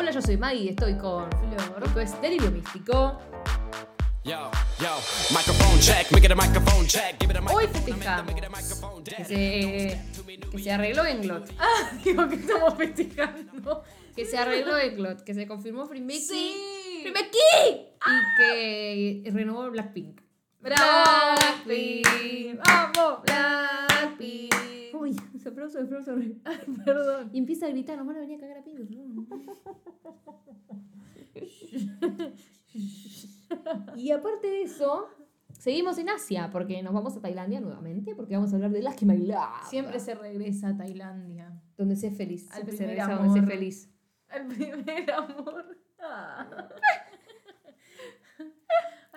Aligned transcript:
Hola, 0.00 0.12
yo 0.12 0.22
soy 0.22 0.36
Maggie 0.36 0.62
y 0.62 0.68
estoy 0.68 0.96
con 0.96 1.28
Flor. 1.28 1.82
Esto 1.84 2.00
es 2.00 2.20
Delirio 2.22 2.52
Místico. 2.52 3.18
Hoy 7.52 7.66
festejamos 7.66 8.32
que 9.02 9.24
se, 9.24 10.00
que 10.52 10.58
se 10.60 10.70
arregló 10.70 11.04
Englot. 11.04 11.52
Ah, 11.58 11.90
digo 12.04 12.28
que 12.28 12.36
estamos 12.36 12.74
festejando. 12.74 13.82
Que 14.14 14.24
se 14.24 14.38
arregló 14.38 14.78
Englot, 14.78 15.24
que 15.24 15.34
se 15.34 15.48
confirmó 15.48 15.88
Frimbeki. 15.88 16.20
Sí. 16.20 17.00
¡Frimbeki! 17.02 17.88
Y 18.06 19.24
que 19.24 19.30
renovó 19.32 19.68
Blackpink. 19.68 20.20
Blackpink. 20.60 22.06
Vamos, 22.64 23.22
Blackpink. 23.24 24.54
Uy, 24.94 25.16
aplauso, 25.48 25.80
aplauso. 25.80 26.14
Ay, 26.44 26.58
perdón. 26.84 27.30
Y 27.32 27.38
empieza 27.38 27.66
a 27.66 27.70
gritar, 27.70 27.96
nos 27.98 28.06
van 28.06 28.16
a 28.16 28.20
venir 28.20 28.38
a 28.38 28.40
cagar 28.40 28.58
a 28.58 28.64
pidos. 28.64 28.88
y 33.96 34.10
aparte 34.10 34.46
de 34.46 34.62
eso, 34.62 35.08
seguimos 35.58 35.98
en 35.98 36.10
Asia, 36.10 36.50
porque 36.52 36.82
nos 36.82 36.92
vamos 36.92 37.16
a 37.16 37.20
Tailandia 37.20 37.60
nuevamente, 37.60 38.14
porque 38.14 38.34
vamos 38.36 38.52
a 38.52 38.56
hablar 38.56 38.70
de 38.70 38.82
My 39.02 39.18
Love. 39.18 39.68
Siempre 39.68 40.00
se 40.00 40.14
regresa 40.14 40.68
a 40.68 40.76
Tailandia. 40.76 41.60
Donde 41.76 41.96
sé 41.96 42.10
feliz. 42.10 42.48
Al 42.50 42.54
Siempre 42.54 42.76
se 42.76 42.84
primer 42.84 42.96
regresa 42.96 43.14
donde 43.22 43.32
sé 43.32 43.38
amor. 43.38 43.50
feliz. 43.52 43.90
Al 44.28 44.46
primer 44.46 45.10
amor. 45.12 45.78
Ah. 46.00 46.68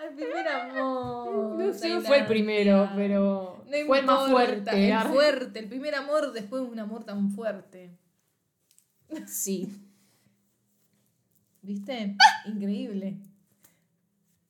Al 0.02 0.16
primer 0.16 0.48
amor. 0.48 1.56
No 1.58 1.74
sé, 1.74 2.02
fue 2.02 2.20
el 2.20 2.26
primero, 2.26 2.90
pero 2.96 3.64
No 3.66 3.86
fue 3.86 4.00
el 4.00 4.06
más 4.06 4.30
fuerte. 4.30 4.90
El 4.90 5.00
fuerte, 5.10 5.60
el 5.60 5.68
primer 5.68 5.96
amor 5.96 6.34
después 6.34 6.64
de 6.64 6.70
un 6.70 6.80
amor 6.80 7.04
tan 7.04 7.30
fuerte. 7.30 7.92
Sí. 9.28 9.70
¿Viste? 11.62 12.16
Increíble. 12.46 13.18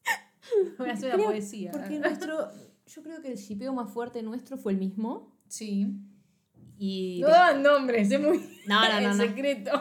Voy 0.78 0.90
a 0.90 0.94
hacer 0.94 1.16
una 1.16 1.24
poesía. 1.26 1.72
Porque 1.72 2.00
nuestro, 2.00 2.50
yo 2.86 3.04
creo 3.04 3.22
que 3.22 3.32
el 3.32 3.38
shipeo 3.38 3.74
más 3.74 3.92
fuerte 3.92 4.24
nuestro 4.24 4.58
fue 4.58 4.72
el 4.72 4.78
mismo. 4.78 5.36
Sí. 5.50 5.88
Y 6.78 7.20
No 7.22 7.28
daban 7.28 7.62
nombres, 7.62 8.10
es 8.10 8.20
muy. 8.22 8.62
No, 8.66 8.88
no, 8.90 9.02
no, 9.02 9.14
secreto. 9.28 9.72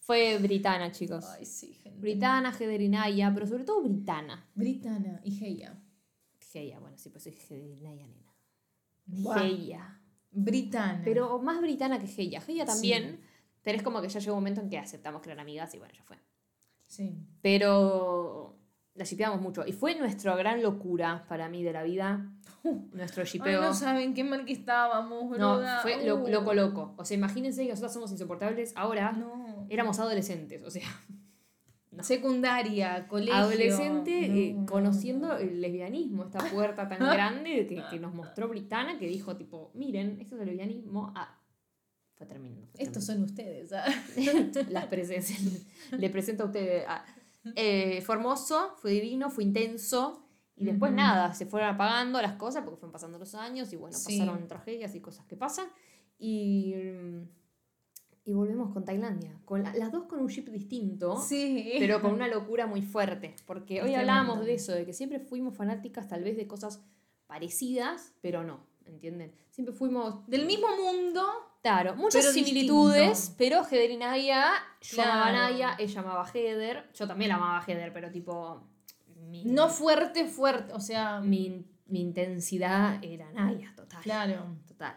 fue 0.00 0.38
Britana, 0.38 0.90
chicos. 0.90 1.24
Ay, 1.38 1.46
sí. 1.46 1.81
Britana, 2.02 2.52
Hederinaya, 2.58 3.30
pero 3.32 3.46
sobre 3.46 3.64
todo 3.64 3.82
Britana. 3.82 4.44
Britana 4.54 5.20
y 5.24 5.42
Heya. 5.42 5.78
Heya, 6.52 6.78
bueno, 6.80 6.98
sí, 6.98 7.08
pues 7.08 7.22
soy 7.24 7.32
Hederinaya, 7.48 8.06
nena. 8.06 8.34
Guau. 9.06 9.38
Heya. 9.38 10.00
Britana. 10.30 11.00
Pero 11.04 11.38
más 11.38 11.60
Britana 11.60 11.98
que 11.98 12.06
Heya. 12.06 12.42
Heya 12.46 12.66
también, 12.66 13.20
pero 13.62 13.76
es 13.78 13.82
como 13.82 14.02
que 14.02 14.08
ya 14.08 14.18
llegó 14.20 14.34
un 14.34 14.40
momento 14.40 14.60
en 14.60 14.68
que 14.68 14.78
aceptamos 14.78 15.22
que 15.22 15.30
eran 15.30 15.40
amigas 15.40 15.72
y 15.74 15.78
bueno, 15.78 15.94
ya 15.96 16.02
fue. 16.02 16.18
Sí. 16.88 17.14
Pero 17.40 18.58
la 18.94 19.04
shipeamos 19.04 19.40
mucho. 19.40 19.64
Y 19.66 19.72
fue 19.72 19.94
nuestra 19.94 20.34
gran 20.36 20.62
locura 20.62 21.24
para 21.28 21.48
mí 21.48 21.62
de 21.62 21.72
la 21.72 21.82
vida. 21.84 22.30
Nuestro 22.92 23.22
Ay, 23.22 23.28
shipeo. 23.28 23.60
no 23.62 23.72
saben 23.74 24.12
qué 24.12 24.24
mal 24.24 24.44
que 24.44 24.52
estábamos, 24.52 25.38
No, 25.38 25.54
boluda. 25.54 25.80
fue 25.80 26.04
lo- 26.04 26.22
Uh. 26.24 26.28
loco, 26.28 26.52
loco. 26.52 26.94
O 26.98 27.04
sea, 27.04 27.16
imagínense 27.16 27.62
que 27.62 27.70
nosotros 27.70 27.92
somos 27.94 28.10
insoportables. 28.12 28.72
Ahora 28.76 29.12
No. 29.12 29.66
éramos 29.70 29.98
adolescentes. 30.00 30.62
O 30.64 30.70
sea, 30.70 30.82
Secundaria, 32.00 33.06
colegio. 33.06 33.34
adolescente 33.34 34.24
eh, 34.26 34.52
No, 34.54 34.60
no, 34.60 34.66
conociendo 34.66 35.28
no. 35.28 35.36
el 35.36 35.60
lesbianismo. 35.60 36.24
Esta 36.24 36.38
puerta 36.50 36.88
tan 36.88 36.98
grande 37.12 37.66
que, 37.66 37.82
que 37.90 38.00
nos 38.00 38.14
mostró 38.14 38.48
Britana 38.48 38.98
que 38.98 39.06
dijo, 39.06 39.36
tipo, 39.36 39.70
miren, 39.74 40.18
esto 40.20 40.36
es 40.36 40.40
el 40.42 40.48
lesbianismo. 40.48 41.12
Ah, 41.14 41.38
fue 42.14 42.26
tremendo. 42.26 42.66
fue 42.72 42.82
Estos 42.84 43.04
son 43.04 43.22
ustedes. 43.22 43.72
¿ah? 43.72 43.84
Las 44.70 44.86
presencias. 44.86 45.66
Le 45.92 46.08
presento 46.10 46.44
a 46.44 46.46
ustedes. 46.46 46.84
ah, 46.88 47.04
eh, 47.56 48.00
fue 48.02 48.14
hermoso, 48.14 48.74
fue 48.78 48.92
divino, 48.92 49.28
fue 49.30 49.44
intenso. 49.44 50.18
Y 50.54 50.64
después 50.64 50.92
nada, 50.92 51.34
se 51.34 51.44
fueron 51.46 51.70
apagando 51.70 52.20
las 52.22 52.34
cosas 52.34 52.62
porque 52.62 52.76
fueron 52.78 52.92
pasando 52.92 53.18
los 53.18 53.34
años 53.34 53.72
y 53.72 53.76
bueno, 53.76 53.96
Sí. 53.96 54.18
pasaron 54.20 54.46
tragedias 54.46 54.94
y 54.94 55.00
cosas 55.00 55.26
que 55.26 55.34
pasan. 55.36 55.66
Y, 56.18 56.74
mm, 56.76 57.22
y 58.24 58.32
volvemos 58.32 58.72
con 58.72 58.84
Tailandia. 58.84 59.38
Con 59.44 59.62
la- 59.64 59.74
las 59.74 59.90
dos 59.92 60.04
con 60.04 60.20
un 60.20 60.28
chip 60.28 60.48
distinto, 60.48 61.16
Sí. 61.16 61.74
pero 61.78 62.00
con 62.00 62.12
una 62.12 62.28
locura 62.28 62.66
muy 62.66 62.82
fuerte. 62.82 63.34
Porque 63.46 63.82
hoy 63.82 63.94
hablábamos 63.94 64.36
tremendo. 64.36 64.46
de 64.46 64.54
eso, 64.54 64.72
de 64.72 64.86
que 64.86 64.92
siempre 64.92 65.20
fuimos 65.20 65.56
fanáticas 65.56 66.08
tal 66.08 66.22
vez 66.22 66.36
de 66.36 66.46
cosas 66.46 66.80
parecidas, 67.26 68.12
pero 68.20 68.44
no, 68.44 68.60
¿entienden? 68.84 69.34
Siempre 69.50 69.74
fuimos, 69.74 70.26
Del 70.28 70.46
mismo 70.46 70.66
mundo. 70.76 71.24
claro, 71.62 71.94
muchas 71.96 72.22
Pero 72.22 72.32
similitudes, 72.34 73.08
distinto. 73.10 73.34
pero 73.38 73.64
Heather 73.64 73.90
y 73.90 73.96
Naya, 73.96 74.52
yo 74.80 75.02
amaba 75.02 75.26
a 75.26 75.30
Claro. 75.30 75.52
Naya, 75.52 75.76
ella 75.78 76.00
amaba 76.00 76.22
a 76.22 76.30
Heather, 76.32 76.90
yo 76.94 77.06
también 77.08 77.28
la 77.30 77.36
amaba 77.36 77.58
a 77.58 77.64
Heather, 77.66 77.92
pero 77.92 78.10
tipo... 78.10 78.68
Mi, 79.28 79.44
No 79.44 79.68
fuerte, 79.68 80.26
fuerte. 80.26 80.72
O 80.74 80.80
sea. 80.80 81.20
mi, 81.20 81.64
mi 81.86 82.00
intensidad 82.00 83.02
era 83.02 83.30
Naya, 83.32 83.72
total. 83.76 84.02
Claro. 84.02 84.56
Total. 84.66 84.94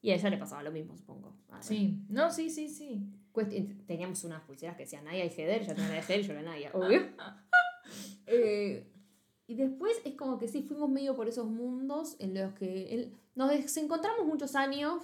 Y 0.00 0.10
a 0.10 0.14
ella 0.14 0.30
le 0.30 0.38
pasaba 0.38 0.62
lo 0.62 0.70
mismo, 0.70 0.96
supongo. 0.96 1.34
A 1.50 1.54
ver. 1.56 1.64
Sí. 1.64 2.02
No, 2.08 2.30
sí, 2.30 2.50
sí, 2.50 2.68
sí. 2.68 3.04
Teníamos 3.86 4.24
unas 4.24 4.42
pulseras 4.42 4.76
que 4.76 4.82
decían 4.84 5.04
Naya 5.04 5.24
y 5.24 5.28
Heather, 5.30 5.66
yo 5.66 5.74
tenía 5.74 5.88
la 5.90 5.94
de 5.96 6.00
Heather 6.02 6.20
y 6.20 6.22
yo 6.24 6.34
la 6.34 6.42
Naya, 6.42 6.70
obvio. 6.74 7.02
Eh, 8.26 8.86
y 9.46 9.54
después 9.54 9.96
es 10.04 10.14
como 10.14 10.38
que 10.38 10.48
sí, 10.48 10.62
fuimos 10.62 10.90
medio 10.90 11.14
por 11.16 11.26
esos 11.28 11.46
mundos 11.46 12.16
en 12.18 12.34
los 12.34 12.52
que 12.52 12.94
el- 12.94 13.14
nos 13.34 13.48
desencontramos 13.50 14.26
muchos 14.26 14.54
años, 14.54 15.02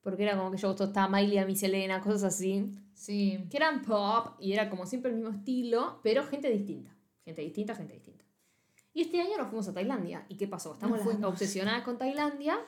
porque 0.00 0.24
era 0.24 0.36
como 0.36 0.50
que 0.50 0.56
yo 0.56 0.72
estaba 0.72 1.08
Miley, 1.08 1.38
a 1.38 1.46
mi 1.46 1.54
Selena, 1.54 2.00
cosas 2.00 2.24
así, 2.34 2.72
Sí. 2.94 3.46
que 3.50 3.56
eran 3.58 3.82
pop 3.82 4.36
y 4.40 4.52
era 4.52 4.68
como 4.70 4.86
siempre 4.86 5.10
el 5.12 5.18
mismo 5.18 5.30
estilo, 5.30 6.00
pero 6.02 6.24
gente 6.24 6.50
distinta. 6.50 6.90
Gente 7.24 7.42
distinta, 7.42 7.74
gente 7.76 7.92
distinta. 7.94 8.24
Y 8.92 9.02
este 9.02 9.20
año 9.20 9.36
nos 9.38 9.48
fuimos 9.48 9.68
a 9.68 9.74
Tailandia. 9.74 10.24
¿Y 10.28 10.36
qué 10.36 10.48
pasó? 10.48 10.72
Estamos 10.72 11.04
las 11.04 11.22
obsesionadas 11.22 11.82
con 11.84 11.98
Tailandia. 11.98 12.58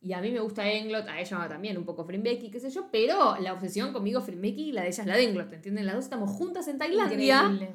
Y 0.00 0.12
a 0.12 0.20
mí 0.20 0.30
me 0.30 0.40
gusta 0.40 0.68
Englot, 0.70 1.08
a 1.08 1.18
ella 1.20 1.48
también 1.48 1.76
un 1.78 1.84
poco 1.84 2.04
Frimbeki, 2.04 2.50
qué 2.50 2.60
sé 2.60 2.70
yo, 2.70 2.88
pero 2.92 3.36
la 3.38 3.52
obsesión 3.54 3.92
conmigo 3.92 4.20
Frimbeki 4.20 4.68
y 4.68 4.72
la 4.72 4.82
de 4.82 4.88
ella 4.88 5.02
es 5.02 5.06
la 5.08 5.16
de 5.16 5.24
Englot, 5.24 5.52
¿entienden? 5.52 5.86
Las 5.86 5.94
dos 5.96 6.04
estamos 6.04 6.30
juntas 6.30 6.68
en 6.68 6.78
Tailandia, 6.78 7.42
Increíble. 7.44 7.74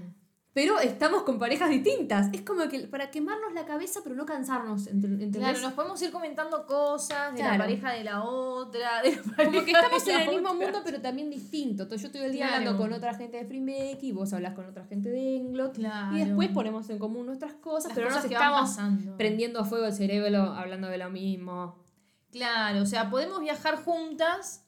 pero 0.53 0.79
estamos 0.79 1.23
con 1.23 1.39
parejas 1.39 1.69
distintas. 1.69 2.29
Es 2.31 2.41
como 2.43 2.69
que 2.69 2.81
para 2.87 3.09
quemarnos 3.11 3.53
la 3.53 3.65
cabeza, 3.65 4.01
pero 4.03 4.15
no 4.15 4.25
cansarnos, 4.25 4.87
ent- 4.87 5.03
¿entendés? 5.03 5.39
Claro, 5.41 5.59
nos 5.61 5.73
podemos 5.73 6.01
ir 6.03 6.11
comentando 6.11 6.65
cosas 6.67 7.33
de 7.35 7.41
la 7.43 7.57
pareja 7.57 7.91
de 7.91 8.03
la 8.05 8.23
otra. 8.23 9.01
De 9.01 9.11
la 9.37 9.43
Como 9.45 9.65
que 9.65 9.71
estamos 9.71 10.07
en 10.07 10.19
el 10.21 10.29
mismo 10.29 10.53
mundo, 10.53 10.79
pero 10.85 11.01
también 11.01 11.29
distinto. 11.29 11.83
Entonces 11.83 12.01
yo 12.03 12.07
estoy 12.07 12.21
el 12.21 12.31
día 12.33 12.47
Claro. 12.47 12.59
hablando 12.59 12.77
con 12.81 12.93
otra 12.93 13.13
gente 13.15 13.37
de 13.37 13.45
Frimbeki, 13.45 14.11
vos 14.13 14.31
hablas 14.31 14.53
con 14.53 14.65
otra 14.67 14.85
gente 14.85 15.09
de 15.09 15.37
Englot. 15.37 15.73
Claro. 15.75 16.15
Y 16.15 16.23
después 16.23 16.49
ponemos 16.49 16.89
en 16.91 16.99
común 16.99 17.25
nuestras 17.25 17.53
cosas, 17.55 17.89
Las 17.89 17.95
pero 17.95 18.07
cosas 18.07 18.23
nos 18.23 18.31
estamos 18.31 18.77
prendiendo 19.17 19.59
a 19.59 19.65
fuego 19.65 19.85
el 19.87 19.93
cerebro 19.93 20.43
hablando 20.53 20.87
de 20.87 20.97
lo 20.99 21.09
mismo. 21.09 21.81
Claro, 22.31 22.81
o 22.81 22.85
sea, 22.85 23.09
podemos 23.09 23.39
viajar 23.41 23.75
juntas. 23.83 24.65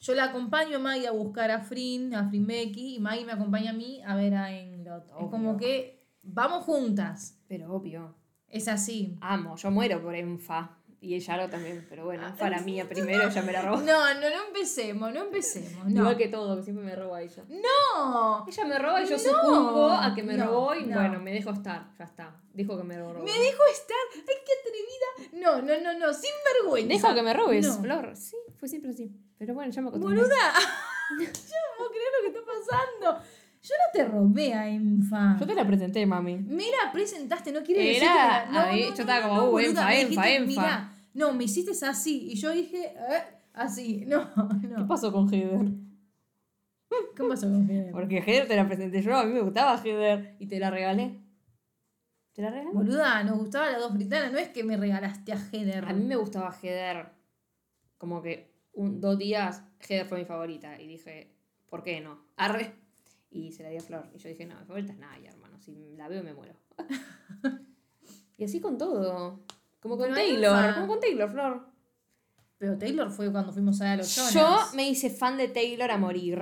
Yo 0.00 0.14
la 0.14 0.24
acompaño 0.24 0.76
a 0.76 0.80
Maggie 0.80 1.08
a 1.08 1.12
buscar 1.12 1.50
a 1.50 1.60
Frin, 1.60 2.14
a 2.14 2.28
Frimbeki, 2.28 2.96
y 2.96 3.00
Maggie 3.00 3.24
me 3.24 3.32
acompaña 3.32 3.70
a 3.70 3.74
mí 3.74 4.00
a 4.06 4.14
ver 4.14 4.34
a 4.34 4.52
Englot. 4.52 5.08
Es 5.08 5.26
como 5.30 5.56
que 5.56 6.06
vamos 6.22 6.64
juntas. 6.64 7.40
Pero 7.48 7.72
obvio. 7.72 8.14
Es 8.48 8.68
así. 8.68 9.18
Amo, 9.20 9.56
yo 9.56 9.70
muero 9.70 10.02
por 10.02 10.14
Enfa. 10.14 10.77
Y 11.00 11.14
ella 11.14 11.36
lo 11.36 11.48
también, 11.48 11.86
pero 11.88 12.04
bueno, 12.04 12.34
para 12.36 12.60
mí 12.60 12.82
primero 12.84 13.28
ella 13.28 13.42
me 13.42 13.52
la 13.52 13.62
robó. 13.62 13.76
No, 13.82 14.14
no, 14.14 14.20
no 14.20 14.46
empecemos, 14.48 15.12
no 15.12 15.22
empecemos. 15.22 15.84
No. 15.86 16.00
Igual 16.00 16.16
que 16.16 16.26
todo, 16.28 16.56
que 16.56 16.64
siempre 16.64 16.84
me 16.84 16.96
roba 16.96 17.22
ella. 17.22 17.44
No. 17.48 18.44
Ella 18.48 18.64
me 18.64 18.78
roba 18.80 19.02
y 19.02 19.06
yo 19.06 19.16
No, 19.16 19.18
sucumbo 19.18 19.90
a 19.90 20.12
que 20.12 20.24
me 20.24 20.36
no, 20.36 20.46
robó 20.46 20.74
y 20.74 20.86
no. 20.86 20.96
bueno, 20.96 21.20
me 21.20 21.32
dejo 21.32 21.50
estar, 21.50 21.86
ya 21.96 22.04
está. 22.04 22.34
Dijo 22.52 22.76
que 22.76 22.82
me 22.82 22.98
robó. 22.98 23.22
Me 23.22 23.30
dejo 23.30 23.62
estar. 23.72 23.96
Ay, 24.12 24.22
qué 24.26 24.52
atrevida. 24.60 25.40
No, 25.40 25.62
no, 25.62 25.80
no, 25.80 25.98
no, 25.98 26.12
sin 26.12 26.32
vergüenza. 26.62 26.94
Dejo 26.94 27.14
que 27.14 27.22
me 27.22 27.32
robes. 27.32 27.78
Flor. 27.80 28.16
Sí, 28.16 28.36
fue 28.58 28.68
siempre 28.68 28.90
así. 28.90 29.12
Pero 29.38 29.54
bueno, 29.54 29.70
ya 29.70 29.80
me 29.80 29.88
acostumbré. 29.90 30.20
Boluda. 30.20 30.52
Yo 31.18 31.24
no 31.24 31.76
puedo 31.78 31.90
creer 31.90 32.08
lo 32.16 32.32
que 32.32 32.38
está 32.38 32.40
pasando. 32.44 33.24
Yo 33.68 33.74
no 33.74 33.92
te 33.92 34.04
robé 34.04 34.54
a 34.54 34.68
Enfa. 34.68 35.36
Yo 35.38 35.46
te 35.46 35.54
la 35.54 35.66
presenté, 35.66 36.06
mami. 36.06 36.36
Me 36.38 36.64
la 36.64 36.90
presentaste, 36.92 37.52
no 37.52 37.62
quiere 37.62 37.82
decir 37.84 38.00
que... 38.00 38.06
la- 38.52 38.66
ver, 38.70 38.78
yo 38.86 38.90
estaba 38.94 39.28
como, 39.28 39.44
uh, 39.48 39.50
boluda, 39.50 39.68
Enfa, 39.68 39.86
me 39.86 40.00
Enfa, 40.00 40.08
dijiste, 40.22 40.36
Enfa. 40.36 40.60
"Mirá". 40.62 40.92
no, 41.14 41.32
me 41.34 41.44
hiciste 41.44 41.72
así. 41.86 42.30
Y 42.32 42.36
yo 42.36 42.50
dije, 42.52 42.86
"Eh", 42.94 43.22
así. 43.54 44.04
No, 44.08 44.30
¿Qué 44.60 44.68
no. 44.68 44.86
pasó 44.86 45.12
con 45.12 45.32
Heather? 45.32 45.66
¿Qué 47.14 47.24
pasó 47.24 47.46
con 47.48 47.66
Fidel? 47.66 47.90
Porque 47.92 48.18
Heather 48.18 48.48
te 48.48 48.56
la 48.56 48.66
presenté 48.66 49.02
yo, 49.02 49.14
a 49.16 49.24
mí 49.24 49.32
me 49.34 49.40
gustaba 49.42 49.76
Heather 49.84 50.36
y 50.38 50.46
te 50.46 50.58
la 50.58 50.70
regalé. 50.70 51.20
¿Te 52.32 52.42
la 52.42 52.50
regalé? 52.50 52.70
Boluda, 52.72 53.22
nos 53.24 53.38
gustaba 53.38 53.70
la 53.70 53.78
dos 53.78 53.92
britanas. 53.92 54.30
No 54.32 54.38
es 54.38 54.48
que 54.48 54.62
me 54.64 54.76
regalaste 54.76 55.32
a 55.32 55.36
Heather. 55.52 55.84
A 55.84 55.92
mí 55.92 56.04
me 56.04 56.16
gustaba 56.16 56.56
Heather. 56.62 57.10
Como 57.98 58.22
que 58.22 58.54
un, 58.72 59.00
dos 59.00 59.18
días 59.18 59.64
Heather 59.80 60.06
fue 60.06 60.18
mi 60.20 60.24
favorita. 60.24 60.80
Y 60.80 60.86
dije, 60.86 61.34
¿por 61.68 61.82
qué 61.82 62.00
no? 62.00 62.20
Arre. 62.36 62.72
Y 63.30 63.52
se 63.52 63.62
la 63.62 63.68
di 63.68 63.76
a 63.76 63.80
Flor. 63.80 64.10
Y 64.14 64.18
yo 64.18 64.28
dije, 64.28 64.46
no, 64.46 64.56
favorita 64.66 64.92
es 64.92 64.98
Naya, 64.98 65.30
hermano. 65.30 65.58
Si 65.60 65.94
la 65.96 66.08
veo 66.08 66.22
me 66.22 66.34
muero. 66.34 66.54
y 68.38 68.44
así 68.44 68.60
con 68.60 68.78
todo. 68.78 69.44
Como 69.80 69.96
con 69.96 70.06
Pero 70.06 70.14
Taylor. 70.14 70.74
Como 70.74 70.86
con 70.86 71.00
Taylor, 71.00 71.30
Flor. 71.30 71.68
Pero 72.58 72.76
Taylor 72.76 73.10
fue 73.10 73.30
cuando 73.30 73.52
fuimos 73.52 73.80
a 73.80 73.96
los 73.96 74.14
Jonas. 74.14 74.34
Yo 74.34 74.58
me 74.74 74.88
hice 74.88 75.10
fan 75.10 75.36
de 75.36 75.48
Taylor 75.48 75.90
a 75.90 75.98
morir. 75.98 76.40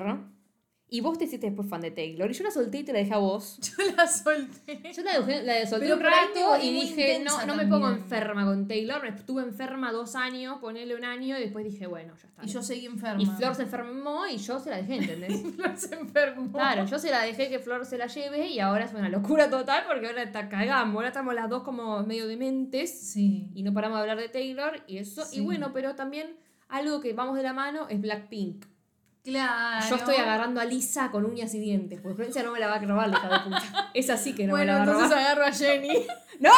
Y 0.89 1.01
vos 1.01 1.19
te 1.19 1.25
hiciste 1.25 1.47
después 1.47 1.69
fan 1.69 1.81
de 1.81 1.91
Taylor. 1.91 2.31
Y 2.31 2.35
yo 2.35 2.45
la 2.45 2.53
solté 2.53 2.79
y 2.79 2.85
te 2.85 2.93
la 2.93 3.01
dejé 3.01 3.15
a 3.15 3.19
vos. 3.19 3.59
Yo 3.77 3.97
la 3.97 4.07
solté. 4.07 4.81
Yo 4.95 5.03
la, 5.03 5.19
dejé, 5.19 5.43
la 5.43 5.67
solté 5.67 5.87
Pero 5.87 5.97
un 5.97 6.03
me 6.03 6.09
rato 6.09 6.63
y 6.63 6.73
dije, 6.73 7.25
no, 7.25 7.45
no 7.45 7.57
me 7.57 7.67
pongo 7.67 7.89
enferma 7.89 8.45
con 8.45 8.69
Taylor. 8.69 9.05
Estuve 9.05 9.43
enferma 9.43 9.91
dos 9.91 10.15
años, 10.15 10.59
ponerle 10.61 10.95
un 10.95 11.05
año 11.05 11.37
y 11.37 11.41
después 11.41 11.65
dije, 11.65 11.89
bueno, 11.89 12.15
ya 12.15 12.29
está. 12.29 12.45
Y 12.45 12.49
yo 12.49 12.63
seguí 12.63 12.87
enferma. 12.87 13.21
Y 13.21 13.27
Flor 13.27 13.57
se 13.57 13.63
enfermó 13.63 14.29
y 14.29 14.37
yo 14.37 14.61
se 14.61 14.71
la 14.71 14.77
dejé, 14.77 14.97
¿entendés? 14.99 15.43
Flor 15.57 15.77
se 15.77 15.95
enfermó. 15.97 16.53
Claro, 16.53 16.87
yo 16.87 16.99
se 17.01 17.11
la 17.11 17.23
dejé 17.23 17.49
que 17.49 17.59
Flor 17.59 17.85
se 17.85 17.99
la 17.99 18.07
lleve 18.07 18.47
y 18.47 18.61
ahora 18.61 18.85
es 18.85 18.95
una 18.95 19.09
locura 19.09 19.51
total 19.51 19.85
porque 19.89 20.07
ahora 20.07 20.23
está 20.23 20.49
cagamos. 20.49 20.95
Ahora 20.95 21.09
estamos 21.09 21.35
las 21.35 21.51
dos 21.51 21.65
como 21.65 22.05
medio 22.05 22.29
dementes 22.29 22.97
Sí. 23.11 23.51
y 23.55 23.65
no 23.65 23.75
paramos 23.75 23.97
de 23.99 24.03
hablar 24.03 24.19
de 24.19 24.29
Taylor 24.29 24.81
y 24.87 24.99
eso. 24.99 25.25
Sí. 25.25 25.39
Y 25.39 25.41
bueno, 25.41 25.73
pero 25.73 25.97
también 25.97 26.37
algo 26.69 27.01
que 27.01 27.13
vamos 27.13 27.37
de 27.37 27.43
la 27.43 27.53
mano 27.53 27.89
es 27.89 28.01
Blackpink. 28.01 28.67
Claro. 29.27 29.85
Yo 29.91 29.97
estoy 29.97 30.15
agarrando 30.15 30.61
a 30.61 30.65
Lisa 30.65 31.11
con 31.11 31.25
uñas 31.25 31.53
y 31.55 31.59
dientes, 31.59 32.01
porque 32.01 32.15
Florencia 32.15 32.45
no 32.45 32.53
me 32.53 32.61
la 32.61 32.69
va 32.69 32.77
a 32.77 32.79
robar, 32.79 33.09
hija 33.11 33.29
de 33.29 33.41
puta. 33.41 33.91
Es 33.93 34.09
así 34.09 34.35
que 34.35 34.47
no 34.47 34.53
Bueno, 34.53 34.73
me 34.75 34.79
la 34.79 34.85
va 34.85 34.85
a 34.85 34.85
entonces 34.95 35.11
robar. 35.11 35.25
agarro 35.27 35.45
a 35.47 35.53
Jenny. 35.53 36.07
¡No! 36.41 36.51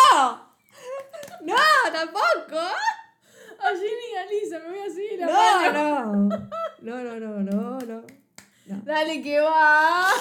¡No! 1.44 1.54
¡Tampoco! 1.92 2.58
A 2.60 3.68
Jenny 3.70 4.06
y 4.12 4.16
a 4.16 4.26
Lisa, 4.26 4.58
me 4.60 4.68
voy 4.68 4.78
a 4.86 4.90
seguir 4.94 5.18
la 5.18 5.26
No, 5.26 5.32
mano. 5.32 6.28
no. 6.28 6.48
No, 6.82 7.02
no, 7.04 7.18
no, 7.18 7.40
no, 7.42 7.78
no. 7.80 8.02
Dale 8.84 9.22
que 9.22 9.40
va. 9.40 10.08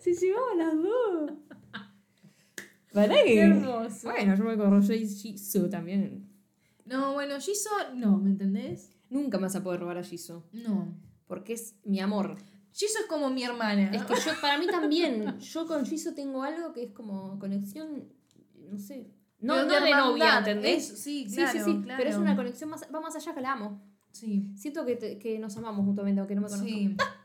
Si 0.00 0.14
llevamos 0.14 0.56
las 0.56 0.74
dos. 0.82 1.30
¿Vale? 2.94 3.22
Qué 3.24 3.40
hermoso. 3.42 4.10
Bueno, 4.10 4.34
yo 4.34 4.44
me 4.44 4.56
corro 4.56 4.80
Jisoo 4.82 5.68
también. 5.68 6.26
No, 6.86 7.12
bueno, 7.12 7.38
Jisoo, 7.38 7.70
no, 7.94 8.16
¿me 8.16 8.30
entendés? 8.30 8.92
Nunca 9.10 9.36
me 9.38 9.42
vas 9.44 9.56
a 9.56 9.62
poder 9.62 9.80
robar 9.80 9.98
a 9.98 10.02
Jisoo. 10.02 10.44
No. 10.52 10.94
Porque 11.26 11.52
es 11.52 11.76
mi 11.84 12.00
amor. 12.00 12.36
Jisoo 12.72 13.00
es 13.02 13.06
como 13.06 13.28
mi 13.30 13.42
hermana. 13.44 13.90
Es 13.92 14.04
que 14.04 14.14
yo, 14.14 14.32
para 14.40 14.56
mí 14.58 14.66
también, 14.70 15.38
yo 15.40 15.66
con 15.66 15.84
Jisoo 15.84 16.14
tengo 16.14 16.42
algo 16.42 16.72
que 16.72 16.84
es 16.84 16.92
como 16.92 17.38
conexión, 17.38 18.08
no 18.56 18.78
sé. 18.78 19.10
No, 19.40 19.54
Pero 19.54 19.66
no 19.66 19.84
de 19.84 19.90
novia, 19.92 20.38
¿entendés? 20.38 20.86
sí, 21.00 21.26
claro, 21.34 21.52
sí, 21.52 21.64
sí. 21.64 21.80
claro. 21.82 21.98
Pero 21.98 22.10
es 22.10 22.16
una 22.16 22.36
conexión 22.36 22.70
más, 22.70 22.86
va 22.94 23.00
más 23.00 23.16
allá 23.16 23.34
que 23.34 23.40
la 23.40 23.52
amo. 23.52 23.82
Sí. 24.12 24.52
Siento 24.56 24.84
que, 24.84 24.96
te- 24.96 25.18
que 25.18 25.38
nos 25.38 25.56
amamos 25.56 25.84
mutuamente, 25.84 26.20
aunque 26.20 26.34
no 26.34 26.42
me 26.42 26.48
conozco. 26.48 26.66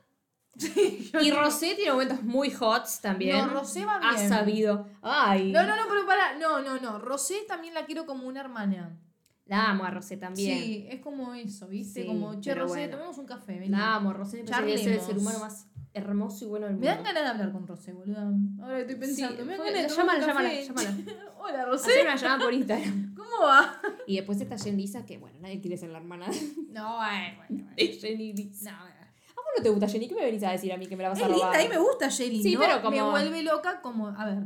Sí. 0.58 1.12
Y 1.22 1.30
no- 1.32 1.42
Rosé 1.42 1.76
tiene 1.76 1.92
momentos 1.92 2.24
muy 2.24 2.50
hot 2.50 2.86
también. 3.02 3.38
No, 3.38 3.48
Rosé 3.50 3.84
va 3.86 3.98
Ha 4.02 4.16
bien. 4.16 4.30
sabido. 4.30 4.88
Ay. 5.02 5.52
No, 5.52 5.64
no, 5.64 5.76
no, 5.76 5.82
pero 5.90 6.06
para. 6.06 6.38
No, 6.38 6.62
no, 6.62 6.80
no. 6.80 6.98
Rosé 7.00 7.40
también 7.46 7.74
la 7.74 7.86
quiero 7.86 8.06
como 8.06 8.26
una 8.26 8.40
hermana. 8.40 8.98
La 9.45 9.69
amo 9.69 9.83
a 9.86 9.92
Rosé 9.92 10.18
también. 10.18 10.57
Sí, 10.59 10.88
es 10.89 11.01
como 11.01 11.33
eso, 11.36 11.68
¿viste? 11.68 12.01
Sí, 12.01 12.07
como, 12.07 12.39
che, 12.42 12.56
Rosé, 12.56 12.74
bueno. 12.80 12.92
tomemos 12.97 13.18
un 13.19 13.25
café, 13.27 13.53
vení. 13.59 13.69
La 13.69 13.95
amo, 13.95 14.12
Rosé 14.13 14.42
me 14.44 14.50
parece 14.50 14.83
que 14.86 14.95
es 14.95 15.00
el 15.01 15.01
ser 15.01 15.18
humano 15.19 15.39
más 15.39 15.68
hermoso 15.94 16.44
y 16.45 16.47
bueno 16.50 16.65
del 16.65 16.75
Me 16.77 16.88
mundo. 16.88 16.95
dan 16.95 17.03
ganas 17.03 17.24
de 17.24 17.30
hablar 17.30 17.51
con 17.53 17.68
Rosé, 17.68 17.94
boluda. 17.94 18.27
Ahora 18.62 18.80
estoy 18.80 18.95
pensando. 18.95 19.38
Sí, 19.38 19.44
me 19.44 19.47
dan 19.56 19.57
fue- 19.57 19.71
ganas 19.71 19.89
de 19.92 19.95
tomar 19.97 20.15
un 20.15 20.21
llámala, 20.25 20.50
café. 20.50 20.63
llámala, 20.65 20.89
llámala. 20.92 21.31
Hola, 21.39 21.65
Rosé. 21.65 21.92
Hacer 21.92 22.06
una 22.06 22.15
llamada 22.15 22.44
por 22.44 22.53
Instagram. 22.53 23.15
¿Cómo 23.15 23.45
va? 23.45 23.81
Y 24.07 24.15
después 24.15 24.42
está 24.42 24.57
Jen 24.57 24.77
Lisa, 24.77 25.06
que 25.06 25.18
bueno, 25.19 25.38
nadie 25.39 25.62
quiere 25.62 25.77
ser 25.77 25.89
la 25.91 26.00
hermana 26.00 26.25
No, 26.71 26.95
bueno, 26.98 27.38
bueno. 27.50 27.69
Jenny 27.77 28.33
Lisa. 28.33 28.71
No, 28.71 28.77
bueno. 28.80 28.95
¿A 29.30 29.36
vos 29.36 29.45
no 29.57 29.63
te 29.63 29.69
gusta 29.69 29.88
Jenny? 29.88 30.07
¿Qué 30.07 30.15
me 30.15 30.25
venís 30.25 30.44
a 30.44 30.51
decir 30.51 30.74
a 30.74 30.77
mí 30.77 30.88
que 30.88 30.95
me 30.98 31.03
la 31.03 31.09
vas 31.09 31.19
Es 31.19 31.24
a 31.24 31.27
robar? 31.27 31.51
linda, 31.51 31.59
a 31.59 31.63
mí 31.63 31.69
me 31.69 31.77
gusta 31.88 32.09
Jenny. 32.09 32.41
Sí, 32.41 32.56
¿no? 32.56 32.62
pero 32.62 32.81
como- 32.81 32.95
Me 32.95 33.01
vuelve 33.03 33.44
loca 33.44 33.81
como. 33.81 34.07
A 34.07 34.25
ver. 34.25 34.44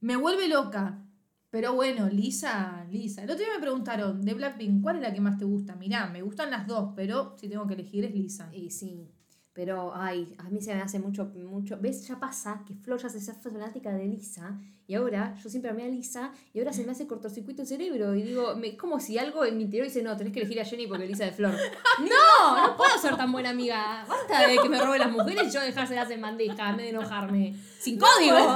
Me 0.00 0.14
vuelve 0.16 0.46
loca. 0.48 1.02
Pero 1.50 1.74
bueno, 1.74 2.08
Lisa, 2.08 2.84
Lisa. 2.90 3.22
El 3.22 3.30
otro 3.30 3.44
día 3.44 3.54
me 3.54 3.60
preguntaron 3.60 4.22
de 4.22 4.34
Blackpink, 4.34 4.82
¿cuál 4.82 4.96
es 4.96 5.02
la 5.02 5.14
que 5.14 5.20
más 5.20 5.38
te 5.38 5.46
gusta? 5.46 5.76
Mirá, 5.76 6.06
me 6.06 6.20
gustan 6.20 6.50
las 6.50 6.66
dos, 6.66 6.92
pero 6.94 7.36
si 7.38 7.48
tengo 7.48 7.66
que 7.66 7.74
elegir 7.74 8.04
es 8.04 8.14
Lisa. 8.14 8.50
Y 8.52 8.70
sí. 8.70 9.08
Pero, 9.54 9.92
ay, 9.92 10.36
a 10.38 10.50
mí 10.50 10.60
se 10.60 10.74
me 10.74 10.82
hace 10.82 11.00
mucho, 11.00 11.32
mucho. 11.34 11.78
¿Ves? 11.80 12.06
Ya 12.06 12.20
pasa 12.20 12.62
que 12.66 12.74
Flor 12.74 13.00
ya 13.00 13.08
se 13.08 13.18
hace 13.18 13.32
fanática 13.50 13.90
de 13.90 14.06
Lisa. 14.06 14.56
Y 14.86 14.94
ahora, 14.94 15.34
yo 15.42 15.48
siempre 15.48 15.70
amé 15.70 15.84
a 15.84 15.88
Lisa. 15.88 16.32
Y 16.52 16.60
ahora 16.60 16.72
se 16.72 16.84
me 16.84 16.92
hace 16.92 17.06
cortocircuito 17.06 17.62
el 17.62 17.66
cerebro. 17.66 18.14
Y 18.14 18.22
digo, 18.22 18.54
me, 18.54 18.76
como 18.76 19.00
si 19.00 19.18
algo 19.18 19.44
en 19.44 19.56
mi 19.56 19.64
interior 19.64 19.88
dice, 19.88 20.02
no, 20.02 20.16
tenés 20.16 20.32
que 20.32 20.40
elegir 20.40 20.60
a 20.60 20.64
Jenny 20.64 20.86
porque 20.86 21.06
Lisa 21.06 21.24
de 21.24 21.32
Flor. 21.32 21.52
¡No! 21.98 22.68
No 22.68 22.76
puedo 22.76 22.96
ser 22.98 23.16
tan 23.16 23.32
buena 23.32 23.50
amiga. 23.50 24.04
Basta 24.06 24.46
de 24.46 24.58
que 24.58 24.68
me 24.68 24.78
robe 24.80 24.98
las 24.98 25.10
mujeres 25.10 25.48
y 25.48 25.50
yo 25.50 25.60
dejárselas 25.60 26.10
en 26.10 26.20
bandeja, 26.20 26.72
me 26.74 26.84
de 26.84 26.90
enojarme. 26.90 27.56
¡Sin 27.80 27.98
código! 27.98 28.54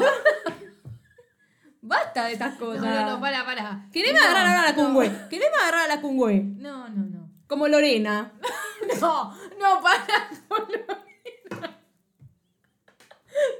Basta 2.12 2.26
de 2.26 2.32
estas 2.34 2.60
No, 2.60 2.66
cosas. 2.66 2.82
no, 2.84 3.10
no, 3.12 3.20
para, 3.20 3.42
para. 3.46 3.88
Quereme 3.90 4.18
No, 4.18 4.24
agarrar 4.26 4.46
ahora 4.48 4.60
a 4.60 4.64
la 4.66 4.72
no. 4.76 4.84
Kungwe. 4.84 5.28
Quereme 5.30 5.56
agarrar 5.62 5.84
a 5.90 5.94
la 5.96 6.00
Kungwe. 6.02 6.42
No, 6.58 6.88
no, 6.90 7.04
no. 7.06 7.30
Como 7.46 7.68
Lorena. 7.68 8.32
No, 9.00 9.32
no, 9.60 9.80
para 9.80 10.28
con 10.48 10.58
Lorena. 10.68 11.78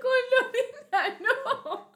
Con 0.03 0.21
Lorena, 0.33 1.19
no. 1.23 1.93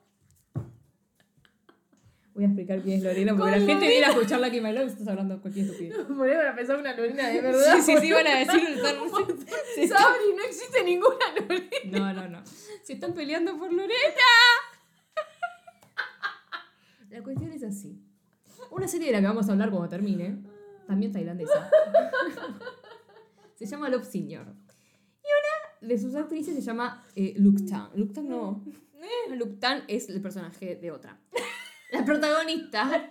Voy 2.35 2.45
a 2.45 2.47
explicar 2.47 2.81
quién 2.83 2.99
es 2.99 3.03
Lorena 3.05 3.35
porque 3.37 3.51
la 3.59 3.67
gente 3.67 3.89
viene 3.89 4.07
a 4.07 4.11
escuchar 4.11 4.39
la 4.41 4.51
que 4.51 4.61
me 4.61 4.69
habló 4.69 4.85
y 4.85 4.87
estás 4.87 5.09
hablando 5.09 5.41
cualquier 5.43 5.67
estupidez. 5.67 5.97
Ponemos 6.17 6.45
a 6.47 6.55
pensar 6.55 6.77
una 6.79 6.95
Lorena 6.95 7.29
de 7.29 7.41
verdad. 7.41 7.77
Sí, 7.77 7.83
sí, 7.83 7.97
sí, 8.01 8.13
van 8.13 8.27
a 8.29 8.37
decir. 8.39 8.69
Están- 9.77 9.99
Sabri, 9.99 10.35
no 10.37 10.45
existe 10.45 10.85
ninguna 10.85 11.27
Lorena. 11.35 11.69
No, 11.87 12.13
no, 12.13 12.29
no. 12.29 12.43
Se 12.85 12.93
están 12.95 13.13
peleando 13.13 13.59
por 13.59 13.73
Lorena. 13.73 13.93
La 17.17 17.23
cuestión 17.23 17.51
es 17.51 17.63
así. 17.63 17.99
Una 18.71 18.87
serie 18.87 19.07
de 19.07 19.15
la 19.15 19.21
que 19.21 19.27
vamos 19.27 19.49
a 19.49 19.53
hablar 19.53 19.71
cuando 19.71 19.89
termine, 19.89 20.37
también 20.87 21.13
tailandesa. 21.13 21.71
Se 23.55 23.65
llama 23.65 23.89
Love 23.89 24.05
Senior. 24.05 24.45
Y 24.45 25.29
una 25.33 25.89
de 25.89 25.99
sus 25.99 26.15
actrices 26.15 26.55
se 26.55 26.61
llama 26.61 27.07
eh, 27.15 27.33
Luktan. 27.39 27.89
Luktan 27.95 28.29
no. 28.29 28.63
Luktan 29.31 29.85
es 29.89 30.11
el 30.11 30.21
personaje 30.21 30.77
de 30.77 30.91
otra. 30.91 31.19
La 31.91 32.05
protagonista, 32.05 33.09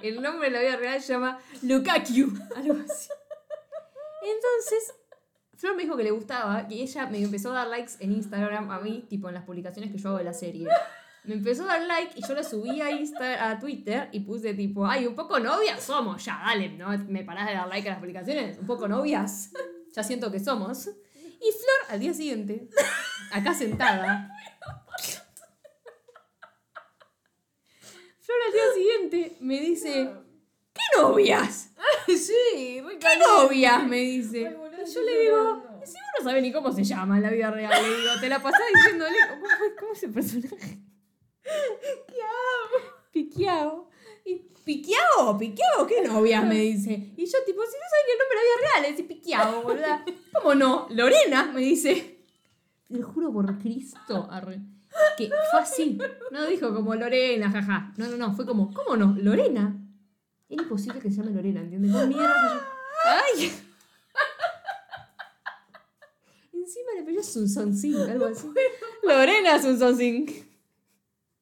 el 0.00 0.22
nombre 0.22 0.48
de 0.48 0.52
la 0.52 0.60
vida 0.60 0.76
real 0.76 1.02
se 1.02 1.14
llama 1.14 1.40
Lukakyu. 1.62 2.32
Algo 2.54 2.74
así. 2.88 3.10
Entonces, 4.22 4.94
Flor 5.56 5.74
me 5.74 5.82
dijo 5.82 5.96
que 5.96 6.04
le 6.04 6.12
gustaba 6.12 6.68
y 6.70 6.82
ella 6.82 7.06
me 7.08 7.20
empezó 7.20 7.50
a 7.50 7.54
dar 7.54 7.66
likes 7.66 7.94
en 7.98 8.12
Instagram 8.12 8.70
a 8.70 8.78
mí, 8.78 9.04
tipo 9.08 9.26
en 9.26 9.34
las 9.34 9.42
publicaciones 9.42 9.90
que 9.90 9.98
yo 9.98 10.10
hago 10.10 10.18
de 10.18 10.24
la 10.24 10.34
serie. 10.34 10.68
Me 11.24 11.34
empezó 11.34 11.62
a 11.64 11.78
dar 11.78 11.82
like 11.82 12.18
y 12.18 12.26
yo 12.26 12.34
la 12.34 12.42
subí 12.42 12.80
a, 12.80 12.90
Insta, 12.90 13.48
a 13.48 13.58
Twitter 13.60 14.08
y 14.10 14.20
puse 14.20 14.54
tipo, 14.54 14.84
ay, 14.84 15.06
un 15.06 15.14
poco 15.14 15.38
novias 15.38 15.80
somos, 15.80 16.24
ya, 16.24 16.42
dale, 16.44 16.70
¿no? 16.70 16.88
Me 17.06 17.22
parás 17.22 17.46
de 17.46 17.54
dar 17.54 17.68
like 17.68 17.88
a 17.88 17.92
las 17.92 18.00
publicaciones, 18.00 18.58
un 18.58 18.66
poco 18.66 18.88
novias, 18.88 19.52
ya 19.94 20.02
siento 20.02 20.32
que 20.32 20.40
somos. 20.40 20.88
Y 20.88 21.50
Flor 21.52 21.90
al 21.90 22.00
día 22.00 22.12
siguiente, 22.12 22.68
acá 23.30 23.54
sentada. 23.54 24.30
Flor 28.18 28.38
al 28.46 28.52
día 28.52 28.62
siguiente 28.74 29.36
me 29.40 29.60
dice, 29.60 30.10
¿qué 30.72 31.00
novias? 31.00 31.68
Sí, 32.06 32.80
re 32.84 32.98
¿Qué 32.98 33.18
novias? 33.18 33.84
Me 33.86 33.98
dice. 33.98 34.48
Ay, 34.48 34.54
boludo, 34.54 34.82
Y 34.82 34.92
yo 34.92 35.02
le 35.02 35.20
digo, 35.20 35.62
si 35.84 35.92
vos 35.92 36.08
no 36.18 36.24
sabés 36.24 36.42
ni 36.42 36.52
cómo 36.52 36.72
se 36.72 36.82
llama 36.82 37.16
en 37.16 37.22
la 37.22 37.30
vida 37.30 37.50
real, 37.50 37.72
le 37.80 37.96
digo, 37.96 38.10
te 38.20 38.28
la 38.28 38.42
pasás 38.42 38.60
diciéndole, 38.74 39.16
¿cómo, 39.28 39.46
cómo 39.78 39.92
es 39.92 40.02
el 40.02 40.12
personaje? 40.12 40.91
Piqueado. 43.34 43.88
Y 44.24 44.36
piqueado, 44.64 45.38
piqueado, 45.38 45.86
¿qué 45.86 46.02
novias? 46.02 46.44
Me 46.44 46.58
dice. 46.58 47.12
Y 47.16 47.26
yo, 47.26 47.38
tipo, 47.44 47.62
si 47.62 47.76
no 47.76 47.84
sabes 47.90 48.04
ni 48.06 48.12
el 48.12 48.18
nombre 48.18 48.38
vida 48.42 48.56
real, 48.60 48.96
le 48.96 49.02
piqueado, 49.04 49.62
boluda. 49.62 50.04
¿Cómo 50.32 50.54
no? 50.54 50.86
Lorena, 50.90 51.50
me 51.52 51.60
dice. 51.60 52.18
Te 52.88 52.98
lo 52.98 53.06
juro 53.06 53.32
por 53.32 53.58
Cristo, 53.58 54.28
arre. 54.30 54.60
Que 55.16 55.30
fue 55.50 55.60
así. 55.60 55.98
No 56.30 56.46
dijo 56.46 56.74
como 56.74 56.94
Lorena, 56.94 57.50
jaja. 57.50 57.92
No, 57.96 58.08
no, 58.08 58.16
no, 58.16 58.34
fue 58.34 58.44
como, 58.44 58.72
¿cómo 58.72 58.96
no? 58.96 59.16
Lorena. 59.18 59.78
Era 60.48 60.62
imposible 60.62 61.00
que 61.00 61.10
se 61.10 61.16
llame 61.16 61.32
Lorena, 61.32 61.60
¿entiendes? 61.60 61.92
¿Cómo 61.92 62.06
mierda? 62.06 62.66
¡Ay! 63.06 63.50
Encima 66.52 66.92
le 66.94 67.00
apellido 67.00 67.22
Sun 67.22 67.48
Son 67.48 67.74
Sing, 67.74 67.96
algo 67.96 68.26
así. 68.26 68.48
Lorena 69.02 69.60
Sun 69.60 69.78
Son 69.78 69.96
Sing. 69.96 70.26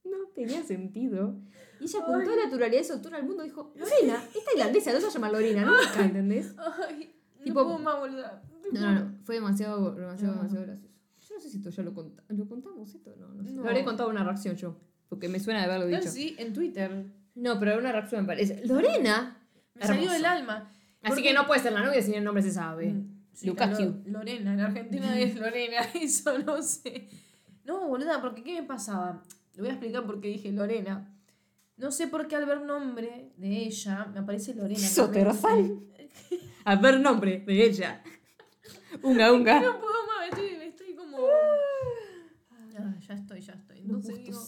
No 0.04 0.28
tenía 0.34 0.62
sentido. 0.62 1.34
Y 1.80 1.84
ella 1.84 2.04
con 2.04 2.22
toda 2.24 2.36
naturalidad 2.44 2.80
y 2.80 2.84
soltura 2.84 3.16
al 3.16 3.24
mundo 3.24 3.42
dijo, 3.42 3.72
Lorena, 3.76 4.22
es 4.36 4.44
tailandesa, 4.44 4.92
no 4.92 4.98
se 4.98 5.04
va 5.04 5.10
a 5.10 5.14
llamar 5.14 5.32
Lorena 5.32 5.64
nunca, 5.64 6.04
¿entendés? 6.04 6.54
Ay, 6.88 7.14
no 7.38 7.44
Tipo- 7.44 7.64
puedo 7.64 7.78
más, 7.78 7.98
boluda. 7.98 8.42
No, 8.72 8.80
no, 8.80 8.94
no, 9.04 9.12
fue 9.24 9.36
demasiado, 9.36 9.92
demasiado, 9.94 10.34
No. 10.34 10.42
demasiado 10.42 10.66
gracioso. 10.66 10.94
Yo 11.28 11.34
no 11.36 11.40
sé 11.40 11.48
si 11.50 11.56
esto 11.56 11.70
ya 11.70 11.82
lo, 11.82 11.94
conta- 11.94 12.22
¿lo 12.28 12.46
contamos, 12.48 12.94
esto 12.94 13.14
no, 13.18 13.28
no 13.28 13.42
sé. 13.44 13.50
No. 13.52 13.62
Lo 13.62 13.68
habré 13.68 13.84
contado 13.84 14.10
en 14.10 14.16
una 14.16 14.24
reacción 14.24 14.54
yo, 14.56 14.76
porque 15.08 15.28
me 15.28 15.40
suena 15.40 15.60
de 15.60 15.66
haberlo 15.72 15.86
dicho. 15.86 16.08
sí, 16.10 16.34
en 16.38 16.52
Twitter. 16.52 17.06
No, 17.34 17.58
pero 17.58 17.72
en 17.72 17.78
una 17.78 17.92
reacción 17.92 18.22
me 18.22 18.26
parece. 18.28 18.62
Lorena. 18.66 19.36
Me 19.74 19.86
salió 19.86 20.10
del 20.12 20.24
alma. 20.26 20.70
Así 21.02 21.08
Porque- 21.14 21.22
que 21.22 21.32
no 21.32 21.46
puede 21.46 21.60
ser 21.60 21.72
la 21.72 21.82
novia 21.84 22.02
si 22.02 22.12
el 22.14 22.22
nombre 22.24 22.42
se 22.42 22.50
sabe. 22.52 22.92
Mm, 22.92 23.24
sí, 23.32 23.46
Lucas 23.46 23.70
Lo- 23.70 23.76
Q. 23.92 24.02
Lorena, 24.06 24.52
en 24.52 24.60
Argentina 24.60 25.18
es 25.18 25.34
Lorena, 25.36 25.80
eso 25.94 26.38
no 26.40 26.60
sé. 26.62 27.08
No, 27.64 27.88
boluda, 27.88 28.20
porque 28.20 28.42
¿qué 28.42 28.60
me 28.60 28.66
pasaba? 28.66 29.22
Le 29.54 29.62
voy 29.62 29.70
a 29.70 29.72
explicar 29.72 30.04
por 30.04 30.20
qué 30.20 30.28
dije 30.28 30.52
Lorena. 30.52 31.16
No 31.80 31.90
sé 31.90 32.08
por 32.08 32.28
qué 32.28 32.36
al 32.36 32.44
ver 32.44 32.60
nombre 32.60 33.32
de 33.38 33.48
ella 33.48 34.04
me 34.12 34.20
aparece 34.20 34.54
Lorena. 34.54 34.78
Soterosal. 34.86 35.80
al 36.64 36.78
ver 36.78 37.00
nombre 37.00 37.42
de 37.46 37.64
ella. 37.64 38.02
Unga, 39.02 39.32
unga. 39.32 39.60
No 39.62 39.80
puedo 39.80 40.06
más, 40.06 40.28
estoy, 40.28 40.48
estoy 40.62 40.94
como. 40.94 41.26
Ah. 41.26 42.60
Ah, 42.78 42.94
ya 43.00 43.14
estoy, 43.14 43.40
ya 43.40 43.54
estoy. 43.54 43.78
Entonces 43.78 44.18
no 44.18 44.24
digo. 44.24 44.40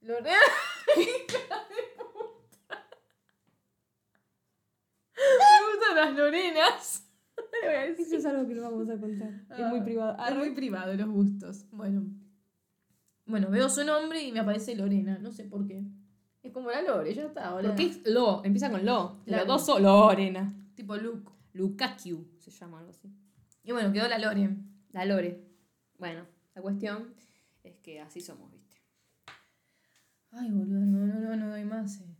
Lorena. 0.00 0.38
hija 0.96 1.58
de 1.68 2.02
puta. 2.02 2.88
Me 5.16 5.74
gustan 5.74 5.96
las 5.96 6.16
Lorenas. 6.16 7.06
Eso 7.98 8.16
es 8.16 8.24
algo 8.24 8.48
que 8.48 8.54
no 8.54 8.62
vamos 8.62 8.88
a 8.88 8.98
contar. 8.98 9.28
Es 9.50 9.66
muy 9.66 9.80
ah, 9.80 9.84
privado. 9.84 10.26
Es 10.26 10.34
muy 10.34 10.54
privado 10.54 10.94
los 10.94 11.08
gustos. 11.10 11.66
Bueno. 11.72 12.06
Bueno, 13.26 13.50
veo 13.50 13.68
su 13.68 13.84
nombre 13.84 14.22
y 14.22 14.32
me 14.32 14.40
aparece 14.40 14.74
Lorena. 14.74 15.18
No 15.18 15.30
sé 15.30 15.44
por 15.44 15.66
qué. 15.66 15.84
Es 16.42 16.52
como 16.52 16.70
la 16.70 16.80
Lore, 16.82 17.12
ya 17.14 17.24
está. 17.26 17.48
Ahora. 17.48 17.68
Porque 17.68 17.86
es 17.86 18.06
Lo, 18.06 18.42
empieza 18.44 18.70
con 18.70 18.84
Lo. 18.84 19.20
Claro. 19.24 19.44
Los 19.44 19.46
dos 19.48 19.66
son 19.66 19.82
Lorena. 19.82 20.54
Tipo 20.74 20.96
Luke. 20.96 21.30
Lukaku 21.52 22.26
se 22.38 22.50
llama 22.50 22.78
algo 22.78 22.90
así. 22.90 23.10
Y 23.64 23.72
bueno, 23.72 23.92
quedó 23.92 24.08
la 24.08 24.18
Lore. 24.18 24.56
La 24.92 25.04
Lore. 25.04 25.44
Bueno, 25.98 26.26
la 26.54 26.62
cuestión 26.62 27.14
es 27.62 27.76
que 27.78 28.00
así 28.00 28.20
somos, 28.20 28.50
¿viste? 28.52 28.76
Ay, 30.32 30.50
boludo, 30.50 30.78
no, 30.86 31.06
no, 31.06 31.20
no, 31.20 31.36
no 31.36 31.50
doy 31.50 31.64
más. 31.64 32.00
eh. 32.00 32.16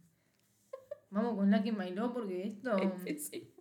Vamos 1.10 1.36
con 1.36 1.50
Lucky 1.50 1.72
My 1.72 1.90
Love 1.90 2.12
porque 2.12 2.46
esto 2.46 2.76
Sí. 3.18 3.54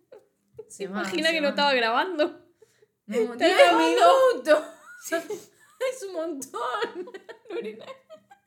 se 0.68 0.86
va. 0.88 1.00
Imagina 1.00 1.28
se 1.28 1.34
que 1.34 1.40
va. 1.40 1.42
no 1.44 1.48
estaba 1.50 1.72
grabando. 1.74 2.46
No, 3.06 3.16
Está 3.16 3.44
10 3.46 3.56
grabando. 3.58 3.86
minutos. 3.86 4.64
es 5.92 6.02
un 6.06 6.12
montón. 6.12 7.10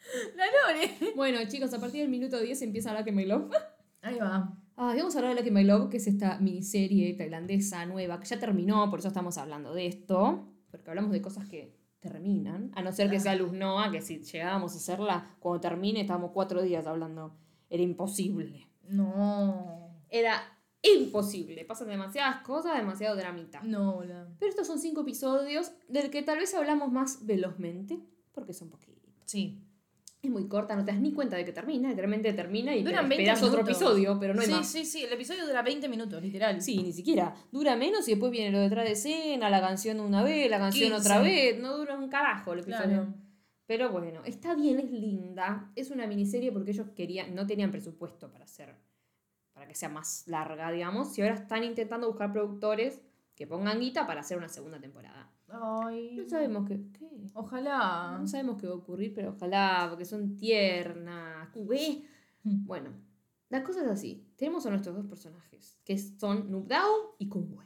La 0.36 0.46
Lore. 0.46 1.14
Bueno, 1.16 1.40
chicos, 1.48 1.74
a 1.74 1.80
partir 1.80 2.02
del 2.02 2.10
minuto 2.10 2.40
10 2.40 2.62
empieza 2.62 2.98
Lucky 2.98 3.12
My 3.12 3.26
Love. 3.26 3.52
Ahí 4.02 4.18
va. 4.18 4.58
Ah, 4.76 4.94
vamos 4.98 5.16
a 5.16 5.20
hablar 5.20 5.36
de 5.36 5.42
Lucky 5.42 5.52
My 5.52 5.64
Love, 5.64 5.90
que 5.90 5.98
es 5.98 6.08
esta 6.08 6.40
miniserie 6.40 7.14
tailandesa 7.14 7.86
nueva, 7.86 8.20
que 8.20 8.26
ya 8.26 8.40
terminó, 8.40 8.90
por 8.90 9.00
eso 9.00 9.08
estamos 9.08 9.38
hablando 9.38 9.74
de 9.74 9.88
esto. 9.88 10.50
Porque 10.72 10.90
hablamos 10.90 11.12
de 11.12 11.22
cosas 11.22 11.48
que 11.48 11.78
terminan. 12.00 12.72
A 12.76 12.82
no 12.82 12.92
ser 12.92 13.10
que 13.10 13.20
sea 13.20 13.36
Luz 13.36 13.54
Noa, 13.54 13.92
que 13.92 14.02
si 14.02 14.20
llegábamos 14.20 14.74
a 14.74 14.78
hacerla, 14.78 15.36
cuando 15.40 15.62
termine, 15.62 16.02
estábamos 16.02 16.32
cuatro 16.32 16.62
días 16.62 16.86
hablando. 16.88 17.38
Era 17.70 17.84
imposible. 17.84 18.68
No. 18.90 19.96
Era 20.10 20.42
imposible. 20.82 21.64
Pasan 21.64 21.88
demasiadas 21.88 22.42
cosas, 22.42 22.76
demasiado 22.78 23.16
dramita. 23.16 23.62
No, 23.64 23.94
boludo. 23.94 24.28
Pero 24.40 24.50
estos 24.50 24.68
son 24.68 24.80
cinco 24.80 25.02
episodios 25.02 25.72
del 25.88 26.10
que 26.10 26.24
tal 26.24 26.40
vez 26.40 26.54
hablamos 26.54 26.92
más 26.92 27.26
velozmente, 27.26 28.00
porque 28.34 28.54
son 28.54 28.70
poquitos. 28.70 29.14
Sí. 29.26 29.63
Es 30.24 30.32
muy 30.32 30.48
corta, 30.48 30.74
no 30.78 30.86
te 30.86 30.92
das 30.94 31.02
ni 31.02 31.12
cuenta 31.12 31.36
de 31.36 31.44
que 31.44 31.52
termina, 31.52 31.90
literalmente 31.90 32.32
termina 32.32 32.74
y 32.74 32.82
te 32.82 32.90
Duran 32.90 33.10
20 33.10 33.24
esperas 33.24 33.44
otro 33.44 33.60
episodio, 33.60 34.18
pero 34.18 34.34
no 34.34 34.40
hay 34.40 34.48
sí, 34.48 34.54
más. 34.54 34.72
sí, 34.72 34.86
sí. 34.86 35.04
El 35.04 35.12
episodio 35.12 35.46
dura 35.46 35.62
20 35.62 35.90
minutos, 35.90 36.24
literal. 36.24 36.62
Sí, 36.62 36.82
ni 36.82 36.94
siquiera. 36.94 37.36
Dura 37.52 37.76
menos 37.76 38.08
y 38.08 38.12
después 38.12 38.32
viene 38.32 38.50
lo 38.50 38.62
detrás 38.62 38.86
de 38.86 38.94
escena, 38.94 39.50
la 39.50 39.60
canción 39.60 40.00
una 40.00 40.24
vez, 40.24 40.50
la 40.50 40.60
canción 40.60 40.92
15. 40.92 41.02
otra 41.02 41.20
vez. 41.20 41.60
No 41.60 41.76
dura 41.76 41.98
un 41.98 42.08
carajo 42.08 42.54
el 42.54 42.60
episodio. 42.60 42.86
Claro. 42.86 43.14
Pero 43.66 43.92
bueno, 43.92 44.22
está 44.24 44.56
bien, 44.56 44.80
es 44.80 44.92
linda. 44.92 45.70
Es 45.76 45.92
una 45.92 46.08
miniserie 46.08 46.54
porque 46.54 46.72
ellos 46.72 46.88
querían, 46.96 47.36
no 47.36 47.46
tenían 47.46 47.72
presupuesto 47.72 48.32
para 48.32 48.46
hacer, 48.46 48.74
para 49.52 49.68
que 49.68 49.76
sea 49.76 49.90
más 49.90 50.24
larga, 50.28 50.72
digamos. 50.72 51.18
Y 51.18 51.22
ahora 51.22 51.36
están 51.36 51.66
intentando 51.66 52.08
buscar 52.08 52.32
productores 52.32 53.02
que 53.36 53.48
pongan 53.48 53.80
guita 53.80 54.06
para 54.06 54.22
hacer 54.22 54.38
una 54.38 54.50
segunda 54.50 54.80
temporada. 54.80 55.32
Ay. 55.50 56.16
No 56.18 56.30
sabemos 56.30 56.68
qué. 56.68 56.80
¿Qué? 56.98 57.10
Ojalá. 57.34 58.18
No 58.20 58.28
sabemos 58.28 58.60
qué 58.60 58.68
va 58.68 58.74
a 58.74 58.78
ocurrir, 58.78 59.14
pero 59.14 59.32
ojalá, 59.32 59.88
porque 59.90 60.06
son 60.06 60.36
tiernas. 60.36 61.50
Cubé. 61.50 62.04
Hmm. 62.44 62.66
Bueno, 62.66 62.92
la 63.50 63.64
cosa 63.64 63.82
es 63.82 63.88
así. 63.88 64.28
Tenemos 64.36 64.66
a 64.66 64.70
nuestros 64.70 64.96
dos 64.96 65.06
personajes, 65.06 65.78
que 65.84 65.98
son 65.98 66.52
Nubdao 66.52 67.16
y 67.20 67.28
Kungwe. 67.30 67.66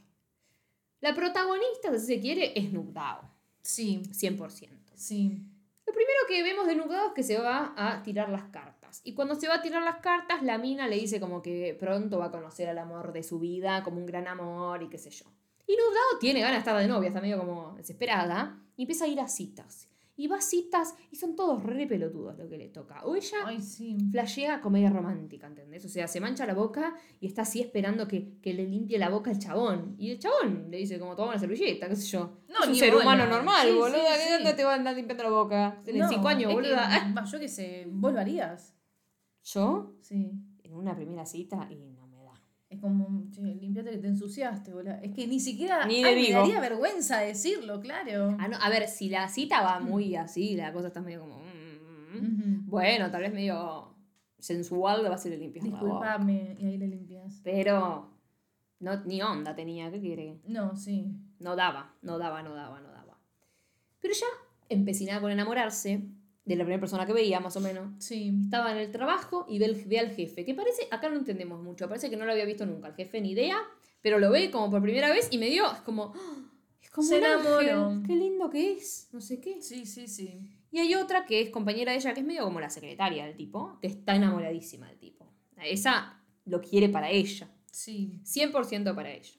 La 0.99 1.13
protagonista, 1.13 1.97
si 1.97 2.05
se 2.05 2.19
quiere, 2.19 2.57
es 2.57 2.71
Nubdao. 2.71 3.29
Sí. 3.61 4.01
100%. 4.11 4.69
Sí. 4.95 5.45
Lo 5.85 5.93
primero 5.93 6.19
que 6.27 6.43
vemos 6.43 6.67
de 6.67 6.75
Nubdao 6.75 7.07
es 7.07 7.13
que 7.13 7.23
se 7.23 7.39
va 7.39 7.73
a 7.77 8.03
tirar 8.03 8.29
las 8.29 8.45
cartas. 8.45 9.01
Y 9.03 9.13
cuando 9.13 9.35
se 9.35 9.47
va 9.47 9.55
a 9.55 9.61
tirar 9.61 9.83
las 9.83 9.97
cartas, 9.97 10.43
la 10.43 10.57
mina 10.57 10.87
le 10.87 10.97
dice 10.97 11.19
como 11.19 11.41
que 11.41 11.75
pronto 11.79 12.19
va 12.19 12.25
a 12.25 12.31
conocer 12.31 12.67
al 12.67 12.77
amor 12.77 13.13
de 13.13 13.23
su 13.23 13.39
vida, 13.39 13.83
como 13.83 13.97
un 13.97 14.05
gran 14.05 14.27
amor 14.27 14.83
y 14.83 14.89
qué 14.89 14.97
sé 14.97 15.09
yo. 15.09 15.25
Y 15.67 15.73
Nubdao 15.73 16.19
tiene 16.19 16.39
ganas 16.39 16.55
de 16.55 16.59
estar 16.59 16.77
de 16.81 16.87
novia, 16.87 17.09
está 17.09 17.21
medio 17.21 17.37
como 17.39 17.73
desesperada, 17.75 18.57
y 18.77 18.83
empieza 18.83 19.05
a 19.05 19.07
ir 19.07 19.19
a 19.19 19.27
citas. 19.27 19.89
Y 20.19 20.25
va 20.25 20.37
a 20.37 20.41
citas 20.41 20.95
y 21.11 21.15
son 21.15 21.35
todos 21.35 21.61
re 21.61 21.85
pelotudos 21.85 22.35
lo 22.39 22.49
que 22.49 22.57
le 22.57 22.69
toca. 22.69 23.05
O 23.05 23.15
ella 23.15 23.37
Ay, 23.45 23.61
sí. 23.61 23.97
flashea 24.09 24.61
comedia 24.61 24.89
romántica, 24.89 25.45
¿entendés? 25.45 25.85
O 25.85 25.89
sea, 25.89 26.07
se 26.07 26.19
mancha 26.19 26.43
la 26.47 26.55
boca 26.55 26.95
y 27.19 27.27
está 27.27 27.43
así 27.43 27.61
esperando 27.61 28.07
que, 28.07 28.39
que 28.41 28.51
le 28.55 28.65
limpie 28.65 28.97
la 28.97 29.09
boca 29.09 29.29
el 29.29 29.37
chabón. 29.37 29.93
Y 29.99 30.09
el 30.09 30.17
chabón 30.17 30.71
le 30.71 30.77
dice 30.77 30.97
como 30.97 31.15
toma 31.15 31.29
una 31.29 31.39
servilleta, 31.39 31.87
qué 31.87 31.95
sé 31.95 32.07
yo. 32.07 32.39
No, 32.49 32.63
es 32.63 32.67
un 32.69 32.75
ser 32.75 32.93
bola. 32.93 33.03
humano 33.03 33.27
normal, 33.27 33.67
Sí, 33.67 33.75
boluda. 33.75 34.15
sí, 34.15 34.27
¿Qué 34.29 34.35
onda 34.37 34.55
te 34.55 34.63
va 34.63 34.71
a 34.71 34.75
andar 34.75 34.95
limpiando 34.95 35.23
la 35.23 35.29
boca? 35.29 35.77
No, 35.93 36.09
cinco 36.09 36.27
años, 36.29 36.47
que, 36.49 36.53
boluda. 36.55 36.87
Ah, 37.15 37.25
yo 37.25 37.39
qué 37.39 37.47
sé, 37.47 37.85
vos 37.87 38.11
lo 38.11 38.19
harías. 38.19 38.73
Yo, 39.43 39.93
Sí. 40.01 40.31
en 40.63 40.73
una 40.73 40.95
primera 40.95 41.27
cita, 41.27 41.67
y. 41.69 41.95
Es 42.69 42.79
como, 42.81 43.29
che, 43.31 43.41
limpiate 43.41 43.91
que 43.91 43.97
te 43.97 44.07
ensuciaste, 44.07 44.73
boludo. 44.73 44.93
Es 45.01 45.13
que 45.13 45.25
ni 45.27 45.39
siquiera. 45.39 45.85
Ni 45.85 46.03
Ay, 46.03 46.15
le 46.15 46.21
me 46.21 46.27
digo. 46.27 46.39
daría 46.39 46.59
vergüenza 46.59 47.19
decirlo, 47.19 47.79
claro. 47.79 48.35
Ah, 48.39 48.47
no, 48.49 48.57
a 48.57 48.69
ver, 48.69 48.87
si 48.89 49.09
la 49.09 49.27
cita 49.29 49.61
va 49.61 49.79
muy 49.79 50.15
así, 50.15 50.55
la 50.55 50.73
cosa 50.73 50.87
está 50.87 51.01
medio 51.01 51.21
como... 51.21 51.39
mm, 51.39 52.17
Ujú. 52.17 52.61
Bueno, 52.65 53.09
tal 53.09 53.21
vez 53.21 53.33
medio 53.33 53.95
sensual 54.39 55.01
le 55.03 55.09
va 55.09 55.15
a 55.15 55.17
ser 55.17 55.33
el 55.33 55.39
limpiar 55.39 55.65
la 55.65 55.71
boca. 55.81 56.17
Disculpame, 56.17 56.57
y 56.59 56.65
ahí 56.65 56.77
le 56.77 56.87
limpias. 56.87 57.39
Pero 57.43 58.11
no, 58.79 59.03
ni 59.05 59.21
onda 59.21 59.55
tenía, 59.55 59.89
¿qué 59.89 59.99
quiere? 60.01 60.41
No, 60.45 60.75
sí. 60.75 61.05
No 61.39 61.55
daba, 61.55 61.95
no 62.01 62.17
daba, 62.17 62.43
no 62.43 62.53
daba, 62.53 62.81
no 62.81 62.91
daba. 62.91 63.17
Pero 64.01 64.13
ya 64.13 64.25
empecinada 64.69 65.21
con 65.21 65.31
enamorarse 65.31 66.03
de 66.47 66.55
la 66.55 66.63
primera 66.63 66.79
persona 66.79 67.05
que 67.05 67.13
veía, 67.13 67.39
más 67.39 67.55
o 67.57 67.59
menos. 67.59 67.91
Sí. 68.03 68.31
Estaba 68.45 68.71
en 68.71 68.77
el 68.77 68.91
trabajo 68.91 69.45
y 69.49 69.59
ve, 69.59 69.65
el- 69.65 69.85
ve 69.85 69.99
al 69.99 70.11
jefe, 70.11 70.45
que 70.45 70.53
parece, 70.55 70.87
acá 70.91 71.09
no 71.09 71.15
entendemos 71.17 71.61
mucho, 71.61 71.87
parece 71.87 72.09
que 72.09 72.17
no 72.17 72.25
lo 72.25 72.31
había 72.31 72.45
visto 72.45 72.65
nunca, 72.65 72.87
el 72.87 72.95
jefe 72.95 73.21
ni 73.21 73.31
idea, 73.31 73.57
pero 74.01 74.19
lo 74.19 74.31
ve 74.31 74.49
como 74.51 74.69
por 74.71 74.81
primera 74.81 75.09
vez 75.11 75.27
y 75.31 75.37
me 75.37 75.47
dio, 75.49 75.65
es 75.71 75.81
como, 75.81 76.13
¡ah! 76.15 76.49
es 76.81 76.89
como 76.89 77.07
Se 77.07 77.17
un 77.17 77.23
ángel, 77.25 78.03
qué 78.07 78.15
lindo 78.15 78.49
que 78.49 78.73
es, 78.73 79.09
no 79.11 79.19
sé 79.21 79.39
qué. 79.41 79.61
Sí, 79.61 79.85
sí, 79.85 80.07
sí. 80.07 80.39
Y 80.71 80.79
hay 80.79 80.95
otra 80.95 81.25
que 81.25 81.41
es 81.41 81.49
compañera 81.49 81.91
de 81.91 81.97
ella, 81.97 82.13
que 82.13 82.19
es 82.21 82.25
medio 82.25 82.43
como 82.43 82.59
la 82.59 82.69
secretaria 82.69 83.25
del 83.25 83.35
tipo, 83.35 83.77
que 83.81 83.87
está 83.87 84.15
enamoradísima 84.15 84.87
del 84.87 84.97
tipo. 84.99 85.25
Esa 85.63 86.21
lo 86.45 86.61
quiere 86.61 86.89
para 86.89 87.09
ella. 87.09 87.49
Sí. 87.71 88.19
100% 88.23 88.93
para 88.95 89.11
ella. 89.11 89.31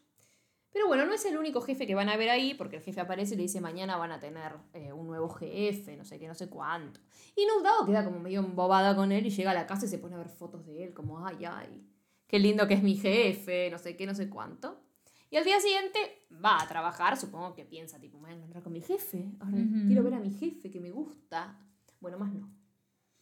Pero 0.71 0.87
bueno, 0.87 1.07
no 1.07 1.15
es 1.15 1.25
el 1.25 1.37
único 1.39 1.61
jefe 1.63 1.87
que 1.87 1.95
van 1.95 2.09
a 2.09 2.17
ver 2.17 2.29
ahí, 2.29 2.55
porque 2.55 2.77
el 2.77 2.83
jefe 2.83 3.01
aparece 3.01 3.35
y 3.35 3.37
le 3.39 3.45
dice 3.45 3.61
mañana 3.61 3.97
van 3.97 4.13
a 4.13 4.21
tener 4.21 4.53
eh, 4.75 4.93
un 4.93 5.07
nuevo 5.07 5.29
jefe, 5.31 5.97
no 5.97 6.05
sé 6.05 6.19
qué, 6.19 6.29
no 6.29 6.35
sé 6.35 6.49
cuánto. 6.49 7.01
Y 7.35 7.47
Nubdao 7.47 7.87
queda 7.87 8.05
como 8.05 8.21
medio 8.21 8.41
embobada 8.41 8.95
con 8.95 9.11
él 9.11 9.27
y 9.27 9.31
llega 9.31 9.53
a 9.53 9.55
la 9.55 9.67
casa 9.67 9.87
y 9.87 9.89
se 9.89 9.99
pone 9.99 10.15
a 10.15 10.19
ver 10.19 10.29
fotos 10.29 10.67
de 10.67 10.85
él, 10.85 10.93
como, 10.95 11.27
ay, 11.27 11.45
ay, 11.47 11.87
qué 12.27 12.39
lindo 12.39 12.69
que 12.69 12.75
es 12.75 12.83
mi 12.83 12.97
jefe, 12.97 13.71
no 13.71 13.79
sé 13.79 13.97
qué, 13.97 14.07
no 14.07 14.15
sé 14.15 14.29
cuánto. 14.29 14.83
Y 15.31 15.37
al 15.37 15.45
día 15.45 15.59
siguiente 15.61 16.27
va 16.45 16.61
a 16.63 16.69
trabajar, 16.69 17.17
supongo 17.17 17.55
que 17.55 17.65
piensa, 17.65 17.99
tipo, 17.99 18.19
me 18.19 18.25
voy 18.25 18.33
a 18.33 18.37
encontrar 18.37 18.63
con 18.63 18.73
mi 18.73 18.81
jefe, 18.81 19.31
ahora 19.41 19.59
quiero 19.87 20.03
ver 20.03 20.15
a 20.15 20.21
mi 20.21 20.31
jefe 20.31 20.71
que 20.71 20.81
me 20.81 20.91
gusta. 20.91 21.59
Bueno, 22.01 22.19
más 22.19 22.33
no. 22.33 22.51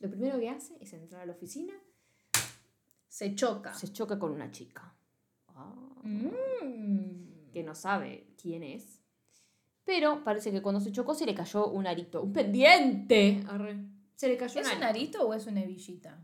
Lo 0.00 0.10
primero 0.10 0.38
que 0.38 0.48
hace 0.50 0.76
es 0.80 0.92
entrar 0.92 1.22
a 1.22 1.26
la 1.26 1.32
oficina, 1.32 1.72
Se 3.08 3.34
choca. 3.34 3.72
se 3.72 3.92
choca 3.92 4.18
con 4.18 4.30
una 4.32 4.50
chica. 4.50 4.94
Ah 5.48 5.72
Mm. 6.06 7.35
Que 7.56 7.62
no 7.62 7.74
sabe 7.74 8.26
quién 8.36 8.62
es. 8.62 9.00
Pero 9.82 10.22
parece 10.22 10.52
que 10.52 10.60
cuando 10.60 10.78
se 10.78 10.92
chocó 10.92 11.14
se 11.14 11.24
le 11.24 11.34
cayó 11.34 11.68
un 11.68 11.86
arito, 11.86 12.20
un 12.22 12.30
pendiente. 12.34 13.42
Arre. 13.48 13.78
Se 14.14 14.28
le 14.28 14.36
cayó 14.36 14.60
¿Es 14.60 14.68
un 14.70 14.76
un 14.76 14.82
arito. 14.82 15.26
o 15.26 15.32
es 15.32 15.46
una 15.46 15.62
hebillita? 15.62 16.22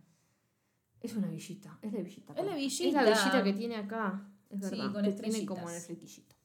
Es 1.00 1.14
una 1.16 1.28
villita, 1.28 1.78
es 1.80 1.90
la 1.90 2.00
villita. 2.00 2.34
Es 2.34 2.44
la. 2.44 2.54
Es 2.58 3.18
villita 3.24 3.42
que 3.42 3.52
tiene 3.54 3.76
acá. 3.76 4.28
Es 4.50 4.68
Sí, 4.68 4.76
verdad. 4.76 4.92
con 4.92 5.02
que 5.04 5.12
tiene 5.12 5.46
como 5.46 5.70
en 5.70 5.76
el 5.76 5.80
flequillito. 5.80 6.36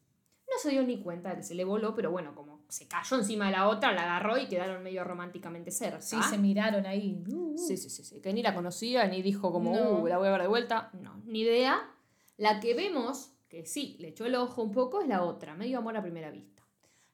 No 0.50 0.58
se 0.58 0.70
dio 0.70 0.84
ni 0.84 1.01
cuenta 1.01 1.32
de 1.32 1.36
que 1.36 1.44
se 1.44 1.53
le 1.53 1.65
voló, 1.65 1.94
pero 1.94 2.10
bueno, 2.12 2.34
como 2.34 2.62
se 2.70 2.88
cayó 2.88 3.17
encima 3.17 3.48
de 3.48 3.51
la 3.51 3.67
otra, 3.67 3.91
la 3.91 4.03
agarró 4.03 4.38
y 4.38 4.48
quedaron 4.48 4.82
medio 4.84 5.03
románticamente 5.03 5.70
cerca. 5.70 6.00
Sí, 6.01 6.15
se 6.29 6.38
miraron 6.38 6.86
ahí. 6.86 7.22
Uh, 7.27 7.58
Sí, 7.58 7.75
sí, 7.75 7.89
sí, 7.89 8.06
sí. 8.06 8.22
Que 8.22 8.32
ni 8.32 8.41
la 8.41 8.56
conocía, 8.56 9.06
ni 9.08 9.22
dijo 9.22 9.51
como, 9.51 9.75
No. 9.75 10.00
uh, 10.03 10.08
la 10.08 10.17
voy 10.17 10.29
a 10.29 10.32
ver 10.32 10.41
de 10.44 10.48
vuelta. 10.48 10.91
No, 11.01 11.22
ni 11.25 11.41
idea. 11.41 11.91
La 12.38 12.62
que 12.62 12.74
vemos, 12.74 13.34
que 13.48 13.66
sí, 13.66 13.96
le 14.00 14.10
echó 14.10 14.25
el 14.25 14.36
ojo 14.36 14.62
un 14.62 14.72
poco, 14.72 15.01
es 15.01 15.08
la 15.08 15.24
otra, 15.24 15.56
medio 15.56 15.77
amor 15.80 15.96
a 15.98 16.01
primera 16.01 16.32
vista. 16.32 16.63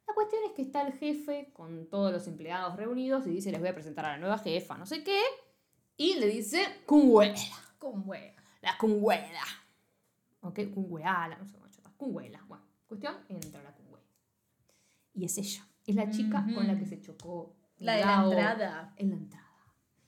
La 0.08 0.14
cuestión 0.14 0.42
es 0.46 0.52
que 0.52 0.62
está 0.64 0.86
el 0.86 0.94
jefe 0.94 1.52
con 1.54 1.88
todos 1.88 2.12
los 2.12 2.28
empleados 2.28 2.76
reunidos 2.76 3.26
y 3.28 3.30
dice, 3.30 3.52
les 3.52 3.60
voy 3.60 3.70
a 3.70 3.74
presentar 3.74 4.06
a 4.06 4.10
la 4.14 4.18
nueva 4.18 4.38
jefa, 4.38 4.78
no 4.78 4.86
sé 4.86 5.04
qué. 5.04 5.20
Y 5.96 6.16
le 6.16 6.28
dice, 6.28 6.66
cungüela, 6.86 7.36
Con 7.78 8.08
huevo. 8.08 8.34
la 8.62 8.78
cungüela. 8.78 9.44
¿Ok? 10.42 10.60
Cungüeala, 10.74 11.38
no 11.38 11.46
sé 11.46 11.54
cómo 11.54 11.68
llamas. 11.68 11.94
Cungüela. 11.96 12.44
Bueno, 12.48 12.64
cuestión, 12.88 13.16
entra 13.30 13.62
la 13.64 13.72
cungüela. 13.74 14.06
Y 15.14 15.26
es 15.26 15.38
ella. 15.38 15.66
Es 15.86 15.96
la 15.96 16.10
chica 16.10 16.46
con 16.54 16.68
la 16.68 16.78
que 16.78 16.86
se 16.86 17.00
chocó. 17.00 17.56
La 17.78 17.96
de 17.96 18.06
la 18.06 18.24
entrada. 18.24 18.94
En 18.98 19.10
la 19.12 19.16
entrada. 19.16 19.44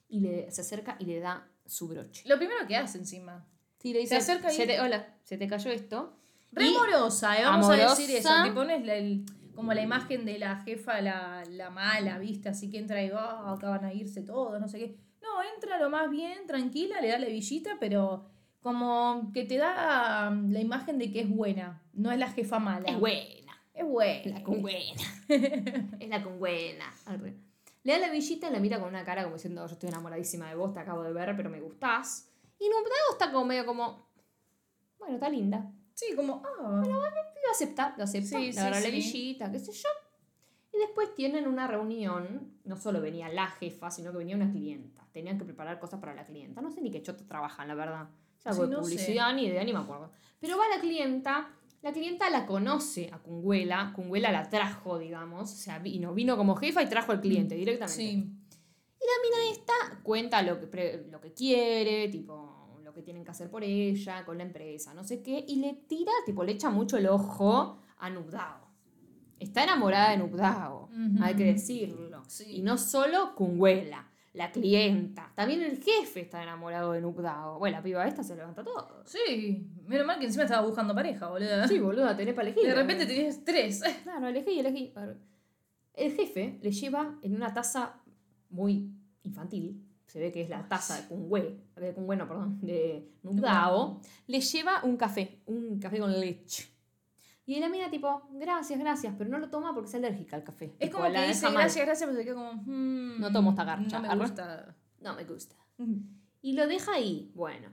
Y 0.08 0.20
le, 0.22 0.52
se 0.52 0.62
acerca 0.62 0.98
y 1.00 1.06
le 1.06 1.20
da 1.20 1.48
su 1.66 1.88
broche. 1.88 2.28
Lo 2.28 2.38
primero 2.38 2.66
que 2.68 2.76
hace 2.76 2.98
encima. 2.98 3.46
Sí, 3.80 3.94
le 3.94 4.00
dice, 4.00 4.16
Se 4.16 4.32
acerca 4.32 4.52
y- 4.52 4.56
"Se 4.56 4.66
te- 4.68 4.80
hola, 4.82 5.08
se 5.24 5.38
te 5.38 5.48
cayó 5.48 5.72
esto. 5.72 6.16
Re 6.52 6.68
amorosa, 6.68 7.40
eh, 7.40 7.44
vamos 7.46 7.70
a 7.70 7.76
decir 7.76 8.16
eso. 8.16 8.30
amorosa. 8.30 8.50
Tipo, 8.50 8.64
no 8.64 8.70
es 8.72 8.86
la- 8.86 8.96
el- 8.96 9.26
como 9.56 9.74
la 9.74 9.82
imagen 9.82 10.26
de 10.26 10.38
la 10.40 10.58
jefa, 10.58 11.00
la, 11.02 11.44
la 11.50 11.70
mala, 11.70 12.18
¿viste? 12.20 12.50
Así 12.50 12.70
que 12.70 12.78
entra 12.78 13.02
y 13.04 13.10
va, 13.10 13.52
acá 13.54 13.70
van 13.70 13.86
a 13.86 13.94
irse 13.94 14.22
todos, 14.22 14.60
no 14.60 14.68
sé 14.68 14.80
qué. 14.80 14.96
No, 15.22 15.42
entra 15.56 15.80
lo 15.80 15.90
más 15.90 16.10
bien, 16.10 16.46
tranquila, 16.48 17.00
le 17.02 17.08
da 17.10 17.18
la 17.20 17.28
villita, 17.28 17.78
pero 17.80 18.26
como 18.62 19.32
que 19.34 19.44
te 19.44 19.58
da 19.58 20.30
um, 20.32 20.52
la 20.52 20.60
imagen 20.60 20.98
de 21.00 21.12
que 21.12 21.22
es 21.22 21.30
buena, 21.30 21.82
no 21.94 22.12
es 22.12 22.18
la 22.20 22.30
jefa 22.32 22.60
mala. 22.60 22.90
Es 22.90 23.00
buena. 23.00 23.52
Es 23.74 23.86
buena. 23.86 24.40
La 24.40 24.44
con 24.44 24.62
buena. 24.62 25.02
es 26.00 26.10
la 26.10 26.24
con 26.24 26.40
buena. 26.40 26.86
Le 27.84 27.92
da 27.94 28.00
la 28.00 28.10
villita 28.12 28.50
y 28.50 28.52
la 28.52 28.60
mira 28.60 28.80
con 28.80 28.90
una 28.90 29.04
cara 29.04 29.24
como 29.24 29.36
diciendo, 29.36 29.66
yo 29.68 29.74
estoy 29.74 29.90
enamoradísima 29.90 30.50
de 30.50 30.56
vos, 30.56 30.74
te 30.74 30.80
acabo 30.80 31.04
de 31.04 31.14
ver, 31.14 31.36
pero 31.38 31.50
me 31.50 31.60
gustás. 31.62 32.30
Y 32.60 32.70
Nubdao 32.70 33.12
está 33.12 33.32
como 33.32 33.46
medio 33.46 33.66
como, 33.66 34.08
bueno, 35.00 35.16
está 35.16 35.30
linda. 35.30 35.72
Sí, 35.94 36.08
como, 36.16 36.42
ah, 36.46 36.84
Lo 36.86 37.52
acepta, 37.52 37.94
lo 37.98 38.04
acepta, 38.04 38.38
Sí, 38.38 38.46
le 38.48 38.54
sí, 38.54 38.60
la 38.60 38.80
villita, 38.82 39.52
qué 39.52 39.60
sé 39.60 39.72
yo. 39.72 39.90
Y 40.74 40.78
después 40.80 41.14
tienen 41.16 41.48
una 41.48 41.68
reunión, 41.68 42.54
no 42.66 42.76
solo 42.76 43.00
venía 43.00 43.30
la 43.30 43.48
jefa, 43.48 43.90
sino 43.92 44.12
que 44.12 44.18
venía 44.18 44.36
una 44.36 44.52
clienta. 44.52 45.08
Tenían 45.14 45.38
que 45.38 45.46
preparar 45.46 45.80
cosas 45.80 46.00
para 46.02 46.14
la 46.14 46.26
clienta. 46.26 46.62
No 46.62 46.70
sé 46.70 46.82
ni 46.82 46.92
qué 46.92 47.02
choto 47.02 47.24
trabajan, 47.26 47.68
la 47.70 47.76
verdad. 47.76 48.10
Ya 48.44 48.52
Sí, 48.54 48.60
no 48.62 48.68
sé. 48.68 48.76
publicidad, 48.82 49.34
ni 49.34 49.46
idea, 49.46 49.64
ni 49.64 49.72
me 49.72 49.80
acuerdo. 49.80 50.12
Pero 50.40 50.58
va 50.58 50.68
la 50.68 50.82
clienta, 50.82 51.50
la 51.82 51.94
clienta 51.94 52.30
la 52.30 52.46
conoce 52.46 53.10
a 53.14 53.20
Cunguela, 53.20 53.94
Cunguela 53.96 54.32
la 54.34 54.50
trajo, 54.50 54.98
digamos, 55.00 55.54
o 55.54 55.56
sea, 55.56 55.80
vino, 55.80 56.14
vino 56.14 56.36
como 56.36 56.56
jefa 56.58 56.84
y 56.84 56.90
trajo 56.90 57.14
al 57.14 57.22
cliente 57.22 57.56
directamente. 57.56 57.96
sí. 57.96 58.32
Y 59.06 59.08
la 59.08 59.22
mina 59.22 59.52
esta 59.52 60.02
cuenta 60.02 60.42
lo 60.42 60.60
que, 60.60 61.06
lo 61.12 61.22
que 61.22 61.32
quiere, 61.32 62.08
tipo, 62.08 62.80
lo 62.84 62.92
que 62.92 63.04
tienen 63.04 63.24
que 63.24 63.30
hacer 63.30 63.52
por 63.52 63.64
ella, 63.64 64.26
con 64.26 64.38
la 64.38 64.44
empresa, 64.44 64.96
no 64.96 65.04
sé 65.04 65.22
qué, 65.22 65.46
y 65.48 65.58
le 65.58 65.74
tira, 65.88 66.12
tipo, 66.26 66.44
le 66.44 66.54
echa 66.54 66.72
mucho 66.72 66.98
el 66.98 67.08
ojo 67.08 67.78
a 68.00 68.10
Nubdao. 68.10 68.66
Está 69.40 69.64
enamorada 69.64 70.12
de 70.12 70.18
Nubdao, 70.18 70.90
hay 71.22 71.36
que 71.36 71.44
decirlo. 71.44 72.24
Sí. 72.28 72.58
Y 72.58 72.62
no 72.64 72.80
solo 72.80 73.36
Cunguela, 73.36 74.10
la 74.34 74.52
clienta, 74.52 75.32
también 75.36 75.62
el 75.62 75.84
jefe 75.84 76.22
está 76.22 76.42
enamorado 76.42 76.94
de 76.94 77.02
Nubdao. 77.02 77.60
Bueno, 77.60 77.78
la 77.78 77.84
piba 77.84 78.08
esta 78.08 78.24
se 78.24 78.36
levanta 78.36 78.64
todo. 78.64 79.04
Sí, 79.06 79.70
menos 79.86 80.08
mal 80.08 80.18
que 80.18 80.26
encima 80.26 80.46
estaba 80.46 80.66
buscando 80.66 80.96
pareja, 80.96 81.28
boludo. 81.28 81.68
Sí, 81.68 81.78
boluda, 81.78 82.18
tenés 82.18 82.34
para 82.34 82.48
elegir. 82.48 82.68
de 82.68 82.76
repente 82.76 83.06
tenías 83.06 83.44
tres. 83.46 83.84
Claro, 84.02 84.30
elegí, 84.30 84.60
elegí. 84.60 84.94
El 85.94 86.12
jefe 86.14 86.58
le 86.62 86.72
lleva 86.72 87.20
en 87.22 87.36
una 87.36 87.54
taza 87.54 88.02
muy 88.56 88.92
infantil, 89.24 89.84
se 90.08 90.20
ve 90.20 90.32
que 90.32 90.42
es 90.42 90.50
la 90.50 90.68
taza 90.68 91.02
de 91.02 91.08
Kungwe, 91.08 91.60
de 91.76 91.94
Kungwe 91.94 92.16
no, 92.16 92.28
perdón, 92.28 92.60
de 92.62 93.12
Nudao, 93.24 94.00
le 94.28 94.40
lleva 94.40 94.84
un 94.84 94.96
café, 94.98 95.42
un 95.48 95.78
café 95.80 96.00
con 96.00 96.12
leche. 96.20 96.68
Y 97.48 97.60
la 97.60 97.70
mina 97.70 97.90
tipo, 97.92 98.24
gracias, 98.32 98.80
gracias, 98.80 99.14
pero 99.18 99.30
no 99.30 99.38
lo 99.38 99.50
toma 99.50 99.74
porque 99.74 99.90
es 99.90 99.96
alérgica 99.96 100.36
al 100.36 100.44
café. 100.44 100.66
Es 100.80 100.90
Tipo, 100.90 100.98
como 100.98 101.10
la 101.10 101.22
que 101.22 101.28
dice 101.28 101.48
gracias, 101.52 101.86
gracias, 101.86 102.10
pero 102.10 102.18
se 102.20 102.26
queda 102.26 102.36
como. 102.36 102.54
mm, 102.66 103.20
No 103.20 103.32
tomo 103.32 103.52
esta 103.52 103.64
garcha. 103.64 104.00
No 104.00 104.08
me 104.16 104.16
gusta. 104.24 104.76
No 105.02 105.14
me 105.16 105.24
gusta. 105.26 105.56
Y 106.42 106.54
lo 106.54 106.66
deja 106.68 106.94
ahí, 106.94 107.32
bueno. 107.36 107.68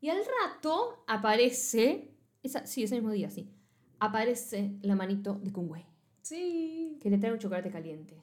Y 0.00 0.10
al 0.10 0.18
rato 0.18 1.02
aparece, 1.08 2.12
esa, 2.44 2.64
sí, 2.66 2.84
ese 2.84 2.94
mismo 2.96 3.10
día, 3.10 3.28
sí, 3.30 3.50
aparece 3.98 4.76
la 4.82 4.94
manito 4.94 5.34
de 5.42 5.52
Kungwe 5.52 5.84
Sí. 6.22 6.98
que 7.00 7.10
le 7.10 7.18
trae 7.18 7.32
un 7.32 7.38
chocolate 7.38 7.70
caliente. 7.70 8.22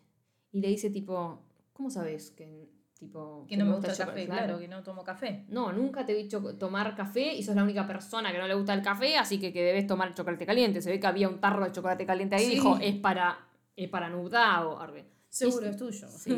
Y 0.53 0.61
le 0.61 0.69
dice 0.69 0.89
tipo, 0.91 1.41
¿cómo 1.75 1.89
sabes 1.89 2.31
que 2.31 2.69
tipo 2.97 3.45
Que 3.49 3.57
no 3.57 3.65
me 3.65 3.73
gusta 3.73 3.91
el 3.91 3.97
café, 3.97 4.25
claro, 4.25 4.57
que 4.57 4.67
no 4.69 4.81
tomo 4.81 5.03
café. 5.03 5.43
No, 5.49 5.73
nunca 5.73 6.05
te 6.05 6.13
he 6.13 6.15
dicho 6.15 6.41
tomar 6.57 6.95
café 6.95 7.33
y 7.35 7.43
sos 7.43 7.53
la 7.55 7.63
única 7.63 7.85
persona 7.85 8.31
que 8.31 8.37
no 8.37 8.47
le 8.47 8.53
gusta 8.55 8.73
el 8.73 8.81
café, 8.81 9.17
así 9.17 9.37
que, 9.39 9.51
que 9.51 9.61
debes 9.61 9.85
tomar 9.85 10.13
chocolate 10.13 10.45
caliente. 10.45 10.81
Se 10.81 10.89
ve 10.89 10.99
que 10.99 11.07
había 11.07 11.27
un 11.27 11.41
tarro 11.41 11.65
de 11.65 11.71
chocolate 11.73 12.05
caliente 12.05 12.35
ahí 12.37 12.43
y 12.43 12.47
Sí. 12.47 12.51
dijo, 12.55 12.77
es 12.81 12.95
para, 12.95 13.37
es 13.75 13.89
para 13.89 14.09
Nubdao. 14.09 14.79
arre. 14.79 15.05
Seguro 15.27 15.65
es 15.67 15.75
tuyo. 15.75 16.07
Sí. 16.07 16.31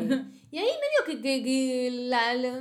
Y 0.50 0.58
ahí 0.58 0.64
medio 0.66 1.04
que, 1.06 1.20
que, 1.22 1.42
que 1.44 1.90
la, 2.08 2.34
la- 2.34 2.58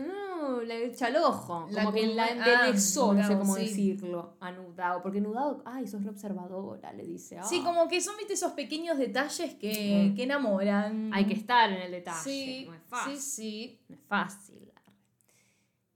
no, 0.47 0.61
la 0.61 0.75
echa 0.75 1.07
al 1.07 1.15
ojo, 1.17 1.67
La 1.71 1.83
como 1.85 1.93
que 1.95 2.07
la 2.07 2.27
conven- 2.29 2.41
ah, 2.41 2.71
no 2.71 3.27
sé 3.27 3.37
cómo 3.37 3.55
sí. 3.55 3.61
decirlo, 3.61 4.37
a 4.39 4.51
Nubdao. 4.51 5.01
Porque 5.01 5.21
Nubdao, 5.21 5.61
ay, 5.65 5.87
sos 5.87 6.03
re 6.03 6.09
observadora, 6.09 6.93
le 6.93 7.03
dice. 7.03 7.37
Sí, 7.43 7.59
"Ah, 7.61 7.65
como 7.65 7.87
que 7.87 7.99
son 8.01 8.15
¿viste, 8.17 8.33
esos 8.33 8.51
pequeños 8.53 8.97
detalles 8.97 9.53
que, 9.55 10.09
Mm. 10.11 10.15
que 10.15 10.23
enamoran. 10.23 11.11
Hay 11.13 11.25
que 11.25 11.33
estar 11.33 11.69
en 11.71 11.81
el 11.81 11.91
detalle, 11.91 12.21
Sí, 12.23 12.65
no 12.67 12.73
es 12.73 12.81
fácil. 12.87 13.17
sí, 13.17 13.21
sí. 13.21 13.79
No 13.89 13.95
es 13.95 14.01
fácil. 14.07 14.71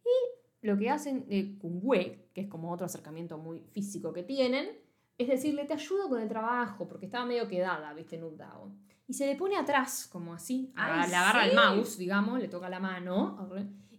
Y 0.03 0.67
lo 0.67 0.77
que 0.77 0.89
hacen 0.89 1.27
de 1.27 1.57
Kungwe, 1.57 2.29
que 2.33 2.41
es 2.41 2.47
como 2.47 2.71
otro 2.71 2.85
acercamiento 2.85 3.37
muy 3.37 3.59
físico 3.71 4.13
que 4.13 4.23
tienen, 4.23 4.69
es 5.17 5.27
decirle, 5.27 5.65
te 5.65 5.73
ayudo 5.73 6.09
con 6.09 6.21
el 6.21 6.27
trabajo, 6.29 6.87
porque 6.87 7.05
estaba 7.05 7.25
medio 7.25 7.47
quedada, 7.47 7.93
viste, 7.93 8.17
Nubdao. 8.17 8.71
Y 9.07 9.13
se 9.13 9.25
le 9.27 9.35
pone 9.35 9.57
atrás, 9.57 10.07
como 10.11 10.33
así, 10.33 10.71
Ay, 10.75 10.91
agarra- 10.93 11.07
le 11.07 11.15
agarra 11.15 11.43
el 11.45 11.49
sí. 11.51 11.55
mouse, 11.57 11.97
digamos, 11.97 12.39
le 12.39 12.47
toca 12.47 12.69
la 12.69 12.79
mano, 12.79 13.37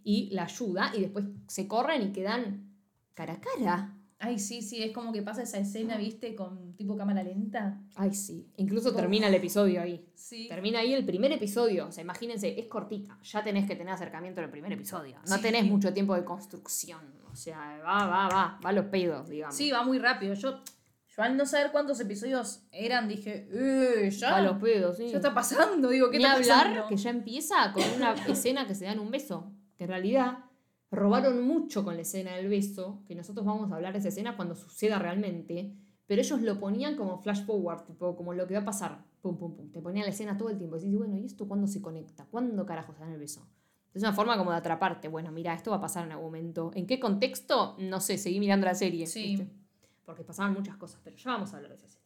y 0.03 0.29
la 0.31 0.43
ayuda, 0.43 0.91
y 0.95 1.01
después 1.01 1.25
se 1.47 1.67
corren 1.67 2.01
y 2.01 2.11
quedan 2.11 2.69
cara 3.13 3.33
a 3.33 3.41
cara. 3.41 3.97
Ay, 4.19 4.39
sí, 4.39 4.61
sí, 4.61 4.81
es 4.81 4.93
como 4.93 5.11
que 5.11 5.21
pasa 5.21 5.41
esa 5.43 5.57
escena, 5.57 5.97
¿viste? 5.97 6.33
Con 6.33 6.75
tipo 6.77 6.95
cámara 6.95 7.23
lenta. 7.23 7.81
Ay, 7.95 8.13
sí. 8.13 8.47
Incluso 8.55 8.89
Uf. 8.91 8.95
termina 8.95 9.27
el 9.27 9.33
episodio 9.33 9.81
ahí. 9.81 10.05
Sí. 10.15 10.47
Termina 10.47 10.79
ahí 10.79 10.93
el 10.93 11.03
primer 11.05 11.33
episodio. 11.33 11.87
O 11.87 11.91
sea, 11.91 12.03
imagínense, 12.05 12.57
es 12.57 12.67
cortita. 12.67 13.19
Ya 13.21 13.43
tenés 13.43 13.67
que 13.67 13.75
tener 13.75 13.93
acercamiento 13.93 14.39
en 14.39 14.45
el 14.45 14.51
primer 14.51 14.71
episodio. 14.71 15.17
No 15.27 15.35
Sí. 15.35 15.41
tenés 15.41 15.65
mucho 15.65 15.93
tiempo 15.93 16.15
de 16.15 16.23
construcción. 16.23 17.01
O 17.31 17.35
sea, 17.35 17.81
va, 17.85 18.07
va, 18.07 18.27
va. 18.29 18.59
Va 18.65 18.69
a 18.69 18.71
los 18.71 18.85
pedos, 18.85 19.27
digamos. 19.27 19.55
Sí, 19.57 19.71
va 19.71 19.83
muy 19.83 19.99
rápido. 19.99 20.33
Yo, 20.35 20.61
yo 21.09 21.21
al 21.23 21.35
no 21.35 21.45
saber 21.45 21.71
cuántos 21.73 21.99
episodios 21.99 22.61
eran, 22.71 23.09
dije, 23.09 23.49
eh, 23.51 24.09
ya. 24.09 24.31
Va 24.31 24.37
a 24.37 24.41
los 24.41 24.57
pedos, 24.61 24.95
sí. 24.95 25.09
Ya 25.09 25.17
está 25.17 25.33
pasando, 25.33 25.89
digo, 25.89 26.09
¿qué 26.09 26.17
Ni 26.19 26.23
está 26.23 26.37
hablar 26.37 26.67
pasando? 26.69 26.87
que 26.87 26.95
ya 26.95 27.09
empieza 27.09 27.73
con 27.73 27.83
una 27.97 28.13
escena 28.13 28.65
que 28.65 28.73
se 28.73 28.85
dan 28.85 28.99
un 28.99 29.11
beso. 29.11 29.51
Que 29.75 29.85
en 29.85 29.89
realidad 29.89 30.45
robaron 30.91 31.45
mucho 31.45 31.83
con 31.83 31.95
la 31.95 32.01
escena 32.01 32.35
del 32.35 32.47
beso. 32.47 33.03
Que 33.07 33.15
nosotros 33.15 33.45
vamos 33.45 33.71
a 33.71 33.75
hablar 33.75 33.93
de 33.93 33.99
esa 33.99 34.09
escena 34.09 34.35
cuando 34.35 34.55
suceda 34.55 34.99
realmente. 34.99 35.75
Pero 36.05 36.21
ellos 36.21 36.41
lo 36.41 36.59
ponían 36.59 36.95
como 36.95 37.17
flash 37.19 37.45
forward, 37.45 37.85
tipo, 37.85 38.15
como 38.15 38.33
lo 38.33 38.47
que 38.47 38.55
va 38.55 38.61
a 38.61 38.65
pasar. 38.65 39.05
Pum, 39.21 39.37
pum, 39.37 39.55
pum. 39.55 39.71
Te 39.71 39.81
ponían 39.81 40.05
la 40.05 40.11
escena 40.11 40.37
todo 40.37 40.49
el 40.49 40.57
tiempo. 40.57 40.75
Y 40.77 40.79
decís, 40.79 40.97
bueno, 40.97 41.17
¿y 41.17 41.25
esto 41.25 41.47
cuándo 41.47 41.67
se 41.67 41.81
conecta? 41.81 42.25
¿Cuándo 42.25 42.65
carajo 42.65 42.93
se 42.93 42.99
dan 42.99 43.11
el 43.11 43.19
beso? 43.19 43.47
Es 43.93 44.01
una 44.01 44.13
forma 44.13 44.37
como 44.37 44.51
de 44.51 44.57
atraparte. 44.57 45.07
Bueno, 45.07 45.31
mira, 45.31 45.53
esto 45.53 45.71
va 45.71 45.77
a 45.77 45.81
pasar 45.81 46.05
en 46.05 46.11
algún 46.11 46.27
momento. 46.27 46.71
¿En 46.73 46.87
qué 46.87 46.99
contexto? 46.99 47.75
No 47.79 47.99
sé, 47.99 48.17
seguí 48.17 48.39
mirando 48.39 48.65
la 48.65 48.75
serie. 48.75 49.05
Sí. 49.07 49.35
¿viste? 49.37 49.63
Porque 50.05 50.23
pasaban 50.23 50.53
muchas 50.53 50.77
cosas, 50.77 50.99
pero 51.03 51.15
ya 51.15 51.31
vamos 51.31 51.53
a 51.53 51.57
hablar 51.57 51.71
de 51.71 51.77
esa 51.77 51.87
escena. 51.87 52.03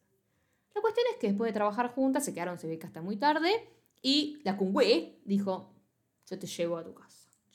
La 0.76 0.82
cuestión 0.82 1.06
es 1.12 1.18
que 1.18 1.28
después 1.28 1.50
de 1.50 1.54
trabajar 1.54 1.94
juntas, 1.94 2.24
se 2.24 2.34
quedaron, 2.34 2.60
se 2.60 2.68
ve 2.68 2.78
que 2.78 2.86
hasta 2.86 3.02
muy 3.02 3.18
tarde, 3.18 3.50
y 4.02 4.40
la 4.44 4.58
Kungwe 4.58 5.22
dijo, 5.26 5.74
yo 6.30 6.38
te 6.38 6.46
llevo 6.46 6.78
a 6.78 6.84
tu 6.84 6.94
casa. 6.94 7.07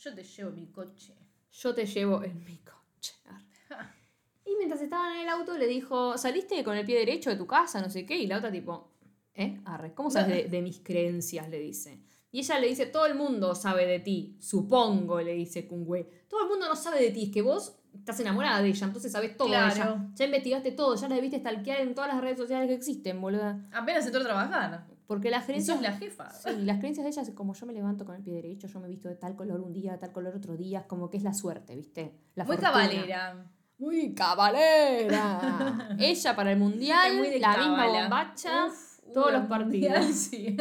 Yo 0.03 0.15
te 0.15 0.25
llevo 0.25 0.51
mi 0.51 0.67
coche. 0.67 1.15
Yo 1.53 1.75
te 1.75 1.87
llevo 1.87 2.23
en 2.25 2.45
mi 2.45 2.57
coche. 2.59 3.15
Y 4.45 4.57
mientras 4.57 4.83
estaban 4.83 5.15
en 5.17 5.21
el 5.23 5.29
auto 5.29 5.57
le 5.57 5.67
dijo, 5.67 6.19
¿saliste 6.19 6.63
con 6.65 6.77
el 6.77 6.85
pie 6.85 6.99
derecho 6.99 7.31
de 7.31 7.37
tu 7.37 7.47
casa? 7.47 7.81
No 7.81 7.89
sé 7.89 8.05
qué. 8.05 8.17
Y 8.19 8.27
la 8.27 8.39
otra 8.39 8.51
tipo, 8.51 8.91
¿eh? 9.35 9.61
Arre, 9.65 9.95
¿cómo 9.95 10.11
sabes 10.11 10.29
de, 10.45 10.49
de 10.49 10.63
mis 10.63 10.81
creencias? 10.81 11.49
Le 11.49 11.59
dice. 11.61 12.01
Y 12.33 12.41
ella 12.41 12.59
le 12.59 12.67
dice, 12.69 12.87
todo 12.87 13.07
el 13.07 13.15
mundo 13.15 13.55
sabe 13.55 13.87
de 13.87 14.01
ti. 14.01 14.37
Supongo, 14.41 15.21
le 15.21 15.35
dice 15.35 15.67
Kungwe. 15.69 16.25
Todo 16.29 16.43
el 16.45 16.49
mundo 16.49 16.67
no 16.69 16.75
sabe 16.75 17.01
de 17.03 17.11
ti. 17.11 17.25
Es 17.25 17.31
que 17.31 17.43
vos 17.43 17.77
estás 17.95 18.19
enamorada 18.21 18.63
de 18.63 18.69
ella, 18.71 18.87
entonces 18.87 19.13
sabes 19.13 19.37
todo 19.37 19.49
Claro. 19.49 19.75
de 19.75 19.81
ella. 19.81 20.11
Ya 20.15 20.25
investigaste 20.25 20.73
todo, 20.73 20.97
ya 20.97 21.09
la 21.09 21.15
debiste 21.15 21.39
stalkear 21.39 21.81
en 21.83 21.95
todas 21.95 22.13
las 22.13 22.21
redes 22.23 22.39
sociales 22.39 22.67
que 22.69 22.75
existen, 22.75 23.21
boluda. 23.21 23.69
Apenas 23.71 24.07
entró 24.07 24.21
a 24.23 24.25
trabajar. 24.25 24.87
Porque 25.13 25.31
las 25.31 25.45
creencias... 25.45 25.77
sos 25.77 25.83
la 25.83 25.93
jefa. 25.93 26.31
Sí, 26.31 26.51
las 26.65 26.79
creencias 26.79 27.05
de 27.05 27.11
ella 27.11 27.23
es 27.23 27.31
como 27.31 27.53
yo 27.55 27.67
me 27.67 27.73
levanto 27.75 28.05
con 28.07 28.15
el 28.17 28.23
pie 28.23 28.33
derecho, 28.35 28.67
yo 28.67 28.81
me 28.81 28.89
visto 28.89 29.09
de 29.09 29.15
tal 29.17 29.37
color 29.37 29.61
un 29.61 29.73
día, 29.73 29.93
de 29.93 29.99
tal 29.99 30.13
color 30.13 30.35
otro 30.35 30.57
día, 30.57 30.87
como 30.87 31.11
que 31.11 31.19
es 31.19 31.23
la 31.23 31.35
suerte, 31.35 31.77
¿viste? 31.77 32.15
La 32.35 32.45
Muy 32.45 32.57
fortuna. 32.57 32.73
cabalera. 32.73 33.47
Muy 33.79 34.15
cabalera. 34.15 35.89
ella 35.99 36.37
para 36.37 36.53
el 36.53 36.59
mundial, 36.59 37.13
Es 37.13 37.19
muy 37.19 37.29
de 37.29 37.41
la 37.41 37.57
misma 37.59 37.87
bombacha, 37.89 38.67
Uf, 38.67 39.01
todos 39.13 39.33
los 39.33 39.45
partidos. 39.47 39.99
mundial, 39.99 40.15
sí. 40.15 40.57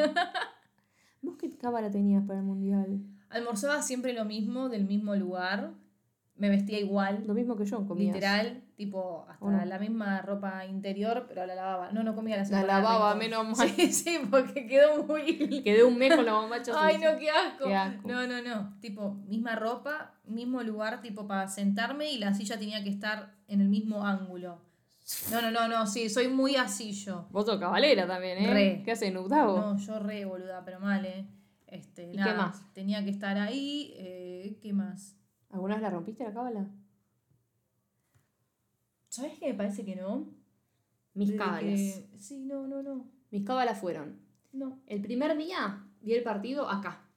¿Vos 1.21 1.35
qué 1.39 1.49
cábala 1.57 1.89
tenías 1.91 2.23
para 2.25 2.39
el 2.39 2.45
mundial? 2.45 2.99
Almorzaba 3.29 3.81
siempre 3.81 4.13
lo 4.13 4.25
mismo, 4.25 4.69
del 4.69 4.85
mismo 4.85 5.15
lugar. 5.15 5.71
Me 6.41 6.49
vestía 6.49 6.80
igual. 6.80 7.23
Lo 7.27 7.36
mismo 7.36 7.56
que 7.56 7.65
yo, 7.65 7.86
comías. 7.88 8.15
Literal, 8.15 8.63
tipo, 8.75 9.27
hasta 9.30 9.63
la 9.65 9.77
misma 9.77 10.23
ropa 10.23 10.65
interior, 10.65 11.25
pero 11.27 11.45
la 11.45 11.54
lavaba. 11.54 11.91
No, 11.91 12.01
no 12.01 12.15
comía 12.15 12.36
la 12.36 12.41
La 12.41 12.47
semana. 12.47 12.67
lavaba, 12.67 13.13
rico. 13.13 13.23
menos 13.23 13.58
mal. 13.60 13.69
Sí, 13.69 13.93
sí, 13.93 14.19
porque 14.30 14.65
quedó 14.65 15.04
muy. 15.06 15.62
Quedé 15.63 15.84
un 15.84 15.97
mes 15.99 16.15
con 16.15 16.25
la 16.25 16.34
bombacha. 16.34 16.73
Ay, 16.77 16.97
no, 16.97 17.15
qué 17.19 17.30
asco. 17.30 17.65
Qué 17.65 17.75
asco. 17.75 18.08
No, 18.08 18.25
no, 18.25 18.41
no. 18.41 18.73
Tipo, 18.82 19.13
misma 19.27 19.56
ropa, 19.56 20.15
mismo 20.25 20.63
lugar, 20.63 21.01
tipo, 21.04 21.27
para 21.27 21.47
sentarme 21.47 22.12
y 22.12 22.17
la 22.17 22.34
silla 22.34 22.58
tenía 22.58 22.84
que 22.84 22.89
estar 22.89 23.32
en 23.47 23.62
el 23.62 23.69
mismo 23.69 24.04
ángulo. 24.06 24.60
No, 25.32 25.41
no, 25.43 25.51
no, 25.51 25.67
no, 25.67 25.86
sí, 25.86 26.10
soy 26.10 26.27
muy 26.27 26.56
así 26.56 26.91
yo. 26.93 27.27
Vos 27.30 27.45
sos 27.45 27.60
cabalera 27.60 28.08
también, 28.08 28.39
¿eh? 28.39 28.51
Re. 28.51 28.82
¿Qué 28.84 28.93
haces, 28.93 29.13
Nubdao? 29.13 29.58
No, 29.58 29.77
yo 29.77 29.99
re 29.99 30.25
boluda, 30.25 30.63
pero 30.65 30.80
mal, 30.80 31.06
¿eh? 31.06 31.27
Este, 31.67 32.12
¿Y 32.12 32.17
qué 32.17 32.34
más? 32.34 32.63
Tenía 32.73 33.04
que 33.04 33.12
estar 33.12 33.38
ahí. 33.38 33.93
eh, 33.97 34.58
¿Qué 34.62 34.73
más? 34.73 35.15
¿Alguna 35.51 35.75
vez 35.75 35.81
la 35.83 35.89
rompiste 35.89 36.23
la 36.23 36.33
cábala? 36.33 36.69
¿Sabes 39.09 39.37
qué 39.39 39.47
me 39.47 39.53
parece 39.55 39.83
que 39.83 39.95
no? 39.95 40.29
Mis 41.13 41.29
Desde 41.29 41.39
cábalas. 41.43 41.63
que- 41.63 42.09
Sí, 42.17 42.39
no, 42.45 42.67
no, 42.67 42.81
no. 42.81 43.05
Mis 43.31 43.45
cábalas 43.45 43.79
fueron 43.79 44.19
No. 44.53 44.81
El 44.87 45.01
primer 45.01 45.37
día 45.37 45.85
vi 46.01 46.13
el 46.13 46.23
partido 46.23 46.69
acá. 46.69 47.07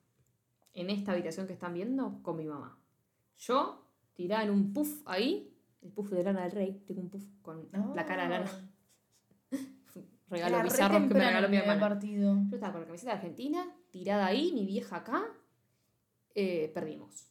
en 0.77 0.91
esta 0.91 1.13
habitación 1.13 1.47
que 1.47 1.53
están 1.53 1.73
viendo 1.73 2.21
con 2.25 2.37
mi 2.37 2.47
mamá. 2.47 2.77
Yo, 3.39 3.87
tirada 4.15 4.43
en 4.43 4.51
un 4.51 4.73
puff 4.73 5.03
ahí, 5.07 5.57
el 5.83 5.93
puff 5.93 6.11
de 6.11 6.25
Lana 6.25 6.43
del 6.43 6.51
Rey, 6.51 6.83
tengo 6.85 7.01
un 7.01 7.11
puff 7.11 7.25
con 7.43 7.69
la 7.95 8.05
cara 8.05 8.25
de 8.25 8.29
Lana. 8.31 8.51
Regalo 10.29 10.49
Era 10.57 10.63
re 10.65 10.69
bizarro 10.69 10.95
que 10.95 11.01
me 11.01 11.07
temprano 11.07 11.27
regaló 11.29 11.49
mi 11.49 11.57
primer 11.59 11.77
hermana. 11.77 11.81
partido. 11.81 12.35
Yo 12.49 12.57
estaba 12.57 12.73
con 12.73 12.81
la 12.81 12.87
camiseta 12.89 13.13
de 13.13 13.17
Argentina, 13.19 13.73
tirada 13.93 14.27
ahí, 14.27 14.51
mi 14.53 14.67
vieja 14.67 14.97
acá, 14.97 15.23
eh, 16.35 16.73
perdimos. 16.75 17.31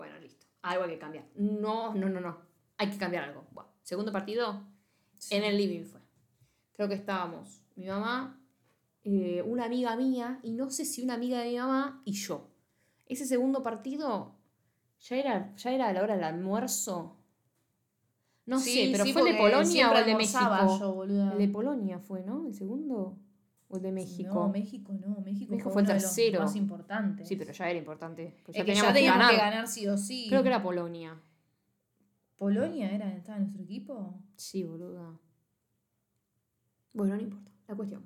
Bueno, 0.00 0.18
listo. 0.18 0.46
Algo 0.62 0.84
hay 0.84 0.90
que 0.92 0.98
cambiar. 0.98 1.26
No, 1.34 1.94
no, 1.94 2.08
no, 2.08 2.20
no. 2.20 2.38
Hay 2.78 2.88
que 2.88 2.96
cambiar 2.96 3.24
algo. 3.24 3.44
Bueno, 3.52 3.68
segundo 3.82 4.10
partido, 4.10 4.64
en 5.28 5.44
el 5.44 5.58
living 5.58 5.84
fue. 5.84 6.00
Creo 6.72 6.88
que 6.88 6.94
estábamos 6.94 7.60
mi 7.76 7.84
mamá, 7.86 8.40
eh, 9.04 9.42
una 9.46 9.66
amiga 9.66 9.94
mía, 9.96 10.40
y 10.42 10.52
no 10.52 10.70
sé 10.70 10.86
si 10.86 11.02
una 11.02 11.12
amiga 11.14 11.40
de 11.40 11.50
mi 11.50 11.58
mamá 11.58 12.00
y 12.06 12.12
yo. 12.12 12.48
Ese 13.04 13.26
segundo 13.26 13.62
partido 13.62 14.36
ya 15.02 15.16
era, 15.16 15.54
ya 15.56 15.70
era 15.72 15.88
a 15.88 15.92
la 15.92 16.02
hora 16.02 16.14
del 16.14 16.24
almuerzo. 16.24 17.18
No 18.46 18.58
Sí, 18.58 18.86
sé, 18.86 18.92
pero 18.92 19.04
sí, 19.04 19.12
fue 19.12 19.20
el 19.20 19.34
de 19.34 19.38
Polonia 19.38 19.90
o 19.92 19.94
el 19.98 20.06
de 20.06 20.14
México. 20.16 20.78
yo, 20.78 21.04
el 21.04 21.38
de 21.38 21.48
Polonia 21.48 21.98
fue, 21.98 22.22
¿no? 22.22 22.46
¿El 22.46 22.54
segundo? 22.54 23.18
¿O 23.72 23.76
el 23.76 23.82
de 23.82 23.92
México? 23.92 24.34
No, 24.34 24.48
México 24.48 24.92
no. 24.92 25.20
México, 25.20 25.50
México 25.52 25.70
fue, 25.70 25.72
fue 25.72 25.82
el 25.82 25.86
uno 25.86 25.94
de 25.94 26.00
los 26.02 26.14
tercero. 26.14 26.40
más 26.40 26.56
importantes. 26.56 27.28
Sí, 27.28 27.36
pero 27.36 27.52
ya 27.52 27.70
era 27.70 27.78
importante. 27.78 28.34
pues 28.44 28.56
es 28.56 28.60
ya 28.60 28.64
que 28.64 28.72
teníamos 28.72 28.88
ya 28.90 28.94
teníamos 28.94 29.18
ganar. 29.20 29.34
que 29.34 29.40
ganar 29.40 29.68
sí 29.68 29.86
o 29.86 29.96
sí. 29.96 30.26
Creo 30.28 30.42
que 30.42 30.48
era 30.48 30.62
Polonia. 30.62 31.20
¿Polonia 32.36 32.90
era, 32.90 33.14
estaba 33.14 33.36
en 33.38 33.44
nuestro 33.44 33.62
equipo? 33.62 34.14
Sí, 34.36 34.64
boluda. 34.64 35.18
Bueno, 36.92 37.14
no 37.16 37.22
importa. 37.22 37.50
La 37.68 37.76
cuestión. 37.76 38.02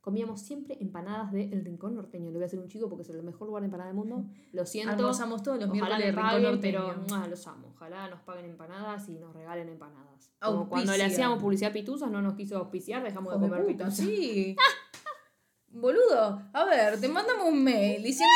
Comíamos 0.00 0.40
siempre 0.40 0.78
empanadas 0.80 1.30
de 1.32 1.44
El 1.52 1.64
Rincón 1.64 1.94
Norteño. 1.94 2.26
Le 2.30 2.36
voy 2.36 2.42
a 2.44 2.46
hacer 2.46 2.58
un 2.58 2.68
chico 2.68 2.88
porque 2.88 3.02
es 3.02 3.10
el 3.10 3.22
mejor 3.22 3.48
lugar 3.48 3.62
de 3.62 3.66
empanada 3.66 3.88
del 3.88 3.96
mundo. 3.96 4.24
Lo 4.52 4.64
siento. 4.64 4.92
Almorzamos 4.94 5.42
todos 5.42 5.58
los 5.58 5.68
Ojalá 5.68 5.98
miércoles 5.98 5.98
me 5.98 6.04
de 6.06 6.12
Rincón 6.12 6.42
Norteño. 6.42 6.78
pero 6.96 7.02
mua, 7.08 7.26
los 7.28 7.46
amo. 7.46 7.68
Ojalá 7.74 8.08
nos 8.08 8.20
paguen 8.20 8.46
empanadas 8.46 9.08
y 9.08 9.18
nos 9.18 9.34
regalen 9.34 9.68
empanadas. 9.68 10.30
Como 10.40 10.68
cuando 10.68 10.96
le 10.96 11.04
hacíamos 11.04 11.38
publicidad 11.42 11.70
a 11.70 11.74
Pituzas, 11.74 12.10
no 12.10 12.22
nos 12.22 12.34
quiso 12.34 12.56
auspiciar, 12.58 13.02
dejamos 13.02 13.34
de 13.34 13.40
comer 13.40 13.66
pituzas. 13.66 13.96
sí. 13.96 14.56
Boludo, 15.72 16.42
a 16.52 16.64
ver, 16.64 17.00
te 17.00 17.08
mandamos 17.08 17.46
un 17.48 17.62
mail 17.62 18.02
diciendo 18.02 18.34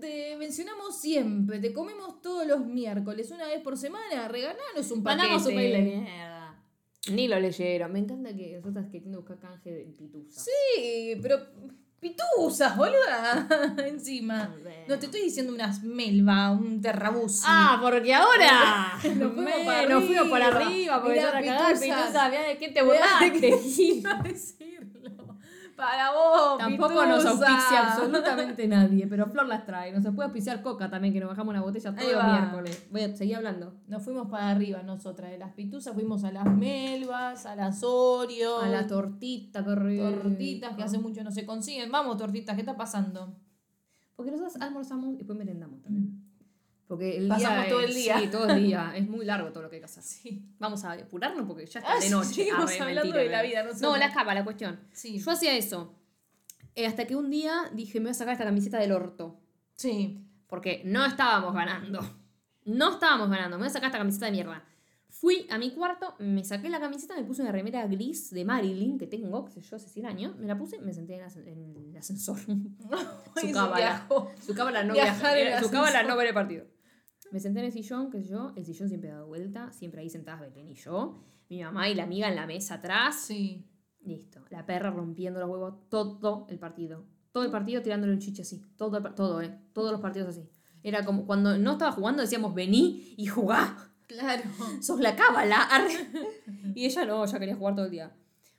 te, 0.00 0.06
te 0.06 0.36
mencionamos 0.36 0.98
siempre, 1.00 1.58
te 1.58 1.72
comemos 1.72 2.20
todos 2.20 2.46
los 2.46 2.66
miércoles, 2.66 3.30
una 3.30 3.46
vez 3.46 3.62
por 3.62 3.78
semana, 3.78 4.28
regalanos 4.28 4.90
un 4.90 5.02
paquete. 5.02 5.22
Mandamos 5.22 5.46
un 5.46 5.54
mail 5.54 5.72
de 5.72 5.80
mierda. 6.00 6.62
Ni 7.10 7.28
lo 7.28 7.38
leyeron. 7.40 7.92
Me 7.92 7.98
encanta 8.00 8.34
que 8.34 8.56
nosotras 8.56 8.86
queriendo 8.90 9.18
buscar 9.20 9.38
canje 9.38 9.70
de 9.70 9.84
pituza. 9.84 10.40
Sí, 10.42 11.18
pero 11.22 11.38
pituzas, 12.00 12.76
boluda, 12.76 13.46
encima. 13.86 14.54
No 14.86 14.98
te 14.98 15.06
estoy 15.06 15.22
diciendo 15.22 15.52
unas 15.54 15.82
melva, 15.82 16.50
un 16.52 16.82
terrabuzzi. 16.82 17.44
Ah, 17.46 17.78
porque 17.80 18.12
ahora 18.14 18.98
Nos 19.04 19.32
fuimos 19.32 19.36
Me- 19.36 19.64
para 19.64 19.88
nos 19.88 20.04
fuimos 20.04 20.28
para 20.28 20.46
arriba. 20.48 21.02
porque 21.02 21.16
yo 21.20 21.28
era 21.28 21.32
cagar 21.40 21.72
pituzas. 21.74 21.80
pituza, 21.98 22.28
mirá 22.28 22.42
de 22.42 22.58
qué 22.58 22.68
te 22.68 22.74
de 22.74 22.80
qué 22.80 22.82
burlaste. 22.82 23.82
iba 23.82 24.10
a 24.18 24.22
decirlo. 24.22 25.10
Para 25.76 26.12
vos, 26.12 26.58
Tampoco 26.58 27.04
nos 27.04 27.24
auspicia 27.26 27.92
absolutamente 27.92 28.68
nadie, 28.68 29.06
pero 29.06 29.26
Flor 29.26 29.46
las 29.46 29.66
trae. 29.66 29.92
Nos 29.92 30.02
puede 30.14 30.26
auspiciar 30.26 30.62
Coca 30.62 30.88
también, 30.88 31.12
que 31.12 31.20
nos 31.20 31.28
bajamos 31.28 31.50
una 31.52 31.62
botella 31.62 31.94
todos 31.94 32.12
los 32.12 32.24
miércoles. 32.24 32.86
Voy 32.90 33.02
a 33.02 33.16
seguir 33.16 33.36
hablando. 33.36 33.74
Nos 33.88 34.02
fuimos 34.02 34.28
para 34.28 34.50
arriba 34.50 34.82
nosotras, 34.82 35.30
de 35.30 35.38
las 35.38 35.52
pituzas 35.52 35.94
fuimos 35.94 36.22
a 36.24 36.32
las 36.32 36.46
melvas, 36.46 37.46
a 37.46 37.56
las 37.56 37.82
Oreo, 37.82 38.60
A 38.60 38.68
la 38.68 38.86
tortita, 38.86 39.62
rico. 39.62 40.10
tortitas 40.10 40.76
que 40.76 40.82
hace 40.82 40.98
mucho 40.98 41.24
no 41.24 41.30
se 41.30 41.44
consiguen. 41.44 41.90
Vamos, 41.90 42.16
tortitas, 42.18 42.54
¿qué 42.54 42.62
está 42.62 42.76
pasando? 42.76 43.36
Porque 44.16 44.30
nosotros 44.30 44.56
almorzamos 44.60 45.14
y 45.14 45.16
después 45.16 45.36
merendamos 45.36 45.82
también. 45.82 46.22
Porque 46.86 47.16
el 47.16 47.28
Pasamos 47.28 47.60
día 47.64 47.68
todo 47.70 47.80
es- 47.80 47.88
el 47.88 47.94
día. 47.94 48.18
Sí, 48.20 48.26
todo 48.28 48.48
el 48.48 48.62
día. 48.64 48.92
Es 48.96 49.08
muy 49.08 49.24
largo 49.24 49.50
todo 49.50 49.62
lo 49.62 49.70
que 49.70 49.76
hay 49.76 49.80
que 49.80 49.86
hacer. 49.86 50.02
Sí. 50.02 50.44
Vamos 50.58 50.84
a 50.84 50.92
apurarnos 50.92 51.46
porque 51.46 51.66
ya 51.66 51.80
está 51.80 51.92
Ah, 51.94 51.98
de 52.00 52.10
noche. 52.10 52.34
seguimos 52.34 52.64
Arre, 52.70 52.80
hablando 52.80 53.02
mentira, 53.02 53.22
de 53.22 53.28
la 53.30 53.42
vida, 53.42 53.62
No, 53.62 53.68
nosotros. 53.70 53.98
la 53.98 54.12
capa, 54.12 54.34
la 54.34 54.44
cuestión. 54.44 54.80
Sí. 54.92 55.18
Yo 55.18 55.30
hacía 55.30 55.56
eso. 55.56 55.94
Eh, 56.74 56.86
hasta 56.86 57.06
que 57.06 57.16
un 57.16 57.30
día 57.30 57.70
dije, 57.72 58.00
me 58.00 58.04
voy 58.06 58.10
a 58.10 58.14
sacar 58.14 58.32
esta 58.32 58.44
camiseta 58.44 58.78
del 58.78 58.92
orto. 58.92 59.40
Sí. 59.74 60.26
Porque 60.46 60.82
no 60.84 61.04
estábamos 61.06 61.54
ganando. 61.54 62.00
No 62.64 62.92
estábamos 62.92 63.30
ganando. 63.30 63.56
Me 63.56 63.62
voy 63.62 63.68
a 63.70 63.72
sacar 63.72 63.88
esta 63.88 63.98
camiseta 63.98 64.26
de 64.26 64.32
mierda. 64.32 64.64
Fui 65.08 65.46
a 65.48 65.58
mi 65.58 65.70
cuarto, 65.70 66.16
me 66.18 66.42
saqué 66.44 66.68
la 66.68 66.80
camiseta, 66.80 67.14
me 67.14 67.22
puse 67.22 67.40
una 67.42 67.52
remera 67.52 67.86
gris 67.86 68.30
de 68.30 68.44
Marilyn 68.44 68.98
que 68.98 69.06
tengo, 69.06 69.44
que 69.44 69.52
sé 69.52 69.60
yo, 69.60 69.76
hace 69.76 69.88
100 69.88 70.06
años. 70.06 70.36
Me 70.36 70.46
la 70.46 70.58
puse 70.58 70.76
y 70.76 70.80
me 70.80 70.92
senté 70.92 71.14
en, 71.14 71.20
el 71.22 71.26
ascen- 71.28 71.46
en 71.46 71.90
el 71.92 71.96
ascensor. 71.96 72.36
Su 73.40 73.52
cábala. 73.52 74.06
Su 74.44 74.54
cábala 74.54 74.82
no, 74.82 74.94
Viajar 74.94 75.36
viaja- 75.36 75.58
en 75.58 75.64
su 75.64 75.70
cábala 75.70 76.02
no 76.02 76.16
ver 76.16 76.26
el 76.28 76.34
partido. 76.34 76.64
Me 77.34 77.40
senté 77.40 77.58
en 77.58 77.66
el 77.66 77.72
sillón, 77.72 78.12
qué 78.12 78.22
sé 78.22 78.28
yo. 78.28 78.52
El 78.54 78.64
sillón 78.64 78.88
siempre 78.88 79.10
dado 79.10 79.26
vuelta. 79.26 79.72
Siempre 79.72 80.00
ahí 80.00 80.08
sentadas 80.08 80.38
Belén 80.38 80.70
y 80.70 80.74
yo. 80.74 81.16
Mi 81.48 81.64
mamá 81.64 81.88
y 81.88 81.96
la 81.96 82.04
amiga 82.04 82.28
en 82.28 82.36
la 82.36 82.46
mesa 82.46 82.74
atrás. 82.74 83.24
Sí. 83.26 83.66
Listo. 84.02 84.44
La 84.50 84.64
perra 84.64 84.92
rompiendo 84.92 85.40
los 85.40 85.50
huevos 85.50 85.88
todo 85.88 86.46
el 86.48 86.60
partido. 86.60 87.04
Todo 87.32 87.42
el 87.42 87.50
partido 87.50 87.82
tirándole 87.82 88.12
un 88.12 88.20
chiche 88.20 88.42
así. 88.42 88.64
Todo, 88.76 89.02
todo, 89.14 89.42
¿eh? 89.42 89.58
Todos 89.72 89.90
los 89.90 90.00
partidos 90.00 90.28
así. 90.28 90.48
Era 90.84 91.04
como 91.04 91.26
cuando 91.26 91.58
no 91.58 91.72
estaba 91.72 91.90
jugando 91.90 92.22
decíamos 92.22 92.54
vení 92.54 93.16
y 93.16 93.26
jugá. 93.26 93.78
Claro. 94.06 94.44
Sos 94.80 95.00
la 95.00 95.16
cábala. 95.16 95.66
y 96.76 96.86
ella 96.86 97.04
no, 97.04 97.26
ya 97.26 97.40
quería 97.40 97.56
jugar 97.56 97.74
todo 97.74 97.86
el 97.86 97.90
día. 97.90 98.16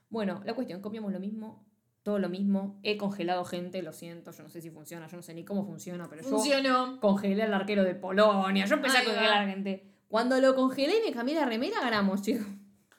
Bueno, 0.09 0.41
la 0.43 0.53
cuestión, 0.53 0.81
comíamos 0.81 1.13
lo 1.13 1.21
mismo, 1.21 1.64
todo 2.05 2.19
lo 2.19 2.29
mismo. 2.29 2.79
He 2.83 2.97
congelado 2.97 3.43
gente, 3.45 3.81
lo 3.81 3.91
siento, 3.91 4.29
yo 4.29 4.43
no 4.43 4.49
sé 4.49 4.61
si 4.61 4.69
funciona, 4.69 5.07
yo 5.07 5.17
no 5.17 5.23
sé 5.23 5.33
ni 5.33 5.43
cómo 5.43 5.65
funciona, 5.65 6.07
pero 6.07 6.21
yo 6.21 6.29
Funcionó. 6.29 6.99
congelé 7.01 7.41
al 7.41 7.51
arquero 7.51 7.83
de 7.83 7.95
Polonia. 7.95 8.65
Yo 8.65 8.75
empecé 8.75 8.99
a 8.99 9.01
va. 9.01 9.05
congelar 9.07 9.47
gente. 9.47 9.91
Cuando 10.07 10.39
lo 10.39 10.53
congelé 10.53 10.99
y 10.99 11.07
me 11.09 11.11
cambié 11.11 11.33
la 11.33 11.45
remera, 11.45 11.81
ganamos, 11.81 12.21
chicos. 12.21 12.45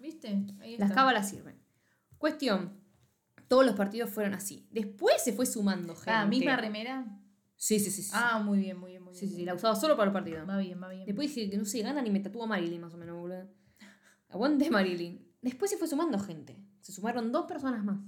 ¿Viste? 0.00 0.28
Ahí 0.60 0.72
está. 0.72 0.86
Las 0.86 0.92
cábalas 0.92 1.30
sirven. 1.30 1.56
Cuestión. 2.18 2.80
Todos 3.46 3.64
los 3.64 3.76
partidos 3.76 4.10
fueron 4.10 4.34
así. 4.34 4.66
Después 4.72 5.22
se 5.22 5.32
fue 5.32 5.46
sumando 5.46 5.94
gente. 5.94 6.10
Ah, 6.10 6.26
misma 6.26 6.56
remera. 6.56 7.06
Sí, 7.54 7.78
sí, 7.78 7.92
sí. 7.92 8.02
sí. 8.02 8.10
Ah, 8.12 8.40
muy 8.40 8.58
bien, 8.58 8.76
muy 8.76 8.90
bien, 8.90 9.04
muy 9.04 9.12
bien. 9.12 9.20
sí, 9.20 9.28
sí, 9.28 9.36
sí, 9.36 9.44
la 9.44 9.54
usaba 9.54 9.76
solo 9.76 9.96
para 9.96 10.06
los 10.06 10.14
partidos. 10.14 10.48
Va 10.48 10.58
bien, 10.58 10.82
va 10.82 10.88
bien. 10.88 11.06
Después 11.06 11.32
dije 11.32 11.48
que 11.48 11.56
no 11.56 11.64
se 11.64 11.80
gana 11.80 12.02
ni 12.02 12.10
me 12.10 12.18
tatúa 12.18 12.48
Marilyn, 12.48 12.80
más 12.80 12.92
o 12.92 12.96
menos, 12.96 13.16
boludo. 13.16 13.46
Aguante 14.30 14.68
Marilyn. 14.68 15.24
Después 15.42 15.70
se 15.70 15.76
fue 15.76 15.86
sumando 15.86 16.18
gente. 16.18 16.58
Se 16.80 16.90
sumaron 16.90 17.30
dos 17.30 17.46
personas 17.46 17.84
más. 17.84 17.98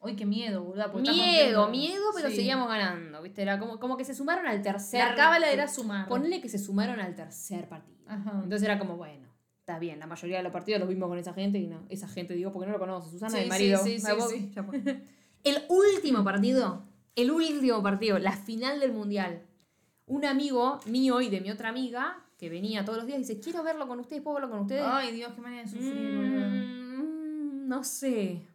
Uy, 0.00 0.14
qué 0.14 0.24
miedo, 0.26 0.72
estás 0.76 0.94
Miedo, 0.94 1.68
miedo, 1.70 2.04
pero 2.14 2.28
Sí. 2.30 2.36
seguíamos 2.36 2.68
ganando, 2.68 3.20
¿viste? 3.20 3.42
Era 3.42 3.58
como, 3.58 3.80
como 3.80 3.96
que 3.96 4.04
se 4.04 4.14
sumaron 4.14 4.46
al 4.46 4.62
tercer. 4.62 5.00
La 5.00 5.14
cábala 5.16 5.50
era 5.50 5.66
sumar. 5.66 6.06
Ponle 6.08 6.40
que 6.40 6.48
se 6.48 6.58
sumaron 6.58 7.00
al 7.00 7.14
tercer 7.16 7.68
partido. 7.68 7.98
Ajá. 8.06 8.30
Entonces 8.42 8.62
era 8.62 8.78
como, 8.78 8.96
bueno, 8.96 9.28
está 9.58 9.78
bien, 9.80 9.98
la 9.98 10.06
mayoría 10.06 10.36
de 10.38 10.44
los 10.44 10.52
partidos 10.52 10.78
los 10.80 10.88
vimos 10.88 11.08
con 11.08 11.18
esa 11.18 11.34
gente 11.34 11.58
y 11.58 11.66
no, 11.66 11.84
esa 11.88 12.06
gente 12.06 12.34
digo 12.34 12.52
porque 12.52 12.66
no 12.66 12.72
lo 12.72 12.78
conoce, 12.78 13.10
Susana, 13.10 13.32
Sí, 13.32 13.38
el 13.42 13.48
marido. 13.48 13.78
sí, 13.82 13.98
sí, 13.98 14.06
sí, 14.06 14.36
sí. 14.38 14.50
ya 14.54 14.62
fue. 14.62 14.80
El 15.44 15.62
último 15.68 16.24
partido, 16.24 16.82
el 17.14 17.30
último 17.30 17.80
partido, 17.82 18.18
la 18.18 18.32
final 18.32 18.80
del 18.80 18.92
mundial. 18.92 19.42
Un 20.06 20.24
amigo 20.24 20.80
mío 20.86 21.20
y 21.20 21.28
de 21.28 21.40
mi 21.40 21.50
otra 21.50 21.68
amiga, 21.68 22.24
que 22.38 22.48
venía 22.48 22.84
todos 22.84 22.98
los 22.98 23.06
días, 23.06 23.18
dice, 23.18 23.38
quiero 23.40 23.62
verlo 23.62 23.86
con 23.86 24.00
ustedes, 24.00 24.20
¿puedo 24.22 24.34
verlo 24.36 24.50
con 24.50 24.60
ustedes? 24.60 24.82
Ay, 24.84 25.12
Dios, 25.12 25.32
qué 25.34 25.40
manera 25.40 25.62
de 25.62 25.68
sufrir. 25.68 25.92
Mm, 25.92 27.68
no 27.68 27.84
sé. 27.84 28.46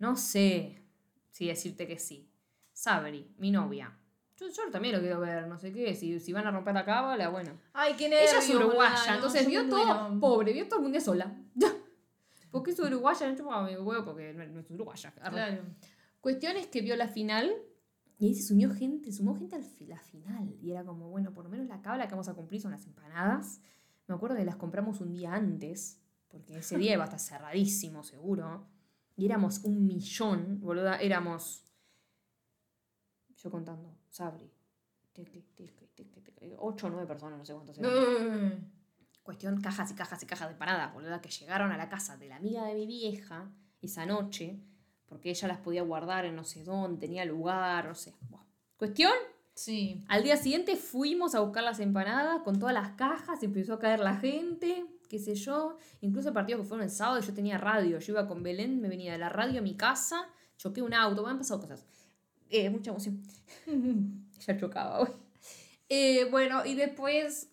No 0.00 0.16
sé 0.16 0.82
si 1.30 1.46
decirte 1.46 1.86
que 1.86 1.98
sí. 1.98 2.28
Sabri, 2.72 3.32
mi 3.38 3.52
novia. 3.52 3.96
Yo, 4.36 4.48
yo 4.48 4.70
también 4.72 4.94
lo 4.94 5.00
quiero 5.00 5.20
ver, 5.20 5.46
no 5.46 5.58
sé 5.58 5.72
qué. 5.72 5.94
Si, 5.94 6.18
si 6.18 6.32
van 6.32 6.46
a 6.46 6.50
romper 6.50 6.74
la 6.74 6.84
cábala, 6.84 7.28
bueno. 7.28 7.52
Ay, 7.72 7.94
qué 7.96 8.08
nervios. 8.08 8.32
Ella 8.32 8.38
es 8.40 8.50
uruguaya, 8.54 9.06
no, 9.06 9.14
entonces 9.14 9.44
yo 9.44 9.50
vio 9.50 9.64
me 9.64 9.70
todo, 9.70 10.18
pobre, 10.18 10.52
vio 10.52 10.66
todo 10.66 10.78
el 10.78 10.82
mundial 10.82 11.04
sola. 11.04 11.36
porque 12.50 12.72
es 12.72 12.80
uruguaya, 12.80 13.28
no 13.28 13.36
chupaba 13.36 13.66
mi 13.66 13.76
huevo 13.76 14.04
porque 14.04 14.32
no, 14.32 14.44
no 14.46 14.60
es 14.60 14.70
uruguaya. 14.70 15.12
Claro. 15.12 15.62
Cuestión 16.20 16.56
es 16.56 16.66
que 16.66 16.80
vio 16.80 16.96
la 16.96 17.08
final 17.08 17.54
y 18.20 18.26
ahí 18.26 18.34
se 18.34 18.42
sumió 18.42 18.70
gente, 18.70 19.12
sumó 19.12 19.34
gente 19.34 19.56
a 19.56 19.58
la 19.86 19.98
final. 19.98 20.54
Y 20.60 20.72
era 20.72 20.84
como, 20.84 21.08
bueno, 21.08 21.32
por 21.32 21.44
lo 21.44 21.50
menos 21.50 21.66
la 21.68 21.80
cábala 21.80 22.06
que 22.06 22.12
vamos 22.12 22.28
a 22.28 22.34
cumplir 22.34 22.60
son 22.60 22.70
las 22.70 22.84
empanadas. 22.86 23.62
Me 24.06 24.14
acuerdo 24.14 24.36
que 24.36 24.44
las 24.44 24.56
compramos 24.56 25.00
un 25.00 25.12
día 25.12 25.34
antes, 25.34 26.02
porque 26.28 26.58
ese 26.58 26.76
día 26.76 26.92
iba 26.92 27.04
a 27.04 27.06
estar 27.06 27.18
cerradísimo, 27.18 28.02
seguro. 28.02 28.66
Y 29.16 29.26
éramos 29.26 29.60
un 29.64 29.86
millón, 29.86 30.60
boluda, 30.60 30.96
éramos. 31.00 31.64
Yo 33.36 33.50
contando, 33.50 33.96
Sabri. 34.08 34.50
Ocho 36.58 36.86
o 36.86 36.90
nueve 36.90 37.06
personas, 37.06 37.38
no 37.38 37.44
sé 37.44 37.52
cuántos 37.52 37.78
eran. 37.78 38.72
Cuestión, 39.22 39.60
cajas 39.60 39.90
y 39.90 39.94
cajas 39.94 40.22
y 40.22 40.26
cajas 40.26 40.48
de 40.48 40.52
empanadas, 40.54 40.92
boluda, 40.94 41.20
que 41.20 41.28
llegaron 41.30 41.70
a 41.72 41.76
la 41.76 41.88
casa 41.88 42.16
de 42.16 42.28
la 42.28 42.36
amiga 42.36 42.64
de 42.64 42.74
mi 42.74 42.86
vieja 42.86 43.50
esa 43.82 44.06
noche, 44.06 44.58
porque 45.06 45.30
ella 45.30 45.48
las 45.48 45.58
podía 45.58 45.82
guardar 45.82 46.24
en 46.24 46.36
no 46.36 46.44
sé 46.44 46.64
dónde, 46.64 47.00
tenía 47.00 47.24
lugar, 47.24 47.86
no 47.86 47.94
sé. 47.94 48.14
Cuestión, 48.76 49.12
Sí. 49.54 50.04
al 50.08 50.22
día 50.22 50.36
siguiente 50.38 50.76
fuimos 50.76 51.34
a 51.34 51.40
buscar 51.40 51.62
las 51.64 51.80
empanadas 51.80 52.40
con 52.42 52.58
todas 52.58 52.72
las 52.72 52.90
cajas, 52.92 53.42
empezó 53.42 53.74
a 53.74 53.78
caer 53.78 54.00
la 54.00 54.16
gente, 54.16 54.86
qué 55.10 55.18
sé 55.18 55.34
yo. 55.34 55.76
Incluso 56.00 56.28
el 56.28 56.34
partido 56.34 56.60
que 56.60 56.64
fueron 56.64 56.84
el 56.84 56.90
sábado, 56.90 57.20
yo 57.20 57.34
tenía 57.34 57.58
radio, 57.58 57.98
yo 57.98 58.12
iba 58.12 58.26
con 58.26 58.42
Belén, 58.42 58.80
me 58.80 58.88
venía 58.88 59.12
de 59.12 59.18
la 59.18 59.28
radio 59.28 59.58
a 59.58 59.62
mi 59.62 59.76
casa, 59.76 60.28
choqué 60.56 60.80
un 60.80 60.94
auto, 60.94 61.22
me 61.24 61.30
han 61.30 61.38
pasado 61.38 61.60
cosas. 61.60 61.84
Eh, 62.48 62.70
mucha 62.70 62.90
emoción. 62.90 63.20
ya 64.46 64.56
chocaba, 64.56 65.00
güey. 65.00 65.12
Eh, 65.88 66.28
bueno, 66.30 66.64
y 66.64 66.76
después 66.76 67.50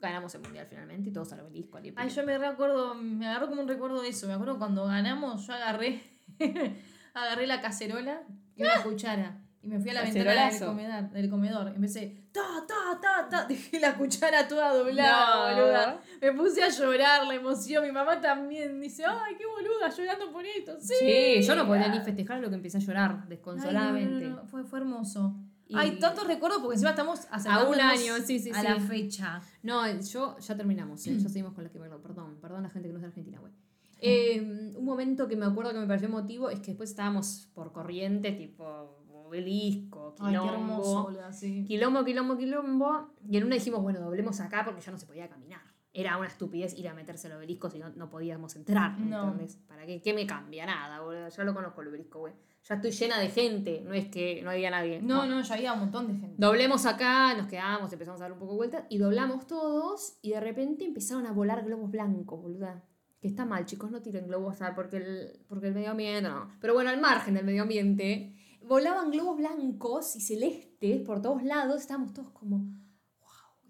ganamos 0.00 0.34
el 0.34 0.42
mundial 0.42 0.66
finalmente 0.68 1.10
y 1.10 1.12
todos 1.12 1.32
al 1.32 1.40
obelisco. 1.40 1.78
al 1.78 1.92
Ay, 1.94 2.10
yo 2.10 2.24
me 2.24 2.36
recuerdo, 2.36 2.94
me 2.94 3.26
agarró 3.28 3.48
como 3.48 3.62
un 3.62 3.68
recuerdo 3.68 4.02
de 4.02 4.08
eso. 4.08 4.26
Me 4.26 4.34
acuerdo 4.34 4.58
cuando 4.58 4.84
ganamos, 4.84 5.46
yo 5.46 5.52
agarré, 5.52 6.02
agarré 7.14 7.46
la 7.46 7.60
cacerola 7.60 8.22
y 8.56 8.62
una 8.62 8.82
cuchara. 8.82 9.40
Y 9.68 9.70
me 9.70 9.80
fui 9.80 9.90
a 9.90 9.94
la 9.94 10.02
ventana 10.02 10.48
del 10.50 10.58
comedor, 10.60 11.10
del 11.10 11.28
comedor. 11.30 11.68
Empecé, 11.68 12.22
ta, 12.32 12.64
ta, 12.66 12.98
ta, 13.00 13.28
ta. 13.28 13.44
Dejé 13.48 13.78
la 13.80 13.94
cuchara 13.98 14.48
toda 14.48 14.72
doblada, 14.72 15.50
No. 15.54 15.60
boluda. 15.60 16.00
Me 16.22 16.32
puse 16.32 16.62
a 16.62 16.70
llorar, 16.70 17.26
la 17.26 17.34
emoción. 17.34 17.84
Mi 17.84 17.92
mamá 17.92 18.18
también 18.18 18.80
dice, 18.80 19.04
ay, 19.04 19.34
qué 19.36 19.44
boluda, 19.44 19.90
llorando 19.94 20.32
por 20.32 20.46
esto. 20.46 20.78
Sí, 20.80 20.94
Sí, 20.98 21.42
yo 21.42 21.54
no 21.54 21.66
podía 21.66 21.88
ni 21.88 22.00
festejar 22.00 22.40
lo 22.40 22.48
que 22.48 22.54
empecé 22.54 22.78
a 22.78 22.80
llorar 22.80 23.10
Ay, 23.10 23.16
no, 23.16 23.22
no, 23.24 23.28
desconsoladamente. 23.28 24.32
Fue, 24.46 24.64
fue 24.64 24.78
hermoso. 24.78 25.36
Y- 25.66 25.76
Hay 25.76 25.98
tantos 25.98 26.26
recuerdos 26.26 26.60
porque 26.62 26.76
encima 26.76 26.90
estamos 26.92 27.26
acercándonos 27.30 27.74
un 27.76 27.80
año, 27.82 28.14
sí, 28.24 28.38
sí, 28.38 28.50
a 28.54 28.60
sí. 28.62 28.66
la 28.66 28.80
fecha. 28.80 29.42
No, 29.62 29.86
yo 30.00 30.38
ya 30.38 30.56
terminamos, 30.56 31.06
¿eh? 31.06 31.18
ya 31.18 31.28
seguimos 31.28 31.52
con 31.52 31.62
la 31.64 31.68
que 31.70 31.78
perdón, 31.78 32.38
perdón 32.40 32.60
a 32.60 32.62
la 32.62 32.70
gente 32.70 32.88
que 32.88 32.92
no 32.94 32.98
es 32.98 33.02
de 33.02 33.08
Argentina, 33.08 33.38
güey. 33.38 33.52
Eh, 34.00 34.40
un 34.76 34.84
momento 34.84 35.26
que 35.26 35.36
me 35.36 35.44
acuerdo 35.44 35.72
que 35.72 35.78
me 35.80 35.86
pareció 35.86 36.08
emotivo 36.08 36.50
es 36.50 36.60
que 36.60 36.68
después 36.68 36.88
estábamos 36.90 37.48
por 37.52 37.72
corriente, 37.72 38.30
tipo 38.32 39.04
obelisco, 39.28 40.14
Ay, 40.18 40.32
quilombo. 40.32 40.50
qué 40.50 40.58
hermoso, 40.58 41.32
sí. 41.32 41.64
Quilombo, 41.66 42.04
quilombo, 42.04 42.36
quilombo. 42.36 43.14
Y 43.28 43.36
en 43.36 43.44
una 43.44 43.54
dijimos, 43.54 43.82
bueno, 43.82 44.00
doblemos 44.00 44.40
acá 44.40 44.64
porque 44.64 44.80
ya 44.80 44.92
no 44.92 44.98
se 44.98 45.06
podía 45.06 45.28
caminar. 45.28 45.60
Era 45.92 46.16
una 46.16 46.28
estupidez 46.28 46.76
ir 46.78 46.88
a 46.88 46.94
meterse 46.94 47.26
al 47.28 47.34
obelisco 47.38 47.70
si 47.70 47.78
no, 47.78 47.90
no 47.90 48.10
podíamos 48.10 48.54
entrar. 48.56 48.98
No. 48.98 49.24
¿entendés? 49.24 49.56
¿Para 49.66 49.86
qué? 49.86 50.00
¿Qué 50.02 50.12
me 50.12 50.26
cambia? 50.26 50.66
Nada, 50.66 51.00
boludo. 51.00 51.28
Ya 51.28 51.44
lo 51.44 51.54
conozco 51.54 51.80
el 51.82 51.88
obelisco, 51.88 52.20
güey. 52.20 52.34
Ya 52.68 52.74
estoy 52.74 52.90
llena 52.90 53.18
de 53.18 53.30
gente. 53.30 53.82
No 53.84 53.94
es 53.94 54.08
que 54.08 54.42
no 54.42 54.50
había 54.50 54.70
nadie. 54.70 55.00
No, 55.00 55.24
no, 55.26 55.40
ya 55.40 55.54
había 55.54 55.72
un 55.72 55.80
montón 55.80 56.06
de 56.06 56.14
gente. 56.14 56.34
Doblemos 56.36 56.84
acá, 56.86 57.34
nos 57.34 57.46
quedamos, 57.46 57.92
empezamos 57.92 58.20
a 58.20 58.24
dar 58.24 58.32
un 58.32 58.38
poco 58.38 58.52
de 58.52 58.56
vueltas 58.58 58.84
y 58.90 58.98
doblamos 58.98 59.46
todos 59.46 60.18
y 60.20 60.32
de 60.32 60.40
repente 60.40 60.84
empezaron 60.84 61.26
a 61.26 61.32
volar 61.32 61.64
globos 61.64 61.90
blancos, 61.90 62.40
boluda. 62.40 62.84
Que 63.20 63.26
está 63.26 63.44
mal, 63.44 63.64
chicos, 63.64 63.90
no 63.90 64.00
tiren 64.00 64.28
globos, 64.28 64.58
porque 64.76 64.98
el, 64.98 65.40
porque 65.48 65.68
el 65.68 65.74
medio 65.74 65.90
ambiente, 65.90 66.28
no. 66.28 66.50
Pero 66.60 66.74
bueno, 66.74 66.90
al 66.90 67.00
margen 67.00 67.34
del 67.34 67.44
medio 67.44 67.62
ambiente, 67.62 68.36
volaban 68.68 69.10
globos 69.10 69.38
blancos 69.38 70.14
y 70.14 70.20
celestes 70.20 71.00
por 71.00 71.22
todos 71.22 71.42
lados, 71.42 71.80
estábamos 71.80 72.12
todos 72.12 72.30
como, 72.30 72.66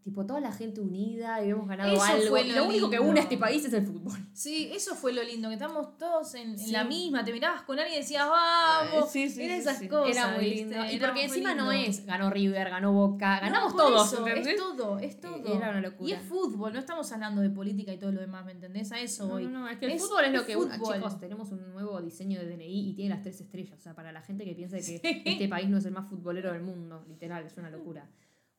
tipo 0.08 0.24
toda 0.26 0.40
la 0.40 0.52
gente 0.52 0.80
unida 0.80 1.38
y 1.40 1.44
habíamos 1.44 1.68
ganado 1.68 1.92
Eso 1.92 2.02
algo. 2.02 2.28
fue 2.30 2.44
lo 2.44 2.54
lo 2.56 2.64
único 2.68 2.90
que 2.90 2.98
une 2.98 3.20
a 3.20 3.22
este 3.24 3.36
país 3.36 3.64
es 3.64 3.72
el 3.72 3.84
fútbol. 3.86 4.18
Sí, 4.32 4.70
eso 4.72 4.94
fue 4.94 5.12
lo 5.12 5.22
lindo, 5.22 5.48
que 5.48 5.54
estamos 5.54 5.96
todos 5.98 6.34
en, 6.34 6.50
en 6.52 6.58
Sí. 6.58 6.70
la 6.72 6.84
misma. 6.84 7.24
Te 7.24 7.32
mirabas 7.32 7.62
con 7.62 7.78
alguien 7.78 7.96
y 7.98 8.00
decías, 8.02 8.26
vamos. 8.28 9.14
Era 9.16 9.56
esas 9.56 9.82
cosas. 9.88 10.16
Era 10.16 10.28
muy 10.34 10.44
¿viste? 10.44 10.56
lindo. 10.64 10.84
Y 10.86 10.96
Era 10.96 11.06
porque 11.08 11.24
encima 11.24 11.54
no 11.54 11.70
lindo. 11.72 11.90
es, 11.90 12.06
ganó 12.06 12.30
River, 12.30 12.70
ganó 12.70 12.92
Boca, 12.92 13.40
ganamos 13.40 13.74
No, 13.74 13.76
todos, 13.82 14.12
eso. 14.12 14.26
Es 14.26 14.56
todo, 14.56 14.98
es 14.98 15.20
todo. 15.20 15.56
Era 15.56 15.70
una 15.70 15.80
locura. 15.80 16.08
Y 16.10 16.12
es 16.12 16.22
fútbol, 16.22 16.72
no 16.72 16.78
estamos 16.78 17.10
hablando 17.12 17.40
de 17.42 17.50
política 17.50 17.92
y 17.92 17.98
todo 17.98 18.12
lo 18.12 18.20
demás, 18.20 18.44
¿me 18.44 18.52
entendés? 18.52 18.90
A 18.92 19.00
eso 19.00 19.24
No, 19.26 19.34
voy. 19.34 19.44
no, 19.44 19.50
no, 19.60 19.68
es 19.68 19.78
que 19.78 19.86
el 19.86 19.92
Es- 19.92 20.02
fútbol 20.02 20.24
es 20.24 20.32
lo 20.32 20.46
que 20.46 20.54
fútbol. 20.54 20.94
chicos, 20.96 21.20
tenemos 21.20 21.50
un 21.52 21.72
nuevo 21.72 22.00
diseño 22.00 22.38
de 22.40 22.46
DNI 22.48 22.90
y 22.90 22.94
tiene 22.94 23.10
las 23.14 23.22
tres 23.22 23.40
estrellas. 23.40 23.78
O 23.78 23.82
sea, 23.82 23.94
para 23.94 24.12
la 24.12 24.22
gente 24.22 24.44
que 24.44 24.54
piensa 24.54 24.76
que 24.76 24.82
Sí. 24.88 25.00
este 25.02 25.48
país 25.48 25.68
no 25.68 25.78
es 25.78 25.84
el 25.84 25.92
más 25.92 26.08
futbolero 26.08 26.52
del 26.52 26.62
mundo, 26.62 27.04
literal, 27.08 27.44
es 27.44 27.56
una 27.58 27.70
locura. 27.70 28.06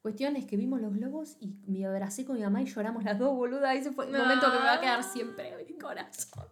Cuestión 0.02 0.36
es 0.38 0.46
que 0.46 0.56
vimos 0.56 0.80
los 0.82 0.94
globos 0.94 1.36
y 1.42 1.54
me 1.68 1.86
abracé 1.86 2.24
con 2.26 2.38
mi 2.38 2.42
mamá 2.42 2.62
y 2.62 2.66
lloramos 2.66 3.04
las 3.04 3.20
dos, 3.20 3.36
boluda. 3.36 3.74
Ese 3.74 3.92
fue 3.92 4.06
el 4.06 4.14
No. 4.14 4.20
momento 4.20 4.46
que 4.52 4.58
me 4.58 4.64
va 4.64 4.74
a 4.76 4.80
quedar 4.80 5.04
siempre 5.04 5.50
en 5.60 5.68
mi 5.68 5.78
corazón. 5.78 6.46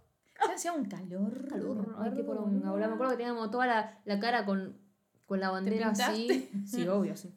Ya 0.47 0.53
hacía 0.53 0.73
un 0.73 0.85
calor. 0.85 1.47
Calor, 1.47 1.95
ay, 1.99 2.11
qué 2.15 2.23
poronga, 2.23 2.69
boluda. 2.71 2.87
Me 2.87 2.93
acuerdo 2.93 3.11
que 3.13 3.17
teníamos 3.17 3.49
toda 3.49 3.65
la, 3.65 3.99
la 4.05 4.19
cara 4.19 4.45
con, 4.45 4.75
con 5.25 5.39
la 5.39 5.49
bandera 5.49 5.89
así. 5.89 6.49
Sí, 6.65 6.85
obvio, 6.87 7.15
sí. 7.15 7.33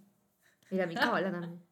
Era 0.70 0.86
mi 0.86 0.94
cábala 0.94 1.30
también. 1.30 1.60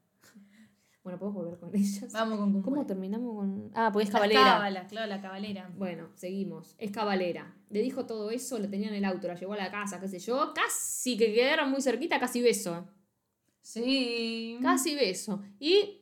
Bueno, 1.04 1.18
podemos 1.20 1.42
volver 1.42 1.58
con 1.58 1.74
ellas. 1.74 2.12
Vamos 2.12 2.38
con 2.38 2.52
¿Cómo 2.52 2.62
Cumbre. 2.64 2.84
terminamos 2.84 3.34
con.? 3.34 3.70
Ah, 3.74 3.88
pues 3.90 4.08
es 4.08 4.12
cabalera. 4.14 4.42
cábalas, 4.42 4.88
claro, 4.88 5.06
la 5.06 5.22
cabalera. 5.22 5.70
Bueno, 5.78 6.08
seguimos. 6.16 6.74
Es 6.76 6.90
cabalera. 6.90 7.54
Le 7.70 7.80
dijo 7.80 8.04
todo 8.04 8.30
eso, 8.30 8.58
lo 8.58 8.68
tenía 8.68 8.88
en 8.88 8.94
el 8.94 9.04
auto, 9.06 9.26
la 9.26 9.34
llevó 9.34 9.54
a 9.54 9.56
la 9.56 9.70
casa, 9.70 10.00
qué 10.00 10.08
sé 10.08 10.18
yo. 10.18 10.52
Casi 10.54 11.16
que 11.16 11.32
quedaron 11.32 11.70
muy 11.70 11.80
cerquita, 11.80 12.20
casi 12.20 12.42
beso. 12.42 12.86
Sí. 13.68 14.58
Casi 14.62 14.94
beso. 14.94 15.42
Y 15.60 16.00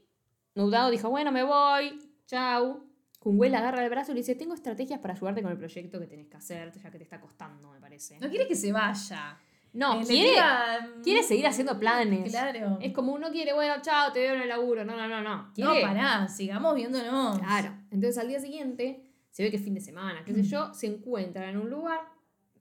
Nudado 0.55 0.91
dijo, 0.91 1.11
bueno, 1.11 1.33
me 1.33 1.43
voy. 1.43 1.99
Chau. 2.27 2.85
Kungwe 3.19 3.51
le 3.51 3.57
agarra 3.57 3.83
el 3.83 3.91
brazo 3.91 4.13
y 4.13 4.15
le 4.15 4.21
dice, 4.21 4.37
tengo 4.37 4.55
estrategias 4.55 5.01
para 5.01 5.15
ayudarte 5.15 5.43
con 5.43 5.51
el 5.51 5.59
proyecto 5.59 5.99
que 5.99 6.07
tenés 6.07 6.29
que 6.29 6.37
hacer, 6.37 6.71
ya 6.81 6.91
que 6.93 6.99
te 6.99 7.03
está 7.05 7.21
costando, 7.21 7.73
me 7.73 7.81
parece. 7.81 8.21
No 8.21 8.29
quiere 8.31 8.47
que 8.47 8.55
se 8.55 8.71
vaya. 8.73 9.37
No, 9.73 10.01
Eh, 10.01 10.05
quiere, 10.07 10.31
tira, 10.31 10.89
mm, 10.99 11.03
quiere 11.03 11.23
seguir 11.25 11.47
haciendo 11.49 11.79
planes. 11.79 12.31
Claro. 12.31 12.79
Es 12.81 12.93
como 12.93 13.13
uno 13.13 13.31
quiere, 13.33 13.53
bueno, 13.53 13.75
chao, 13.83 14.13
te 14.13 14.21
veo 14.21 14.35
en 14.37 14.43
el 14.43 14.49
laburo. 14.49 14.85
No, 14.85 14.97
no, 14.97 15.09
no, 15.09 15.21
no. 15.23 15.37
No, 15.49 15.53
Quiere- 15.53 15.83
pará, 15.83 16.29
sigamos 16.29 16.75
viéndonos. 16.77 17.39
Claro. 17.41 17.75
Entonces 17.91 18.17
al 18.19 18.29
día 18.29 18.39
siguiente, 18.39 19.03
se 19.31 19.43
ve 19.43 19.51
que 19.51 19.57
es 19.57 19.63
fin 19.65 19.75
de 19.75 19.81
semana, 19.81 20.25
qué 20.25 20.33
sé 20.33 20.45
yo, 20.45 20.73
se 20.73 20.87
encuentran 20.87 21.49
en 21.49 21.57
un 21.59 21.69
lugar 21.69 22.01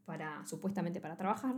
para, 0.03 0.43
supuestamente 0.47 0.99
para 0.99 1.15
trabajar. 1.15 1.53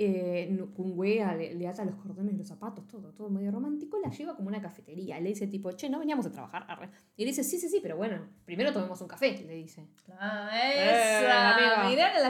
Eh, 0.00 0.56
Kungwe 0.76 1.16
le, 1.36 1.54
le 1.54 1.66
ata 1.66 1.84
los 1.84 1.96
cordones 1.96 2.32
los 2.36 2.46
zapatos, 2.46 2.86
todo, 2.86 3.12
todo 3.14 3.28
medio 3.30 3.50
romántico, 3.50 3.98
la 3.98 4.10
lleva 4.10 4.36
como 4.36 4.46
una 4.48 4.62
cafetería. 4.62 5.18
Le 5.18 5.30
dice 5.30 5.48
tipo, 5.48 5.72
che, 5.72 5.90
no 5.90 5.98
veníamos 5.98 6.24
a 6.26 6.30
trabajar. 6.30 6.64
arre". 6.68 6.88
Y 7.16 7.22
le 7.24 7.30
dice, 7.30 7.42
sí, 7.42 7.58
sí, 7.58 7.68
sí, 7.68 7.80
pero 7.82 7.96
bueno, 7.96 8.20
primero 8.44 8.72
tomemos 8.72 9.00
un 9.00 9.08
café, 9.08 9.32
le 9.44 9.54
dice. 9.56 9.88
Ah, 10.20 10.48
Eh, 10.54 11.20
esa. 11.24 11.54
amiga. 11.56 11.88
Mirá 11.88 12.16
a 12.16 12.20
la 12.20 12.28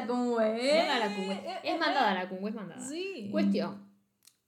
es. 0.56 0.62
Mira 0.62 0.98
la 0.98 1.14
Kungwe. 1.14 1.40
Es 1.62 1.78
mandada 1.78 2.14
la 2.14 2.28
Kungwe, 2.30 2.48
es 2.50 2.56
mandada. 2.56 2.80
Sí. 2.88 3.28
Cuestión. 3.30 3.86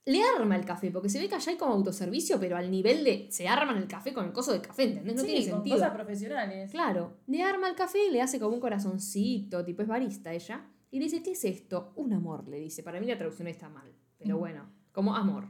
Le 0.07 0.23
arma 0.23 0.57
el 0.57 0.65
café, 0.65 0.91
porque 0.91 1.11
se 1.11 1.21
ve 1.21 1.29
que 1.29 1.35
allá 1.35 1.53
hay 1.53 1.59
como 1.59 1.75
autoservicio, 1.75 2.41
pero 2.41 2.57
al 2.57 2.71
nivel 2.71 3.05
de. 3.05 3.29
Se 3.31 3.47
arman 3.47 3.77
el 3.77 3.87
café 3.87 4.15
con 4.15 4.25
el 4.25 4.33
coso 4.33 4.51
de 4.51 4.63
café, 4.63 4.85
¿entendés? 4.85 5.15
No 5.15 5.21
Sí, 5.21 5.27
tiene 5.27 5.43
con 5.45 5.59
sentido. 5.59 5.77
cosas 5.77 5.91
profesionales. 5.93 6.71
Claro, 6.71 7.19
le 7.27 7.43
arma 7.43 7.69
el 7.69 7.75
café 7.77 7.99
y 8.09 8.11
le 8.11 8.23
hace 8.23 8.41
como 8.41 8.55
un 8.55 8.61
corazoncito, 8.61 9.63
tipo 9.63 9.83
es 9.83 9.89
barista 9.89 10.33
ella. 10.33 10.65
Y 10.91 10.99
le 10.99 11.05
dice, 11.05 11.23
¿qué 11.23 11.33
es 11.33 11.45
esto? 11.45 11.93
Un 11.97 12.13
amor, 12.13 12.49
le 12.49 12.59
dice. 12.59 12.83
Para 12.83 13.01
mí 13.01 13.07
la 13.07 13.17
traducción 13.17 13.49
está 13.49 13.69
mal, 13.69 13.93
pero 14.19 14.39
bueno, 14.39 14.69
como 14.93 15.15
amor. 15.15 15.47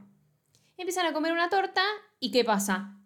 Empiezan 0.77 1.05
a 1.05 1.13
comer 1.13 1.31
una 1.31 1.49
torta 1.49 1.81
y 2.19 2.31
¿qué 2.31 2.43
pasa? 2.43 2.99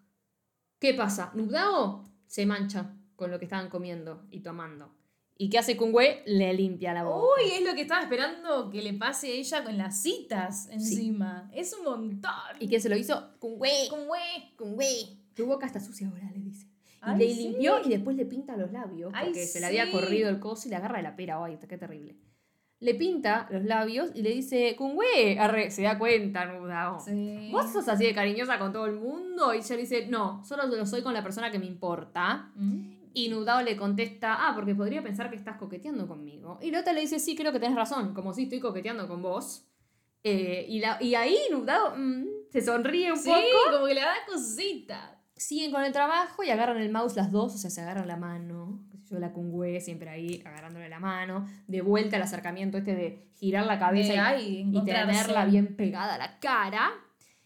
¿Qué 0.80 0.94
pasa? 0.94 1.32
Nudao 1.34 2.04
se 2.28 2.46
mancha 2.46 2.98
con 3.16 3.32
lo 3.32 3.40
que 3.40 3.46
estaban 3.46 3.70
comiendo 3.70 4.28
y 4.32 4.42
tomando. 4.42 4.94
¿Y 5.38 5.50
qué 5.50 5.58
hace 5.58 5.76
Kungwe? 5.76 6.24
Le 6.26 6.54
limpia 6.54 6.94
la 6.94 7.04
boca. 7.04 7.26
Uy, 7.38 7.52
es 7.52 7.66
lo 7.66 7.74
que 7.74 7.82
estaba 7.82 8.02
esperando 8.02 8.70
que 8.70 8.82
le 8.82 8.94
pase 8.94 9.28
a 9.28 9.32
ella 9.32 9.64
con 9.64 9.78
las 9.78 10.02
citas 10.02 10.70
encima. 10.70 11.50
Es 11.54 11.74
un 11.74 11.84
montón. 11.84 12.32
¿Y 12.60 12.70
quién 12.70 12.80
se 12.80 12.88
lo 12.88 12.96
hizo? 12.96 13.38
Kungwe. 13.40 13.90
Güey. 13.90 14.56
Kungwe. 14.56 14.88
Tu 15.34 15.46
boca 15.46 15.66
está 15.66 15.82
sucia 15.82 16.08
ahora, 16.08 16.32
le 16.32 16.40
dice. 16.40 16.68
Ay, 17.06 17.20
le 17.20 17.34
sí. 17.34 17.44
limpió 17.50 17.80
y 17.84 17.90
después 17.90 18.16
le 18.16 18.26
pinta 18.26 18.56
los 18.58 18.72
labios. 18.72 19.12
Ay, 19.16 19.26
Porque 19.28 19.46
se 19.46 19.60
le 19.60 19.66
había 19.68 19.92
corrido 19.92 20.30
el 20.30 20.40
coso 20.40 20.68
y 20.68 20.72
le 20.72 20.78
agarra 20.78 20.98
de 20.98 21.04
la 21.04 21.16
pera. 21.16 21.44
Ay, 21.44 21.58
qué 21.68 21.78
terrible. 21.78 22.16
Le 22.82 22.94
pinta 22.94 23.48
los 23.52 23.64
labios 23.64 24.10
y 24.14 24.22
le 24.22 24.32
dice, 24.32 24.76
Kungwe, 24.78 25.40
arre, 25.40 25.72
se 25.72 25.84
da 25.84 25.98
cuenta, 25.98 26.46
Nudao. 26.46 27.00
Sí. 27.00 27.50
¿Vos 27.52 27.72
sos 27.72 27.88
así 27.88 28.06
de 28.06 28.14
cariñosa 28.14 28.60
con 28.60 28.74
todo 28.74 28.86
el 28.86 28.94
mundo? 28.98 29.54
Y 29.54 29.60
ella 29.60 29.76
le 29.76 29.82
dice, 29.82 30.08
no, 30.08 30.44
solo 30.44 30.68
lo 30.68 30.86
soy 30.86 31.02
con 31.02 31.14
la 31.14 31.24
persona 31.24 31.52
que 31.52 31.58
me 31.58 31.66
importa. 31.66 32.52
Mm. 32.56 32.92
Y 33.14 33.30
Nudao 33.30 33.62
le 33.62 33.78
contesta, 33.78 34.36
ah, 34.48 34.54
porque 34.54 34.76
podría 34.76 35.02
pensar 35.02 35.30
que 35.30 35.38
estás 35.38 35.56
coqueteando 35.58 36.06
conmigo. 36.06 36.60
Y 36.62 36.70
la 36.70 36.82
otra 36.82 36.92
le 36.92 37.00
dice, 37.02 37.18
sí, 37.18 37.34
creo 37.36 37.54
que 37.54 37.60
tenés 37.62 37.78
razón, 37.78 38.14
como 38.14 38.34
si 38.34 38.44
estoy 38.44 38.60
coqueteando 38.60 39.08
con 39.08 39.22
vos. 39.22 39.66
Eh, 40.22 40.66
y, 40.68 40.80
la, 40.80 40.98
y 41.02 41.16
ahí 41.16 41.38
Nudao 41.52 41.96
mm, 41.96 42.26
se 42.50 42.62
sonríe 42.62 43.12
un 43.12 43.18
Sí, 43.18 43.30
poco. 43.30 43.72
como 43.76 43.86
que 43.88 43.94
le 43.94 44.02
da 44.02 44.14
cosita. 44.28 45.15
Siguen 45.36 45.72
con 45.72 45.84
el 45.84 45.92
trabajo 45.92 46.44
y 46.44 46.50
agarran 46.50 46.78
el 46.78 46.92
mouse 46.92 47.16
las 47.16 47.32
dos, 47.32 47.56
o 47.56 47.58
sea, 47.58 47.70
se 47.70 47.82
agarran 47.82 48.08
la 48.08 48.16
mano. 48.18 48.80
Yo 49.10 49.20
la 49.20 49.34
cungüe 49.34 49.82
siempre 49.82 50.10
ahí 50.10 50.42
agarrándole 50.46 50.90
la 50.90 51.00
mano. 51.00 51.46
De 51.68 51.82
vuelta 51.82 52.16
el 52.16 52.24
acercamiento 52.24 52.78
este 52.78 52.96
de 52.96 53.28
girar 53.38 53.66
la 53.66 53.78
cabeza 53.78 54.38
y- 54.40 54.62
y, 54.72 54.84
tenerla 54.86 55.46
bien 55.46 55.76
pegada 55.76 56.16
a 56.16 56.18
la 56.18 56.40
cara. 56.40 56.90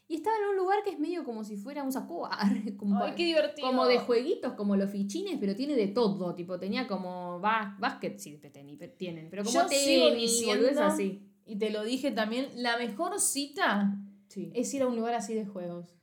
Y 0.08 0.15
estaba 0.15 0.36
en 0.38 0.49
un 0.52 0.56
lugar 0.56 0.80
que 0.84 0.91
es 0.91 0.99
medio 0.99 1.23
como 1.23 1.43
si 1.43 1.58
fuera 1.58 1.84
un 1.84 1.91
sacoar. 1.91 2.39
Como, 2.78 3.04
Ay, 3.04 3.13
qué 3.15 3.25
divertido. 3.25 3.67
como 3.67 3.86
de 3.86 3.99
jueguitos, 3.99 4.54
como 4.54 4.75
los 4.75 4.89
fichines, 4.89 5.38
pero 5.39 5.56
tiene 5.56 5.75
de 5.75 5.88
todo. 5.88 6.34
Tipo, 6.34 6.58
tenía 6.60 6.88
como 6.88 7.39
ba- 7.39 7.75
básquet, 7.80 8.17
sí, 8.19 8.39
tienen, 8.97 9.30
pero 9.30 9.43
como 9.43 9.54
Yo 9.54 9.67
sigo 9.67 10.12
diciendo, 10.12 10.84
así. 10.84 11.28
y 11.45 11.58
te 11.58 11.69
lo 11.71 11.84
dije 11.84 12.10
también, 12.12 12.47
la 12.56 12.78
mejor 12.78 13.19
cita 13.19 13.95
Sí. 14.30 14.52
es 14.56 14.73
ir 14.73 14.82
a 14.84 14.88
un 14.88 14.95
lugar 14.95 15.13
así 15.15 15.34
de 15.36 15.45
juegos. 15.45 15.95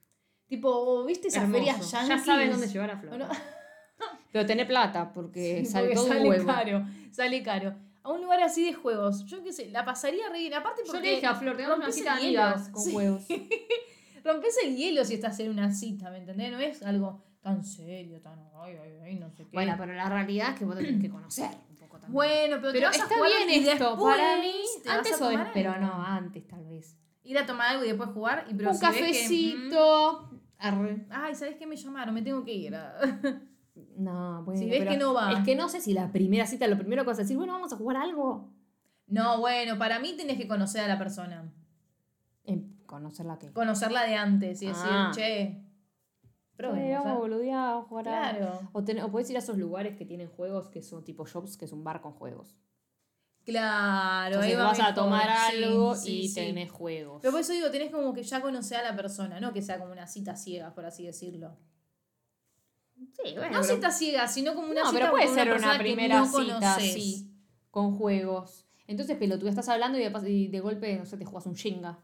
Tipo, 0.49 1.05
¿viste 1.05 1.29
esas 1.29 1.43
Hermoso. 1.45 1.59
ferias 1.65 1.91
Ya 1.91 2.03
yankees? 2.03 2.25
sabes 2.27 2.51
dónde 2.51 2.69
llevar 2.69 2.91
a 2.91 2.99
Flor. 2.99 3.19
Pero 4.33 4.47
tener 4.47 4.67
plata, 4.67 5.13
porque 5.13 5.61
Sí, 5.61 5.67
sale 5.67 5.87
porque 5.87 5.95
todo 5.97 6.09
sale 6.09 6.29
huevo. 6.29 6.47
caro, 6.47 6.85
sale 7.11 7.43
caro. 7.43 7.75
A 8.03 8.13
un 8.13 8.21
lugar 8.23 8.41
así 8.43 8.65
de 8.65 8.75
juegos. 8.75 9.25
Yo 9.27 9.43
qué 9.43 9.53
sé, 9.53 9.71
la 9.71 9.85
pasaría 9.85 10.29
re 10.29 10.39
bien. 10.39 10.55
Aparte 10.55 10.83
Yo 10.85 10.93
porque 10.93 11.09
le 11.09 11.15
dije 11.17 11.27
a 11.27 11.35
Flor, 11.35 11.57
tenemos 11.57 11.79
una 11.79 11.91
cita 11.91 12.15
de 12.17 12.21
amigas 12.23 12.69
con 12.69 12.83
Sí. 12.83 12.93
juegos. 12.93 13.25
Rompes 14.25 14.57
el 14.65 14.77
hielo 14.77 15.05
si 15.05 15.15
estás 15.15 15.39
en 15.41 15.51
una 15.51 15.73
cita, 15.73 16.11
¿me 16.11 16.19
entendés? 16.19 16.51
No 16.53 16.59
es 16.61 16.83
algo 16.83 17.23
tan 17.41 17.65
serio, 17.65 18.21
tan 18.21 18.39
ay, 18.57 18.75
ay, 18.83 18.93
ay, 19.05 19.15
no 19.17 19.31
sé 19.31 19.45
qué. 19.45 19.51
Bueno, 19.53 19.75
pero 19.79 19.93
la 19.95 20.09
realidad 20.09 20.51
es 20.53 20.59
que 20.59 20.65
vos 20.65 20.77
te 20.77 20.85
tenés 20.85 21.01
que 21.01 21.09
conocer 21.09 21.49
un 21.71 21.77
poco 21.77 21.99
también. 21.99 22.13
Bueno, 22.13 22.57
pero, 22.61 22.73
te 22.73 22.79
Pero 22.79 22.87
vas 22.89 22.99
a 22.99 23.03
está 23.05 23.15
jugar 23.15 23.31
bien 23.47 23.63
y 23.65 23.69
esto, 23.69 23.99
para 23.99 24.37
mí, 24.39 24.53
te 24.83 24.89
vas 24.89 24.99
antes 24.99 25.21
a 25.21 25.25
o 25.25 25.29
después, 25.29 25.51
pero 25.55 25.79
no, 25.79 26.03
antes 26.05 26.47
tal 26.49 26.65
vez. 26.67 26.97
Ir 27.23 27.39
a 27.39 27.47
tomar 27.47 27.69
algo 27.69 27.85
y 27.85 27.89
después 27.89 28.11
jugar 28.11 28.47
y 28.51 28.55
pero 28.55 28.71
Un 28.71 28.77
si 28.77 28.85
ves 28.87 28.95
que, 28.95 29.01
cafecito. 29.03 30.31
Arre. 30.59 31.07
ay, 31.11 31.35
¿sabes 31.35 31.57
qué 31.57 31.67
me 31.67 31.77
llamaron? 31.77 32.15
Me 32.15 32.23
tengo 32.23 32.45
que 32.45 32.53
ir. 32.55 32.75
No, 33.99 34.43
bueno. 34.45 34.59
Si 34.59 34.71
ves 34.71 34.79
pero 34.79 34.91
que 34.93 34.97
no 34.97 35.13
va. 35.13 35.33
Es 35.33 35.45
que 35.45 35.55
no 35.55 35.69
sé 35.69 35.83
si 35.83 35.93
la 35.93 36.11
primera 36.11 36.47
cita, 36.47 36.67
lo 36.67 36.79
primero 36.79 37.03
que 37.03 37.09
vas 37.09 37.19
a 37.19 37.23
decir, 37.23 37.37
bueno, 37.37 37.53
vamos 37.53 37.75
a 37.75 37.77
jugar 37.77 37.99
algo. 37.99 38.51
no, 39.07 39.39
bueno, 39.41 39.77
para 39.77 39.99
mí 39.99 40.15
tenés 40.17 40.39
que 40.39 40.49
conocer 40.49 40.81
a 40.83 40.89
la 40.89 40.97
persona. 40.97 41.53
En 42.45 42.79
conocerla 42.87 43.39
que. 43.39 43.53
Conocerla 43.53 44.05
de 44.07 44.15
antes 44.15 44.63
y 44.63 44.67
decir, 44.69 44.89
Ah. 44.91 45.11
che, 45.15 45.63
probemos, 46.57 47.07
¿eh? 47.07 47.13
boludear, 47.19 47.83
jugar 47.83 48.09
a- 48.09 48.13
Claro, 48.35 48.61
O, 48.73 48.83
ten- 48.83 49.01
o 49.01 49.11
puedes 49.11 49.29
ir 49.29 49.37
a 49.37 49.41
esos 49.41 49.59
lugares 49.59 49.95
que 49.99 50.07
tienen 50.07 50.29
juegos 50.29 50.69
que 50.71 50.81
son 50.83 51.05
tipo 51.05 51.27
shops, 51.27 51.59
que 51.59 51.67
es 51.67 51.73
un 51.73 51.85
bar 51.85 52.01
con 52.01 52.13
juegos. 52.13 52.57
Claro. 53.47 54.41
ahí 54.41 54.53
Entonces 54.53 54.59
va 54.59 54.65
vas 54.65 54.81
a 54.81 54.95
tomar 54.95 55.23
sí, 55.51 55.57
algo 55.65 55.95
sí, 55.95 56.21
y 56.21 56.29
sí. 56.29 56.35
tenés 56.35 56.71
juegos. 56.71 57.21
Pero 57.23 57.33
por 57.33 57.41
eso 57.41 57.53
digo, 57.55 57.71
tenés 57.71 57.91
como 57.91 58.13
que 58.13 58.23
ya 58.23 58.43
conocer 58.43 58.77
a 58.79 58.83
la 58.83 58.95
persona, 58.97 59.41
no 59.41 59.53
que 59.55 59.63
sea 59.63 59.79
como 59.79 59.93
una 59.93 60.07
cita 60.07 60.37
ciega, 60.37 60.75
por 60.75 60.85
así 60.85 61.07
decirlo. 61.07 61.57
Sí, 63.23 63.35
bueno, 63.35 63.53
No 63.57 63.61
pero- 63.63 63.75
cita 63.75 63.91
ciega, 63.91 64.27
sino 64.29 64.55
como 64.55 64.69
una 64.71 64.83
no, 64.83 64.91
cita 64.91 65.01
pero 65.01 65.13
puede 65.13 65.27
con 65.27 65.35
ser 65.35 65.53
una 65.55 65.79
primera 65.79 66.19
no 66.21 66.27
cita 66.27 66.75
así, 66.77 67.31
con 67.71 67.97
juegos. 67.97 68.67
Entonces, 68.87 69.17
pelotudo, 69.17 69.49
estás 69.49 69.69
hablando 69.69 69.99
y 69.99 70.03
de, 70.03 70.13
pas- 70.13 70.29
y 70.29 70.49
de 70.49 70.61
golpe, 70.61 70.97
no 70.97 71.05
sé, 71.07 71.17
te 71.17 71.25
juegas 71.25 71.47
un 71.47 71.55
Shenga 71.55 71.99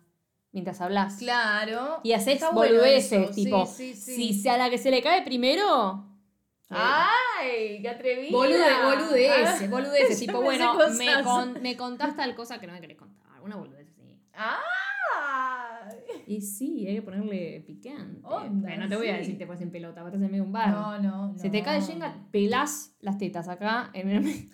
mientras 0.52 0.80
hablas. 0.80 1.14
Claro. 1.16 2.00
Y 2.02 2.12
haces 2.12 2.40
bueno 2.40 2.54
boludeces, 2.54 3.34
sí, 3.34 3.44
tipo, 3.44 3.66
sí, 3.66 3.94
sí. 3.94 4.14
si 4.16 4.34
se- 4.42 4.50
a 4.50 4.58
la 4.58 4.68
que 4.70 4.78
se 4.78 4.90
le 4.90 5.02
cae 5.02 5.22
primero... 5.22 6.08
¡Ay! 6.74 7.80
¡Qué 7.82 7.88
atrevida! 7.88 8.30
Bolude, 8.30 8.82
boludeces, 8.84 9.62
Ah. 9.62 9.66
boludeces. 9.70 10.18
Tipo, 10.20 10.40
bueno, 10.42 10.76
me, 10.98 11.22
con- 11.22 11.62
me 11.62 11.76
contás 11.76 12.16
tal 12.16 12.34
cosa 12.34 12.58
que 12.60 12.66
no 12.66 12.72
me 12.72 12.80
querés 12.80 12.96
contar. 12.96 13.40
Una 13.42 13.56
boludez 13.56 13.88
así. 13.88 14.20
¡Ah! 14.34 14.60
Y 16.26 16.40
sí, 16.40 16.86
hay 16.86 16.94
que 16.96 17.02
ponerle 17.02 17.62
picante. 17.66 18.20
Onda, 18.24 18.68
Pero 18.68 18.82
no 18.82 18.88
te 18.88 18.96
voy 18.96 19.08
a 19.08 19.16
decir 19.16 19.36
te 19.36 19.46
pones 19.46 19.60
en 19.62 19.70
pelota, 19.72 20.00
estás 20.00 20.14
en 20.14 20.20
medio 20.22 20.36
de 20.36 20.40
un 20.42 20.52
bar. 20.52 20.70
No, 20.70 20.98
no, 20.98 21.32
no. 21.32 21.38
Se 21.38 21.50
te 21.50 21.62
cae 21.62 21.78
el 21.78 21.82
Shenga, 21.84 22.14
pelás 22.30 22.94
las 23.00 23.18
tetas 23.18 23.48
acá 23.48 23.90
en 23.92 24.08
el... 24.10 24.48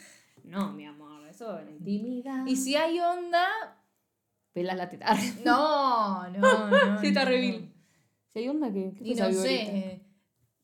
No, 0.45 0.73
mi 0.73 0.87
amor, 0.87 1.27
eso 1.29 1.59
en 1.61 1.69
intimidad. 1.69 2.47
Y 2.47 2.57
si 2.57 2.75
hay 2.75 2.99
onda. 2.99 3.47
Pelás 4.53 4.77
la 4.79 4.89
teta. 4.89 5.15
No, 5.45 6.27
no, 6.31 6.39
no. 6.71 6.99
Sí, 7.01 7.09
está 7.09 7.25
no, 7.27 7.31
no. 7.31 7.69
Si 8.33 8.39
hay 8.39 8.49
onda, 8.49 8.73
¿qué, 8.73 8.95
qué 8.97 9.05
Y 9.05 9.15
no 9.15 9.31
sé. 9.33 10.03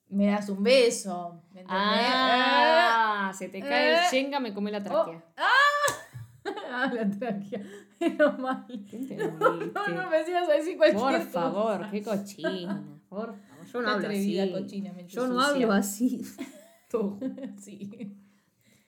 Me 0.08 0.26
das 0.26 0.48
un 0.48 0.62
beso. 0.62 1.43
¿Me 1.54 1.60
entendés? 1.60 1.68
Ah, 1.70 3.32
se 3.36 3.48
te 3.48 3.60
cae 3.60 3.88
el 3.90 3.94
Eh. 3.94 4.00
Shenga, 4.10 4.40
me 4.40 4.52
come 4.52 4.70
la 4.70 4.82
tráquea. 4.82 5.24
Ah, 6.70 6.90
la 6.92 7.08
tráquea. 7.08 7.62
Mal. 8.38 8.66
¿Qué 8.90 8.96
entendiste? 8.96 9.22
No, 9.38 9.88
no 9.88 10.10
me 10.10 10.18
decías 10.18 10.46
a 10.46 10.52
decir 10.52 10.76
cualquier 10.76 11.00
Por 11.00 11.12
cosa. 11.12 11.30
favor, 11.30 11.90
qué 11.90 12.02
cochina. 12.02 12.84
Por 13.08 13.34
favor, 13.38 13.66
yo 13.72 13.80
no 13.82 13.88
hablo 13.88 14.08
así. 14.08 14.50
cochina, 14.52 14.92
Yo 15.06 15.26
no 15.26 15.40
sucia. 15.40 15.64
hablo 15.64 15.72
así. 15.72 16.20
Todo. 16.90 17.18
Sí. 17.58 18.14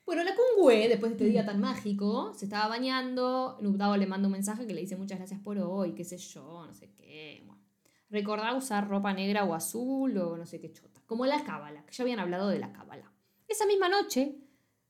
Bueno, 0.04 0.22
la 0.22 0.32
Kungwe, 0.34 0.88
después 0.88 1.12
de 1.12 1.16
este 1.16 1.24
día 1.30 1.46
tan 1.46 1.60
mágico, 1.60 2.34
se 2.34 2.44
estaba 2.44 2.68
bañando. 2.68 3.56
Nubdao 3.62 3.96
le 3.96 4.06
manda 4.06 4.26
un 4.28 4.32
mensaje 4.32 4.66
que 4.66 4.74
le 4.74 4.82
dice 4.82 4.96
muchas 4.96 5.18
gracias 5.18 5.40
por 5.40 5.56
hoy, 5.58 5.94
qué 5.94 6.04
sé 6.04 6.18
yo, 6.18 6.66
no 6.66 6.74
sé 6.74 6.90
qué. 6.92 7.42
Bueno. 7.46 7.62
Recordá 8.10 8.54
usar 8.54 8.86
ropa 8.86 9.14
negra 9.14 9.44
o 9.44 9.54
azul 9.54 10.16
o 10.18 10.36
no 10.36 10.44
sé 10.44 10.60
qué 10.60 10.70
chota. 10.72 10.95
Como 11.06 11.24
la 11.26 11.44
cábala, 11.44 11.84
que 11.86 11.94
ya 11.94 12.02
habían 12.02 12.20
hablado 12.20 12.48
de 12.48 12.58
la 12.58 12.72
cábala. 12.72 13.12
Esa 13.48 13.66
misma 13.66 13.88
noche, 13.88 14.36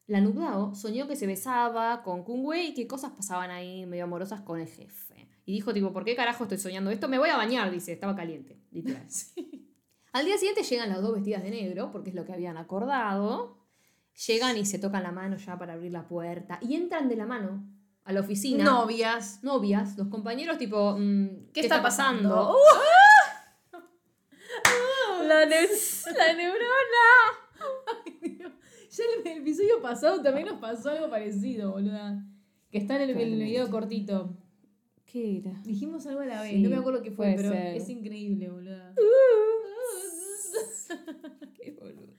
la 0.07 0.20
Nubdao 0.20 0.74
soñó 0.74 1.07
que 1.07 1.16
se 1.16 1.26
besaba 1.26 2.02
con 2.02 2.24
Kungwe 2.24 2.64
y 2.64 2.74
que 2.74 2.87
cosas 2.87 3.12
pasaban 3.12 3.50
ahí 3.50 3.87
medio 3.87 4.05
amorosas 4.05 4.40
con 4.40 4.61
el 4.61 4.68
jefe. 4.68 5.29
Y 5.44 5.52
dijo, 5.52 5.72
tipo, 5.72 5.92
¿por 5.92 6.05
qué 6.05 6.16
carajo 6.16 6.44
estoy 6.44 6.59
soñando 6.59 6.90
esto? 6.90 7.09
Me 7.09 7.18
voy 7.18 7.29
a 7.29 7.37
bañar, 7.37 7.70
dice, 7.70 7.92
estaba 7.92 8.16
caliente, 8.16 8.61
literal. 8.72 9.07
Al 10.12 10.24
día 10.24 10.38
siguiente 10.38 10.62
llegan 10.62 10.88
las 10.88 11.02
dos 11.02 11.14
vestidas 11.14 11.42
de 11.42 11.50
negro, 11.50 11.92
porque 11.92 12.11
es 12.11 12.16
lo 12.16 12.24
que 12.24 12.33
habían 12.33 12.57
acordado. 12.57 13.59
Llegan 14.26 14.57
y 14.57 14.64
se 14.64 14.79
tocan 14.79 15.02
la 15.02 15.12
mano 15.12 15.37
ya 15.37 15.59
para 15.59 15.74
abrir 15.74 15.92
la 15.92 16.09
puerta. 16.09 16.59
Y 16.62 16.74
entran 16.74 17.09
de 17.09 17.16
la 17.16 17.26
mano 17.26 17.64
a 18.02 18.12
la 18.12 18.20
oficina. 18.20 18.64
Novias. 18.64 19.40
Novias, 19.42 19.96
los 19.98 20.09
compañeros, 20.09 20.57
tipo, 20.57 20.96
mm, 20.98 21.52
¿Qué, 21.52 21.61
está, 21.61 21.83
pasando? 21.83 22.31
pasando? 22.31 22.52
¡Uh! 22.52 23.36
La, 25.27 25.45
ne- 25.47 25.69
la 26.17 26.33
neurona. 26.35 27.07
Ya 28.91 29.05
en 29.21 29.27
el 29.27 29.39
episodio 29.43 29.83
pasado 29.83 30.23
también 30.23 30.47
nos 30.47 30.61
pasó 30.61 30.91
algo 30.91 31.11
parecido, 31.11 31.73
boluda. 31.73 32.25
Que 32.71 32.79
está 32.79 32.97
en 33.03 33.11
el, 33.11 33.17
el 33.19 33.43
video 33.43 33.69
cortito. 33.71 34.37
¿Qué 35.05 35.39
era? 35.39 35.53
Dijimos 35.65 36.07
algo 36.07 36.21
a 36.21 36.27
la 36.27 36.43
vez, 36.43 36.53
Sí, 36.53 36.62
no 36.62 36.71
me 36.71 36.77
acuerdo 36.77 37.03
qué 37.03 37.11
fue, 37.11 37.35
pero 37.37 37.51
ser. 37.51 37.77
es 37.77 37.89
increíble, 37.89 38.51
boluda. 38.51 38.95
Qué 41.61 41.73
boludo. 41.73 42.15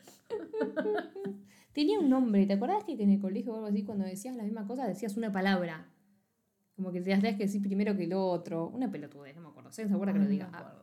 Tenía 1.74 2.00
un 2.00 2.10
nombre, 2.10 2.46
¿te 2.46 2.54
acordás 2.54 2.84
que 2.84 2.94
en 2.94 3.12
el 3.12 3.20
colegio 3.20 3.54
o 3.54 3.56
algo 3.56 3.68
así, 3.68 3.84
cuando 3.84 4.06
decías 4.06 4.36
la 4.36 4.44
misma 4.44 4.66
cosa, 4.68 4.88
decías 4.88 5.16
una 5.18 5.32
palabra? 5.32 5.92
Como 6.76 6.92
que 6.92 7.02
tenías 7.02 7.22
que 7.36 7.44
decir 7.44 7.62
primero 7.62 7.96
que 7.96 8.04
el 8.06 8.14
otro. 8.14 8.68
Una 8.70 8.90
pelotudez, 8.92 9.36
no 9.36 9.42
me 9.42 9.50
acuerdo. 9.50 9.72
¿Se 9.72 9.84
acuerda 9.84 10.14
que 10.14 10.20
lo 10.20 10.26
Ay, 10.26 10.30
no 10.30 10.32
diga? 10.32 10.50
Ah. 10.54 10.74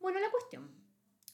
Bueno, 0.00 0.20
la 0.20 0.30
cuestión 0.30 0.68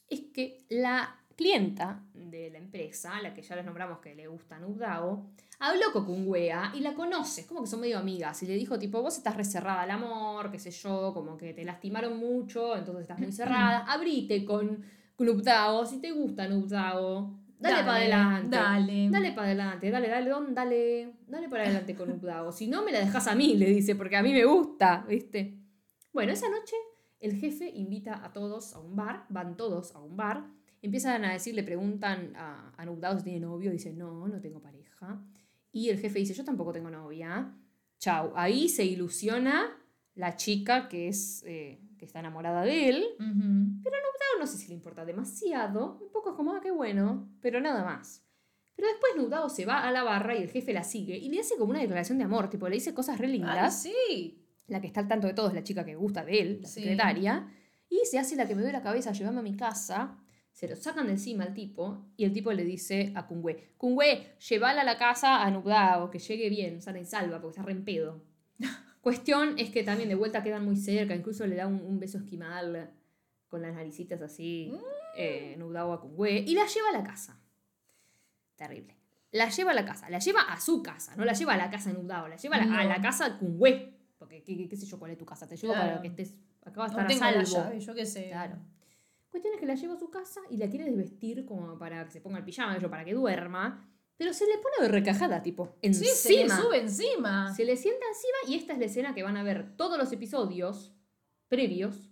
es 0.08 0.20
que 0.32 0.64
la 0.68 1.20
clienta 1.36 2.02
de 2.14 2.50
la 2.50 2.58
empresa, 2.58 3.20
la 3.22 3.34
que 3.34 3.42
ya 3.42 3.56
les 3.56 3.64
nombramos 3.64 3.98
que 3.98 4.14
le 4.14 4.26
gusta 4.28 4.58
Nubdao, 4.58 5.30
habló 5.58 5.92
con 5.92 6.04
Kungwea 6.04 6.72
y 6.74 6.80
la 6.80 6.94
conoce, 6.94 7.42
es 7.42 7.46
como 7.46 7.62
que 7.62 7.66
son 7.66 7.80
medio 7.80 7.98
amigas, 7.98 8.42
y 8.42 8.46
le 8.46 8.54
dijo 8.54 8.78
tipo, 8.78 9.02
vos 9.02 9.16
estás 9.16 9.36
reserrada 9.36 9.82
al 9.82 9.90
amor, 9.90 10.50
qué 10.50 10.58
sé 10.58 10.70
yo, 10.70 11.12
como 11.12 11.36
que 11.36 11.52
te 11.54 11.64
lastimaron 11.64 12.16
mucho, 12.16 12.76
entonces 12.76 13.02
estás 13.02 13.18
muy 13.18 13.32
cerrada, 13.32 13.78
abrite 13.88 14.44
con 14.44 14.84
Nubdao, 15.18 15.86
si 15.86 16.00
te 16.00 16.12
gusta 16.12 16.48
Nubdao, 16.48 17.38
dale, 17.58 17.76
para 17.82 17.96
adelante. 17.96 18.56
Dale. 18.56 19.10
Dale 19.10 19.32
para 19.32 19.46
adelante, 19.48 19.90
dale, 19.90 20.08
dale, 20.08 20.30
don, 20.30 20.54
dale, 20.54 21.14
dale 21.26 21.48
para 21.48 21.64
adelante 21.64 21.94
con 21.94 22.08
Nubdao. 22.10 22.52
Si 22.52 22.68
no, 22.68 22.84
me 22.84 22.92
la 22.92 23.00
dejas 23.00 23.26
a 23.26 23.34
mí, 23.34 23.56
le 23.56 23.66
dice, 23.66 23.94
porque 23.96 24.16
a 24.16 24.22
mí 24.22 24.32
me 24.32 24.44
gusta, 24.44 25.04
¿viste? 25.08 25.58
Bueno, 26.12 26.32
esa 26.32 26.48
noche 26.48 26.76
el 27.24 27.36
jefe 27.36 27.70
invita 27.70 28.24
a 28.24 28.32
todos 28.32 28.74
a 28.74 28.80
un 28.80 28.96
bar, 28.96 29.26
van 29.28 29.56
todos 29.56 29.94
a 29.94 30.00
un 30.00 30.16
bar, 30.16 30.46
empiezan 30.82 31.24
a 31.24 31.32
decir, 31.32 31.54
le 31.54 31.62
preguntan 31.62 32.34
a, 32.36 32.72
a 32.76 32.84
Nubdao 32.84 33.18
si 33.18 33.24
tiene 33.24 33.40
novio, 33.40 33.70
dice, 33.70 33.92
no, 33.92 34.28
no 34.28 34.40
tengo 34.40 34.60
pareja. 34.60 35.22
Y 35.72 35.88
el 35.88 35.98
jefe 35.98 36.18
dice, 36.18 36.34
yo 36.34 36.44
tampoco 36.44 36.72
tengo 36.72 36.90
novia. 36.90 37.52
Chau. 37.98 38.32
Ahí 38.36 38.68
se 38.68 38.84
ilusiona 38.84 39.76
la 40.14 40.36
chica 40.36 40.88
que, 40.88 41.08
es, 41.08 41.42
eh, 41.46 41.80
que 41.98 42.04
está 42.04 42.20
enamorada 42.20 42.62
de 42.62 42.88
él. 42.90 43.04
Ujú. 43.18 43.24
Nubdao 43.24 44.38
no 44.38 44.46
sé 44.46 44.58
si 44.58 44.68
le 44.68 44.74
importa 44.74 45.04
demasiado, 45.04 45.98
un 46.00 46.12
poco 46.12 46.30
es 46.30 46.36
como, 46.36 46.52
ah, 46.52 46.60
qué 46.62 46.70
bueno, 46.70 47.28
pero 47.40 47.60
nada 47.60 47.84
más. 47.84 48.22
Pero 48.76 48.88
después 48.88 49.12
Nubdao 49.16 49.48
se 49.48 49.64
va 49.64 49.86
a 49.88 49.92
la 49.92 50.02
barra 50.02 50.36
y 50.36 50.42
el 50.42 50.50
jefe 50.50 50.72
la 50.72 50.84
sigue 50.84 51.16
y 51.16 51.30
le 51.30 51.40
hace 51.40 51.56
como 51.56 51.70
una 51.70 51.80
declaración 51.80 52.18
de 52.18 52.24
amor, 52.24 52.50
tipo, 52.50 52.68
le 52.68 52.74
dice 52.74 52.92
cosas 52.92 53.18
re 53.18 53.26
Ay, 53.26 53.32
lindas. 53.32 53.82
sí. 53.82 54.43
La 54.66 54.80
que 54.80 54.86
está 54.86 55.00
al 55.00 55.08
tanto 55.08 55.26
de 55.26 55.34
todo 55.34 55.48
es 55.48 55.54
la 55.54 55.62
chica 55.62 55.84
que 55.84 55.94
gusta 55.94 56.24
de 56.24 56.40
él, 56.40 56.58
la 56.62 56.68
Sí. 56.68 56.80
secretaria. 56.80 57.46
Y 57.88 58.00
se 58.10 58.18
hace 58.18 58.34
la 58.36 58.46
que 58.48 58.54
me 58.54 58.62
duele 58.62 58.76
la 58.78 58.82
cabeza, 58.82 59.12
llévame 59.12 59.40
a 59.40 59.42
mi 59.42 59.56
casa. 59.56 60.18
Se 60.52 60.68
lo 60.68 60.76
sacan 60.76 61.06
de 61.06 61.12
encima 61.14 61.44
al 61.44 61.52
tipo 61.52 62.06
y 62.16 62.24
el 62.24 62.32
tipo 62.32 62.52
le 62.52 62.64
dice 62.64 63.12
a 63.16 63.26
Kungwe, 63.26 63.72
Kungwe, 63.76 64.36
llévala 64.48 64.82
a 64.82 64.84
la 64.84 64.96
casa 64.96 65.42
a 65.42 65.50
Nubdao, 65.50 66.10
que 66.10 66.18
llegue 66.20 66.48
bien, 66.48 66.80
sana 66.80 67.00
y 67.00 67.04
salva, 67.04 67.40
porque 67.40 67.56
está 67.58 67.62
re 67.66 67.72
en 67.72 67.84
pedo. 67.84 68.22
Cuestión 69.00 69.56
es 69.58 69.70
que 69.70 69.82
también 69.82 70.08
de 70.08 70.14
vuelta 70.14 70.42
quedan 70.42 70.64
muy 70.64 70.76
cerca, 70.76 71.14
incluso 71.14 71.46
le 71.46 71.56
da 71.56 71.66
un, 71.66 71.80
un 71.82 71.98
beso 72.00 72.18
esquimal 72.18 72.90
con 73.48 73.62
las 73.62 73.74
naricitas 73.74 74.22
así, 74.22 74.72
eh, 75.16 75.56
Nubdao 75.58 75.92
a 75.92 76.00
Kungwe, 76.00 76.38
y 76.46 76.54
la 76.54 76.66
lleva 76.66 76.88
a 76.88 76.92
la 76.92 77.04
casa. 77.04 77.38
Terrible. 78.56 78.96
La 79.32 79.48
lleva 79.50 79.72
a 79.72 79.74
la 79.74 79.84
casa, 79.84 80.08
la 80.08 80.20
lleva 80.20 80.42
a 80.42 80.60
su 80.60 80.82
casa, 80.82 81.16
no 81.16 81.24
la 81.24 81.32
lleva 81.32 81.54
a 81.54 81.56
la 81.56 81.68
casa 81.70 81.90
de 81.92 81.98
Nubdao, 81.98 82.28
la 82.28 82.36
lleva 82.36 82.56
a 82.56 82.64
la, 82.64 82.78
a 82.80 82.84
la 82.84 83.00
casa 83.00 83.28
de 83.28 83.38
Kungwe. 83.38 83.93
Porque, 84.24 84.42
¿qué, 84.68 84.76
sé 84.76 84.86
yo 84.86 84.98
cuál 84.98 85.10
es 85.12 85.18
tu 85.18 85.24
casa? 85.26 85.46
Te 85.46 85.56
llevo 85.56 85.74
Claro. 85.74 85.88
para 85.90 86.02
que 86.02 86.08
estés. 86.08 86.34
Acá 86.64 86.80
va 86.80 86.86
a 86.86 86.88
No 86.88 86.92
estar 86.92 87.06
tengo 87.06 87.24
a 87.24 87.30
la 87.32 87.44
salvo. 87.44 87.64
llave, 87.64 87.80
yo 87.80 87.94
qué 87.94 88.06
sé. 88.06 88.28
Claro. 88.28 88.56
Cuestión 89.30 89.54
es 89.54 89.60
que 89.60 89.66
la 89.66 89.74
lleva 89.74 89.94
a 89.94 89.98
su 89.98 90.10
casa 90.10 90.40
y 90.50 90.56
la 90.56 90.68
quiere 90.68 90.84
desvestir 90.86 91.44
como 91.44 91.76
para 91.78 92.04
que 92.04 92.10
se 92.10 92.20
ponga 92.20 92.38
el 92.38 92.44
pijama, 92.44 92.78
yo, 92.78 92.88
para 92.88 93.04
que 93.04 93.12
duerma. 93.14 93.90
Pero 94.16 94.32
se 94.32 94.46
le 94.46 94.58
pone 94.58 94.76
de 94.80 94.88
recajada, 94.88 95.42
tipo, 95.42 95.76
encima. 95.82 96.10
Sí, 96.10 96.34
se 96.36 96.44
le 96.44 96.48
sube 96.50 96.78
encima. 96.80 97.52
Se 97.54 97.64
le 97.64 97.76
sienta 97.76 98.06
encima 98.06 98.36
y 98.48 98.58
esta 98.58 98.72
es 98.72 98.78
la 98.78 98.84
escena 98.86 99.14
que 99.14 99.22
van 99.24 99.36
a 99.36 99.42
ver 99.42 99.76
todos 99.76 99.98
los 99.98 100.10
episodios 100.12 100.94
previos. 101.48 102.10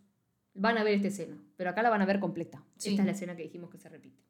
Van 0.55 0.77
a 0.79 0.85
ver 0.85 0.95
esta 0.95 1.09
escena, 1.09 1.41
pero 1.57 1.71
acá 1.71 1.83
la 1.83 1.89
van 1.91 2.03
a 2.03 2.07
ver 2.07 2.21
completa. 2.21 2.63
Sí. 2.77 2.91
Esta 2.91 3.03
es 3.03 3.07
la 3.07 3.13
escena 3.13 3.37
que 3.37 3.45
dijimos 3.45 3.71
que 3.71 3.79
se 3.79 3.89
repite. 3.89 4.23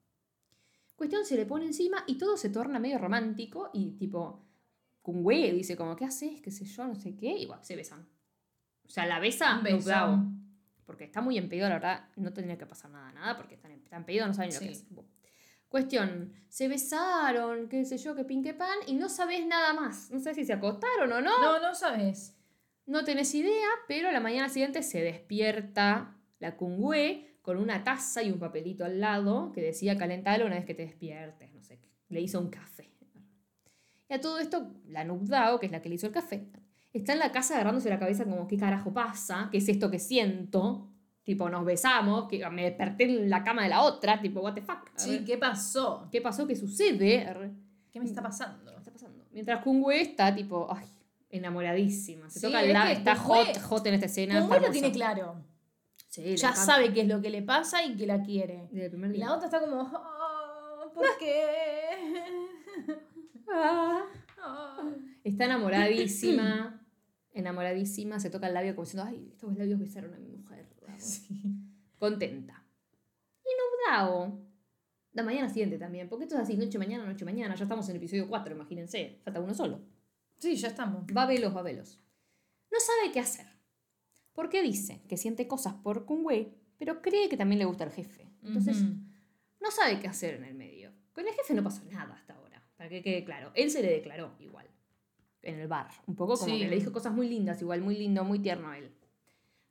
Cuestión, 0.95 1.25
se 1.25 1.35
le 1.37 1.47
pone 1.47 1.65
encima 1.67 2.05
y 2.07 2.17
todo 2.17 2.37
se 2.37 2.51
torna 2.51 2.79
medio 2.79 2.99
romántico 2.99 3.71
y 3.73 3.93
tipo, 3.93 4.45
con 5.03 5.23
güey 5.23 5.51
dice 5.53 5.77
como, 5.77 5.97
¿qué 5.97 6.05
haces? 6.05 6.41
¿Qué 6.41 6.51
sé 6.51 6.65
yo? 6.65 6.87
No 6.87 6.95
sé 6.95 7.15
qué. 7.17 7.37
Y 7.37 7.47
bueno, 7.47 7.63
se 7.63 7.77
besan. 7.77 8.09
O 8.87 8.89
sea, 8.89 9.07
la 9.07 9.19
besa. 9.19 9.61
Nubdao, 9.61 10.25
Porque 10.87 11.05
está 11.05 11.21
muy 11.21 11.37
en 11.39 11.49
pedo, 11.49 11.69
la 11.69 11.75
verdad, 11.75 12.09
no 12.17 12.33
tendría 12.33 12.57
que 12.57 12.67
pasar 12.67 12.91
nada, 12.91 13.13
nada, 13.13 13.37
porque 13.37 13.57
están 13.57 13.73
en, 13.73 13.83
están 13.83 14.05
pedo, 14.05 14.27
no 14.27 14.35
saben 14.35 14.51
ni 14.51 14.55
lo 14.55 14.73
que. 14.73 14.79
Bueno. 14.91 15.11
Cuestión, 15.69 16.35
se 16.49 16.69
besaron, 16.69 17.69
qué 17.69 17.85
sé 17.87 17.97
yo, 17.97 18.15
que 18.15 18.25
pin 18.25 18.43
que 18.43 18.53
pan, 18.53 18.77
y 18.87 18.95
no 18.95 19.09
sabes 19.09 19.47
nada 19.47 19.73
más. 19.73 20.11
No 20.11 20.21
sabes 20.21 20.37
si 20.37 20.45
se 20.45 20.53
acostaron 20.53 21.11
o 21.11 21.23
no. 21.23 21.41
No, 21.41 21.61
no 21.61 21.75
sabes. 21.75 22.37
No 22.85 23.05
tenés 23.05 23.35
idea, 23.35 23.69
pero 23.89 24.11
a 24.11 24.13
la 24.13 24.21
mañana 24.21 24.51
siguiente 24.51 24.83
se 24.83 25.01
despierta 25.01 26.15
la 26.41 26.57
Kungwe 26.57 27.39
con 27.41 27.57
una 27.57 27.85
taza 27.85 28.23
y 28.23 28.31
un 28.31 28.39
papelito 28.39 28.85
al 28.85 29.01
lado 29.01 29.51
que 29.53 29.63
decía 29.63 29.97
calentalo 29.97 30.45
una 30.45 30.57
vez 30.57 30.67
que 30.67 30.75
te 30.75 30.83
despiertes, 30.83 31.53
no 31.55 31.63
sé 31.63 31.79
qué. 31.79 31.89
Le 32.11 32.21
hizo 32.21 32.39
un 32.39 32.51
café. 32.51 32.92
Y 34.13 34.15
a 34.15 34.21
todo 34.21 34.39
esto, 34.39 34.67
la 34.89 35.05
Nubdao, 35.05 35.59
que 35.59 35.65
es 35.65 35.73
la 35.73 35.81
que 35.81 35.89
le 35.89 35.95
hizo 35.95 36.07
el 36.07 36.13
café, 36.13 36.47
está 36.93 37.15
en 37.15 37.19
la 37.19 37.33
casa 37.33 37.55
agarrándose 37.55 37.89
la 37.89 37.99
cabeza 37.99 38.25
como, 38.25 38.47
¿qué 38.47 38.59
carajo 38.59 38.93
pasa? 38.93 39.49
¿Qué 39.51 39.57
es 39.57 39.67
esto 39.71 39.91
que 39.91 39.99
siento? 39.99 40.87
Tipo, 41.25 41.49
nos 41.49 41.65
besamos, 41.65 42.29
que 42.29 42.47
me 42.51 42.65
desperté 42.65 43.05
en 43.05 43.31
la 43.31 43.43
cama 43.43 43.63
de 43.63 43.71
la 43.71 43.81
otra, 43.81 44.21
tipo, 44.21 44.41
what 44.43 44.53
the 44.53 44.61
fuck. 44.61 44.87
Sí, 44.97 45.25
¿qué 45.25 45.39
pasó? 45.39 46.09
¿Qué 46.13 46.21
pasó? 46.21 46.47
¿Qué 46.47 46.55
sucede? 46.57 47.25
¿Qué 47.91 48.01
me 48.01 48.05
está 48.05 48.21
pasando? 48.23 48.71
¿Qué 48.73 48.79
está 48.81 48.93
pasando? 48.93 49.25
Mientras 49.31 49.63
Kungwe 49.65 50.03
está, 50.03 50.35
tipo, 50.35 50.67
ay, 50.71 50.87
enamoradísima. 51.31 52.29
Se 52.29 52.41
Sí, 52.41 52.47
toca 52.49 52.63
el 52.63 52.71
la- 52.75 52.89
que 52.89 52.93
está 52.93 53.17
Kungwe- 53.17 53.47
hot, 53.55 53.63
hot 53.63 53.87
en 53.87 53.95
esta 53.95 54.07
escena. 54.07 54.41
Está 54.41 54.61
lo 54.61 54.71
tiene 54.71 54.93
claro. 54.93 55.37
Sí, 56.09 56.37
Ya 56.37 56.55
sabe 56.55 56.93
qué 56.93 57.01
es 57.01 57.09
lo 57.09 57.23
que 57.23 57.31
le 57.31 57.41
pasa 57.41 57.83
y 57.83 57.97
que 57.97 58.07
la 58.07 58.21
quiere. 58.21 58.69
Y 58.75 59.17
la 59.17 59.35
otra 59.35 59.47
está 59.47 59.59
como, 59.63 59.91
"Ah, 59.91 60.83
¿por 60.93 61.07
qué? 61.19 61.47
Ah. 63.51 64.02
Ah". 65.25 65.29
Está 65.29 65.45
enamoradísima. 65.45 66.85
enamoradísima. 67.33 68.21
Se 68.21 68.31
toca 68.31 68.49
el 68.49 68.55
labio 68.55 68.75
como 68.75 68.85
diciendo, 68.85 69.09
ay, 69.09 69.29
estos 69.31 69.57
labios 69.57 69.79
besaron 69.79 70.15
a 70.15 70.19
mi 70.19 70.29
mujer. 70.29 70.67
vamos". 70.87 71.23
Contenta. 71.99 72.65
Y 73.45 73.49
Nubdao. 73.59 74.41
La 75.13 75.23
mañana 75.23 75.49
siguiente 75.49 75.79
también. 75.79 76.09
Porque 76.09 76.25
esto 76.25 76.37
es 76.37 76.43
así, 76.43 76.57
noche 76.57 76.79
mañana, 76.79 77.07
noche 77.07 77.25
mañana. 77.25 77.55
Ya 77.55 77.65
estamos 77.65 77.87
en 77.89 77.97
el 77.97 77.97
episodio 77.99 78.29
4, 78.29 78.55
imagínense. 78.55 79.21
Falta 79.25 79.41
uno 79.41 79.55
solo. 79.55 79.81
Sí, 80.39 80.57
ya 80.57 80.69
estamos. 80.69 81.05
Va 81.17 81.27
velos, 81.27 81.55
va 81.55 81.63
velos. 81.63 82.01
No 82.71 82.79
sabe 82.81 83.13
qué 83.13 83.21
hacer. 83.21 83.47
Porque 84.33 84.63
dice 84.63 85.03
que 85.09 85.17
siente 85.17 85.47
cosas 85.47 85.75
por 85.75 86.07
Kungwe, 86.07 86.55
pero 86.79 87.03
cree 87.03 87.29
que 87.29 87.37
también 87.37 87.59
le 87.59 87.67
gusta 87.67 87.85
el 87.85 87.93
jefe. 87.93 88.31
Entonces, 88.43 88.83
no 89.61 89.71
sabe 89.71 90.01
qué 90.01 90.09
hacer 90.09 90.35
en 90.35 90.45
el 90.45 90.55
medio. 90.55 90.91
Con 91.13 91.29
el 91.29 91.35
jefe 91.35 91.55
no 91.55 91.63
pasó 91.63 91.85
nada 91.85 92.15
hasta 92.15 92.35
ahora, 92.35 92.67
para 92.77 92.89
que 92.89 93.03
quede 93.03 93.25
claro. 93.25 93.53
Él 93.55 93.71
se 93.71 93.83
le 93.83 93.93
declaró 93.93 94.35
igual, 94.41 94.67
en 95.43 95.59
el 95.59 95.69
bar. 95.69 95.89
Un 96.07 96.15
poco 96.15 96.35
como 96.37 96.53
Sí. 96.53 96.61
que 96.61 96.69
le 96.69 96.77
dijo 96.77 96.93
cosas 96.93 97.13
muy 97.13 97.29
lindas, 97.29 97.61
igual, 97.61 97.81
muy 97.83 97.97
lindo, 97.97 98.25
muy 98.25 98.39
tierno 98.39 98.71
a 98.71 98.79
él. 98.79 98.91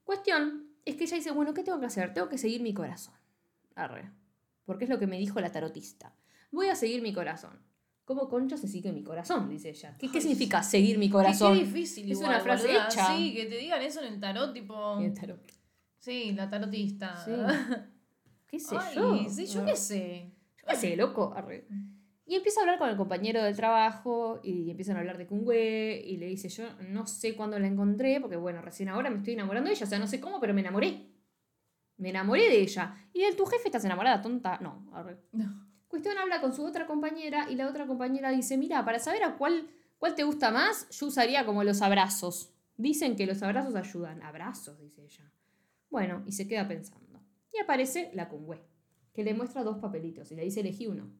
Cuestión 0.03 0.67
es 0.85 0.95
que 0.95 1.05
ella 1.05 1.17
dice, 1.17 1.31
bueno, 1.31 1.53
¿qué 1.53 1.63
tengo 1.63 1.79
que 1.79 1.85
hacer? 1.85 2.13
Tengo 2.13 2.29
que 2.29 2.37
seguir 2.37 2.61
mi 2.61 2.73
corazón. 2.73 3.13
Arre. 3.75 4.11
Porque 4.65 4.85
es 4.85 4.89
lo 4.89 4.99
que 4.99 5.07
me 5.07 5.17
dijo 5.17 5.39
la 5.39 5.51
tarotista. 5.51 6.13
Voy 6.51 6.67
a 6.67 6.75
seguir 6.75 7.01
mi 7.01 7.13
corazón. 7.13 7.59
¿Cómo 8.03 8.27
concha 8.27 8.57
se 8.57 8.67
sigue 8.67 8.91
mi 8.91 9.03
corazón? 9.03 9.47
Dice 9.49 9.69
ella. 9.69 9.95
¿Qué, 9.97 10.09
significa 10.19 10.63
seguir 10.63 10.97
mi 10.97 11.09
corazón? 11.09 11.57
Qué, 11.57 11.63
difícil 11.63 12.11
Es 12.11 12.17
igual, 12.17 12.31
una 12.31 12.39
frase 12.41 12.67
boluda. 12.67 12.87
hecha. 12.87 13.15
Sí, 13.15 13.33
que 13.33 13.45
te 13.45 13.57
digan 13.57 13.81
eso 13.81 14.01
en 14.01 14.13
el 14.13 14.19
tarot, 14.19 14.53
tipo... 14.53 14.99
Y 14.99 15.05
el 15.05 15.13
tarot. 15.13 15.39
Sí, 15.97 16.33
la 16.33 16.49
tarotista. 16.49 17.15
Sí. 17.23 17.31
¿Qué 18.47 18.59
sé 18.59 18.75
Ay, 18.77 18.95
yo? 18.95 19.29
sí, 19.29 19.45
yo 19.45 19.63
qué 19.63 19.77
sé. 19.77 20.31
Yo 20.57 20.65
qué 20.67 20.75
sé, 20.75 20.95
loco. 20.97 21.31
Arre. 21.33 21.67
Y 22.31 22.35
empieza 22.35 22.61
a 22.61 22.63
hablar 22.63 22.79
con 22.79 22.87
el 22.87 22.95
compañero 22.95 23.43
del 23.43 23.57
trabajo 23.57 24.39
y 24.41 24.71
empiezan 24.71 24.95
a 24.95 24.99
hablar 25.01 25.17
de 25.17 25.27
Kungwe 25.27 26.01
y 26.05 26.15
le 26.15 26.27
dice, 26.27 26.47
yo 26.47 26.63
no 26.87 27.05
sé 27.05 27.35
cuándo 27.35 27.59
la 27.59 27.67
encontré, 27.67 28.21
porque 28.21 28.37
bueno, 28.37 28.61
recién 28.61 28.87
ahora 28.87 29.09
me 29.09 29.17
estoy 29.17 29.33
enamorando 29.33 29.67
de 29.67 29.75
ella, 29.75 29.85
o 29.85 29.89
sea, 29.89 29.99
no 29.99 30.07
sé 30.07 30.21
cómo, 30.21 30.39
pero 30.39 30.53
me 30.53 30.61
enamoré. 30.61 31.09
Me 31.97 32.07
enamoré 32.07 32.43
de 32.43 32.61
ella. 32.61 32.95
¿Y 33.11 33.19
de 33.19 33.33
tu 33.33 33.45
jefe 33.47 33.67
estás 33.67 33.83
enamorada, 33.83 34.21
tonta? 34.21 34.59
No. 34.61 34.89
arre. 34.93 35.17
No. 35.33 35.67
Cuestión 35.89 36.17
habla 36.17 36.39
con 36.39 36.53
su 36.53 36.63
otra 36.63 36.87
compañera 36.87 37.51
y 37.51 37.55
la 37.55 37.67
otra 37.67 37.85
compañera 37.85 38.31
dice, 38.31 38.57
mira, 38.57 38.85
para 38.85 38.99
saber 38.99 39.25
a 39.25 39.35
cuál, 39.35 39.67
cuál 39.97 40.15
te 40.15 40.23
gusta 40.23 40.51
más, 40.51 40.87
yo 40.89 41.07
usaría 41.07 41.45
como 41.45 41.65
los 41.65 41.81
abrazos. 41.81 42.53
Dicen 42.77 43.17
que 43.17 43.27
los 43.27 43.43
abrazos 43.43 43.75
ayudan. 43.75 44.21
Abrazos, 44.21 44.79
dice 44.79 45.03
ella. 45.03 45.29
Bueno, 45.89 46.23
y 46.25 46.31
se 46.31 46.47
queda 46.47 46.65
pensando. 46.65 47.19
Y 47.53 47.59
aparece 47.61 48.09
la 48.13 48.29
Kungwe, 48.29 48.63
que 49.13 49.25
le 49.25 49.33
muestra 49.33 49.63
dos 49.63 49.79
papelitos 49.79 50.31
y 50.31 50.35
le 50.37 50.45
dice, 50.45 50.61
elegí 50.61 50.87
uno. 50.87 51.11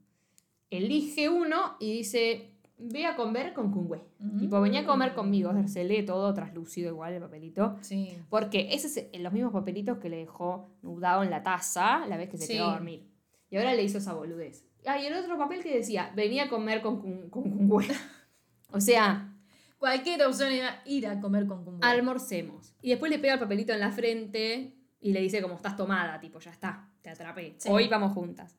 Elige 0.71 1.29
uno 1.29 1.75
y 1.79 1.91
dice, 1.97 2.55
ve 2.79 3.05
a 3.05 3.15
comer 3.15 3.53
con 3.53 3.71
Kungwe. 3.71 4.01
Mm. 4.19 4.39
Tipo, 4.39 4.59
venía 4.61 4.79
a 4.79 4.85
comer 4.85 5.13
conmigo. 5.13 5.51
Se 5.67 5.83
lee 5.83 6.03
todo 6.03 6.33
traslúcido 6.33 6.89
igual 6.89 7.13
el 7.13 7.21
papelito. 7.21 7.77
Sí. 7.81 8.17
Porque 8.29 8.69
esos 8.71 8.97
es 8.97 9.21
los 9.21 9.31
mismos 9.31 9.53
papelitos 9.53 9.99
que 9.99 10.09
le 10.09 10.17
dejó 10.17 10.69
Nudao 10.81 11.21
en 11.23 11.29
la 11.29 11.43
taza 11.43 12.07
la 12.07 12.17
vez 12.17 12.29
que 12.29 12.37
se 12.37 12.47
Sí. 12.47 12.53
quedó 12.53 12.69
a 12.69 12.73
dormir. 12.73 13.07
Y 13.51 13.57
ahora 13.57 13.73
le 13.75 13.83
hizo 13.83 13.99
esa 13.99 14.13
boludez. 14.13 14.65
Ah, 14.87 14.97
y 14.97 15.05
el 15.05 15.13
otro 15.13 15.37
papel 15.37 15.61
que 15.61 15.75
decía, 15.75 16.11
venía 16.15 16.45
a 16.45 16.49
comer 16.49 16.81
con, 16.81 17.01
con, 17.01 17.29
con 17.29 17.43
Kungwe. 17.43 17.85
o 18.71 18.79
sea, 18.81 19.27
Cualquier 19.77 20.21
opción 20.23 20.51
era 20.51 20.79
ir 20.85 21.07
a 21.07 21.19
comer 21.19 21.47
con 21.47 21.65
Kumbu. 21.65 21.79
almorcemos. 21.83 22.75
Y 22.83 22.89
después 22.91 23.11
le 23.11 23.17
pega 23.17 23.33
el 23.33 23.39
papelito 23.39 23.73
en 23.73 23.79
la 23.79 23.89
frente 23.91 24.75
y 24.99 25.11
le 25.11 25.21
dice 25.21 25.41
como 25.41 25.55
estás 25.55 25.75
tomada, 25.75 26.19
tipo, 26.19 26.39
ya 26.39 26.51
está, 26.51 26.87
te 27.01 27.09
atrapé. 27.09 27.55
Sí. 27.57 27.67
Hoy 27.67 27.87
vamos 27.87 28.13
juntas. 28.13 28.55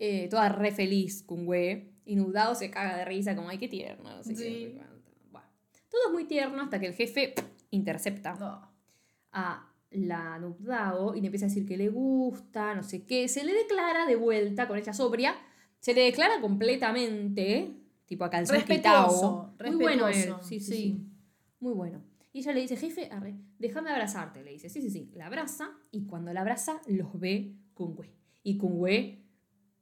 Eh, 0.00 0.28
toda 0.30 0.48
re 0.48 0.70
feliz 0.72 1.22
Kungwe. 1.24 1.92
Y 2.04 2.16
Nudao 2.16 2.54
se 2.54 2.70
caga 2.70 2.96
de 2.96 3.04
risa 3.04 3.34
como, 3.36 3.48
ay, 3.50 3.58
qué 3.58 3.68
tierno. 3.68 4.16
no 4.16 4.22
sé 4.22 4.34
qué, 4.34 4.40
Sí. 4.42 4.78
Bueno, 5.30 5.46
todo 5.90 6.00
es 6.06 6.12
muy 6.12 6.24
tierno 6.24 6.62
hasta 6.62 6.78
que 6.80 6.86
el 6.86 6.94
jefe 6.94 7.34
intercepta 7.70 8.34
No. 8.34 8.70
a 9.32 9.64
la 9.90 10.38
Nubdao 10.38 11.14
y 11.14 11.20
le 11.20 11.26
empieza 11.26 11.46
a 11.46 11.48
decir 11.48 11.66
que 11.66 11.76
le 11.76 11.88
gusta, 11.88 12.74
no 12.74 12.82
sé 12.82 13.04
qué. 13.04 13.28
Se 13.28 13.44
le 13.44 13.52
declara 13.52 14.06
de 14.06 14.16
vuelta 14.16 14.66
con 14.68 14.78
ella 14.78 14.92
sobria. 14.92 15.34
Se 15.80 15.94
le 15.94 16.02
declara 16.02 16.40
completamente, 16.40 17.70
tipo 18.06 18.24
a 18.24 18.30
calzón 18.30 18.56
Respetuoso. 18.56 19.54
Muy 19.66 19.74
bueno 19.76 20.08
él. 20.08 20.34
Sí, 20.42 20.60
sí. 20.60 21.06
Muy 21.60 21.72
bueno. 21.72 22.02
Y 22.32 22.40
ella 22.40 22.52
le 22.52 22.60
dice, 22.60 22.76
jefe, 22.76 23.08
arre, 23.10 23.34
déjame 23.58 23.90
abrazarte. 23.90 24.44
Le 24.44 24.52
dice, 24.52 24.68
sí, 24.68 24.80
sí, 24.80 24.90
sí. 24.90 25.10
La 25.14 25.26
abraza 25.26 25.70
y 25.90 26.06
cuando 26.06 26.32
la 26.32 26.40
abraza 26.42 26.80
los 26.86 27.18
ve 27.18 27.54
Kungwe. 27.74 28.12
Y 28.42 28.56
Kungwe 28.58 29.24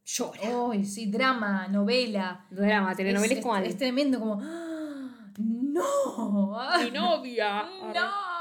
llora. 0.06 0.70
Ay, 0.70 0.84
sí, 0.84 1.10
drama, 1.10 1.68
novela. 1.68 2.46
Drama, 2.50 2.94
telenovela 2.94 3.32
es, 3.32 3.38
es, 3.38 3.42
como 3.42 3.56
es, 3.56 3.68
es 3.68 3.76
tremendo, 3.76 4.18
como. 4.20 4.40
¡Ah! 4.40 5.32
¡No! 5.38 6.82
mi 6.82 6.90
novia. 6.90 7.64
¡No! 7.94 8.36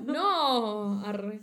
No, 0.00 1.04
arre. 1.04 1.42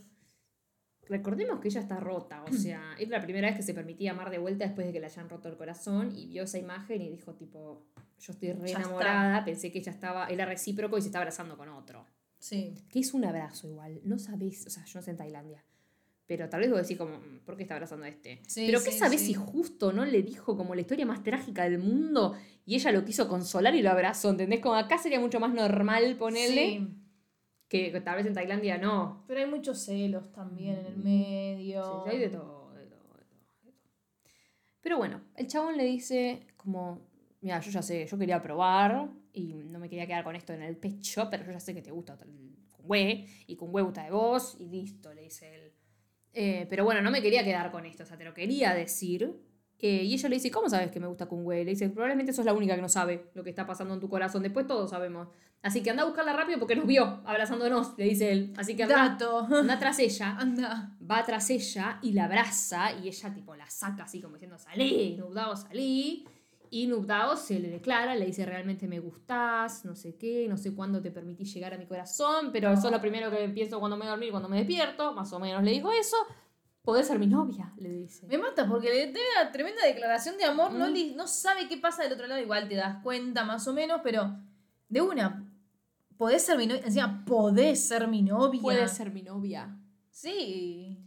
Recordemos 1.08 1.60
que 1.60 1.70
ella 1.70 1.82
está 1.82 2.00
rota, 2.00 2.44
o 2.44 2.54
sea, 2.54 2.94
es 3.00 3.10
la 3.10 3.20
primera 3.20 3.48
vez 3.48 3.58
que 3.58 3.64
se 3.64 3.74
permitía 3.74 4.12
amar 4.12 4.30
de 4.30 4.38
vuelta 4.38 4.66
después 4.66 4.86
de 4.86 4.94
que 4.94 5.00
le 5.00 5.08
hayan 5.08 5.28
roto 5.28 5.50
el 5.50 5.58
corazón 5.58 6.16
y 6.16 6.28
vio 6.28 6.44
esa 6.44 6.60
imagen 6.60 7.02
y 7.02 7.10
dijo 7.10 7.34
tipo, 7.34 7.88
yo 8.20 8.32
estoy 8.32 8.54
re 8.54 8.72
enamorada, 8.72 9.44
pensé 9.44 9.72
que 9.72 9.80
ella 9.80 9.92
estaba, 9.92 10.28
era 10.28 10.46
recíproco 10.46 11.00
y 11.00 11.02
se 11.02 11.08
está 11.08 11.18
abrazando 11.18 11.58
con 11.58 11.70
otro. 11.70 12.06
Sí. 12.38 12.76
Que 12.92 13.00
es 13.00 13.16
un 13.16 13.26
abrazo 13.26 13.68
igual, 13.68 14.00
no 14.04 14.20
sabés, 14.20 14.68
o 14.68 14.70
sea, 14.70 14.86
yo 14.86 15.00
no 15.00 15.04
sé 15.04 15.10
en 15.10 15.18
Tailandia, 15.18 15.66
pero 16.30 16.48
tal 16.48 16.60
vez 16.62 16.70
vos 16.70 16.80
decís 16.84 16.96
como, 16.96 17.18
"Mm, 17.18 17.40
¿por 17.44 17.58
qué 17.58 17.64
está 17.64 17.74
abrazando 17.74 18.06
a 18.06 18.08
este? 18.08 18.40
Sí, 18.48 18.68
pero 18.68 18.84
¿qué 18.84 18.92
sí, 18.92 19.00
sabés 19.00 19.20
sí. 19.20 19.28
si 19.28 19.34
justo 19.34 19.92
no 19.92 20.06
le 20.06 20.22
dijo 20.22 20.56
como 20.56 20.76
la 20.76 20.82
historia 20.82 21.04
más 21.04 21.24
trágica 21.24 21.64
del 21.64 21.80
mundo 21.80 22.36
y 22.68 22.76
ella 22.76 22.92
lo 22.92 23.04
quiso 23.04 23.28
consolar 23.28 23.74
y 23.74 23.82
lo 23.82 23.90
abrazó, 23.90 24.30
¿entendés? 24.30 24.60
Como 24.60 24.76
acá 24.76 25.00
sería 25.00 25.20
mucho 25.20 25.40
más 25.40 25.52
normal 25.56 26.16
ponerle 26.20 26.68
Sí. 26.68 26.88
que 27.68 28.00
tal 28.02 28.18
vez 28.18 28.28
en 28.28 28.36
Tailandia 28.36 28.78
no. 28.78 29.24
Pero 29.28 29.40
hay 29.40 29.48
muchos 29.48 29.80
celos 29.80 30.32
también 30.32 30.78
en 30.78 30.86
el 30.86 30.98
medio. 30.98 32.04
Sí, 32.06 32.12
hay 32.12 32.20
de 32.20 32.30
todo, 32.30 32.74
de 32.76 32.86
todo, 32.86 33.16
de 33.16 33.24
todo, 33.26 33.38
de 33.64 33.72
todo. 33.72 33.74
Pero 34.82 34.98
bueno, 35.00 35.22
el 35.36 35.48
chabón 35.48 35.78
le 35.78 35.86
dice 35.86 36.46
como, 36.58 37.02
mira, 37.42 37.60
yo 37.60 37.72
ya 37.72 37.82
sé, 37.82 38.06
yo 38.06 38.20
quería 38.20 38.40
probar 38.40 39.10
y 39.34 39.54
no 39.56 39.80
me 39.80 39.90
quería 39.90 40.06
quedar 40.06 40.24
con 40.24 40.36
esto 40.36 40.54
en 40.54 40.62
el 40.62 40.78
pecho, 40.78 41.28
pero 41.32 41.44
yo 41.44 41.54
ya 41.54 41.60
sé 41.60 41.74
que 41.74 41.82
te 41.82 41.90
gusta 41.90 42.16
el 42.24 42.56
Kungwe 42.72 43.26
y 43.48 43.56
Kungwe 43.56 43.82
gusta 43.82 44.04
de 44.04 44.12
vos 44.12 44.56
y 44.60 44.68
listo, 44.68 45.12
le 45.12 45.24
dice 45.24 45.56
él. 45.56 45.74
Eh, 46.34 46.68
pero 46.70 46.84
bueno, 46.86 47.02
no 47.02 47.12
me 47.12 47.22
quería 47.22 47.44
quedar 47.44 47.72
con 47.72 47.86
esto, 47.86 48.04
o 48.04 48.06
sea, 48.06 48.18
te 48.18 48.24
lo 48.24 48.34
quería 48.34 48.74
decir. 48.74 49.36
Eh, 49.82 50.04
y 50.04 50.14
ella 50.14 50.28
le 50.30 50.36
dice, 50.36 50.52
¿cómo 50.52 50.70
sabes 50.70 50.92
que 50.92 51.00
me 51.00 51.08
gusta 51.08 51.26
Kungwe? 51.28 51.64
Le 51.64 51.72
dice, 51.72 51.90
probablemente 51.90 52.34
sos 52.34 52.46
la 52.46 52.54
única 52.54 52.76
que 52.76 52.82
no 52.82 52.90
sabe 52.90 53.32
lo 53.34 53.44
que 53.44 53.50
está 53.50 53.66
pasando 53.66 53.94
en 53.94 54.00
tu 54.02 54.10
corazón. 54.10 54.44
Después 54.44 54.68
todos 54.68 54.90
sabemos. 54.90 55.30
Así 55.62 55.82
que 55.82 55.90
anda 55.90 56.04
a 56.04 56.06
buscarla 56.06 56.34
rápido 56.34 56.58
porque 56.60 56.76
nos 56.76 56.86
vio 56.86 57.22
abrazándonos, 57.26 57.94
le 57.98 58.06
dice 58.06 58.32
él. 58.32 58.54
Así 58.58 58.76
que 58.76 58.84
anda, 58.84 58.96
Dato. 59.10 59.40
anda 59.52 59.78
tras 59.80 60.00
ella 60.00 60.38
Anda. 60.38 60.98
va 61.10 61.24
tras 61.26 61.50
ella 61.50 62.00
y 62.02 62.14
la 62.14 62.26
abraza 62.26 62.94
y 62.94 63.08
ella 63.10 63.34
tipo 63.34 63.56
la 63.56 63.70
saca 63.70 64.04
así 64.04 64.22
como 64.22 64.36
diciendo 64.36 64.58
salí, 64.58 65.16
Nubdao 65.18 65.58
salí 65.58 66.26
y 66.72 66.88
Nubdao 66.88 67.36
se 67.36 67.60
le 67.60 67.70
declara, 67.70 68.16
le 68.16 68.26
dice 68.26 68.46
realmente 68.46 68.88
me 68.88 69.00
gustás, 69.00 69.86
no 69.86 69.96
sé 69.96 70.16
qué, 70.16 70.48
no 70.48 70.58
sé 70.58 70.74
cuándo 70.74 71.02
te 71.02 71.12
permití 71.12 71.44
llegar 71.46 71.74
a 71.74 71.78
mi 71.78 71.86
corazón, 71.86 72.52
pero 72.52 72.72
eso 72.72 72.88
es 72.88 72.92
lo 72.92 73.02
primero 73.02 73.30
que 73.32 73.50
pienso 73.50 73.80
cuando 73.80 73.96
me 73.98 74.02
voy 74.02 74.08
a 74.08 74.12
dormir, 74.12 74.32
cuando 74.32 74.50
me 74.50 74.58
despierto, 74.58 75.14
más 75.14 75.32
o 75.34 75.40
menos 75.40 75.64
le 75.64 75.72
dijo 75.72 75.92
eso, 75.92 76.16
podés 76.82 77.08
ser 77.08 77.20
mi 77.20 77.28
novia, 77.28 77.74
le 77.78 77.90
dice. 77.92 78.26
Me 78.28 78.38
mata 78.38 78.68
porque 78.68 78.90
le 78.90 79.04
tiene 79.08 79.28
una 79.42 79.52
tremenda 79.52 79.86
declaración 79.86 80.38
de 80.38 80.46
amor. 80.46 80.72
No, 80.74 80.88
Mm. 80.90 80.94
li- 80.94 81.14
no 81.16 81.28
sabe 81.28 81.68
qué 81.68 81.78
pasa 81.78 82.04
del 82.04 82.14
otro 82.14 82.26
lado. 82.28 82.42
Igual 82.42 82.68
te 82.68 82.76
das 82.76 83.02
cuenta 83.04 83.44
más 83.44 83.68
o 83.68 83.74
menos, 83.74 84.02
pero 84.04 84.36
de 84.88 85.02
una. 85.02 85.46
Podés 86.18 86.44
ser 86.46 86.58
mi 86.58 86.68
novia. 86.68 86.82
Encima, 86.86 87.24
podés 87.26 87.88
ser 87.88 88.08
mi 88.08 88.22
novia. 88.22 88.62
Puede 88.62 88.88
ser 88.88 89.12
mi 89.12 89.22
novia. 89.22 89.76
Sí. 90.10 90.98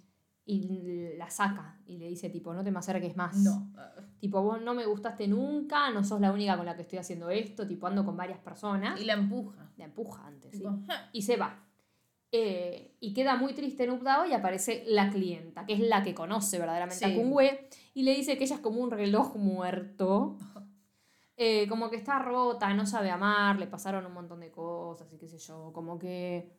Y 0.45 1.17
la 1.17 1.31
saca 1.31 1.79
y 1.87 1.99
le 1.99 2.09
dice 2.09 2.29
tipo, 2.29 2.53
no 2.53 2.65
te 2.65 2.71
me 2.71 2.79
acerques 2.81 3.17
más. 3.17 3.37
No. 3.37 3.71
Tipo, 4.19 4.43
vos 4.43 4.61
no 4.61 4.75
me 4.75 4.85
gustaste 4.87 5.29
nunca, 5.29 5.91
no 5.91 6.03
sos 6.05 6.21
la 6.21 6.33
única 6.33 6.57
con 6.57 6.67
la 6.67 6.75
que 6.75 6.83
estoy 6.83 6.99
haciendo 6.99 7.31
esto, 7.31 7.67
tipo, 7.67 7.87
ando 7.87 8.05
con 8.05 8.17
varias 8.17 8.39
personas. 8.39 9.01
Y 9.01 9.05
la 9.05 9.15
empuja. 9.15 9.71
La 9.77 9.85
empuja 9.85 10.27
antes, 10.27 10.57
¿sí? 10.57 10.65
Y 11.13 11.23
se 11.23 11.37
va. 11.37 11.59
Eh, 12.35 12.97
y 12.99 13.13
queda 13.13 13.37
muy 13.37 13.53
triste 13.53 13.87
Noob 13.87 14.03
Dao 14.03 14.25
y 14.25 14.33
aparece 14.33 14.85
la 14.87 15.11
clienta, 15.11 15.67
que 15.67 15.75
es 15.75 15.81
la 15.81 16.03
que 16.03 16.15
conoce 16.15 16.59
verdaderamente 16.59 17.05
Sí. 17.05 17.13
a 17.13 17.15
Kungwe, 17.15 17.69
y 17.95 18.05
le 18.05 18.15
dice 18.15 18.39
que 18.39 18.45
ella 18.45 18.57
es 18.57 18.63
como 18.63 18.81
un 18.81 18.91
reloj 18.91 19.37
muerto. 19.37 20.37
Eh, 21.39 21.67
como 21.67 21.89
que 21.91 21.97
está 21.97 22.19
rota, 22.21 22.73
no 22.75 22.87
sabe 22.87 23.11
amar, 23.11 23.59
le 23.59 23.67
pasaron 23.67 24.05
un 24.07 24.13
montón 24.13 24.39
de 24.41 24.53
cosas 24.53 25.11
y 25.13 25.19
qué 25.19 25.27
sé 25.27 25.39
yo. 25.39 25.73
Como 25.73 25.99
que 25.99 26.53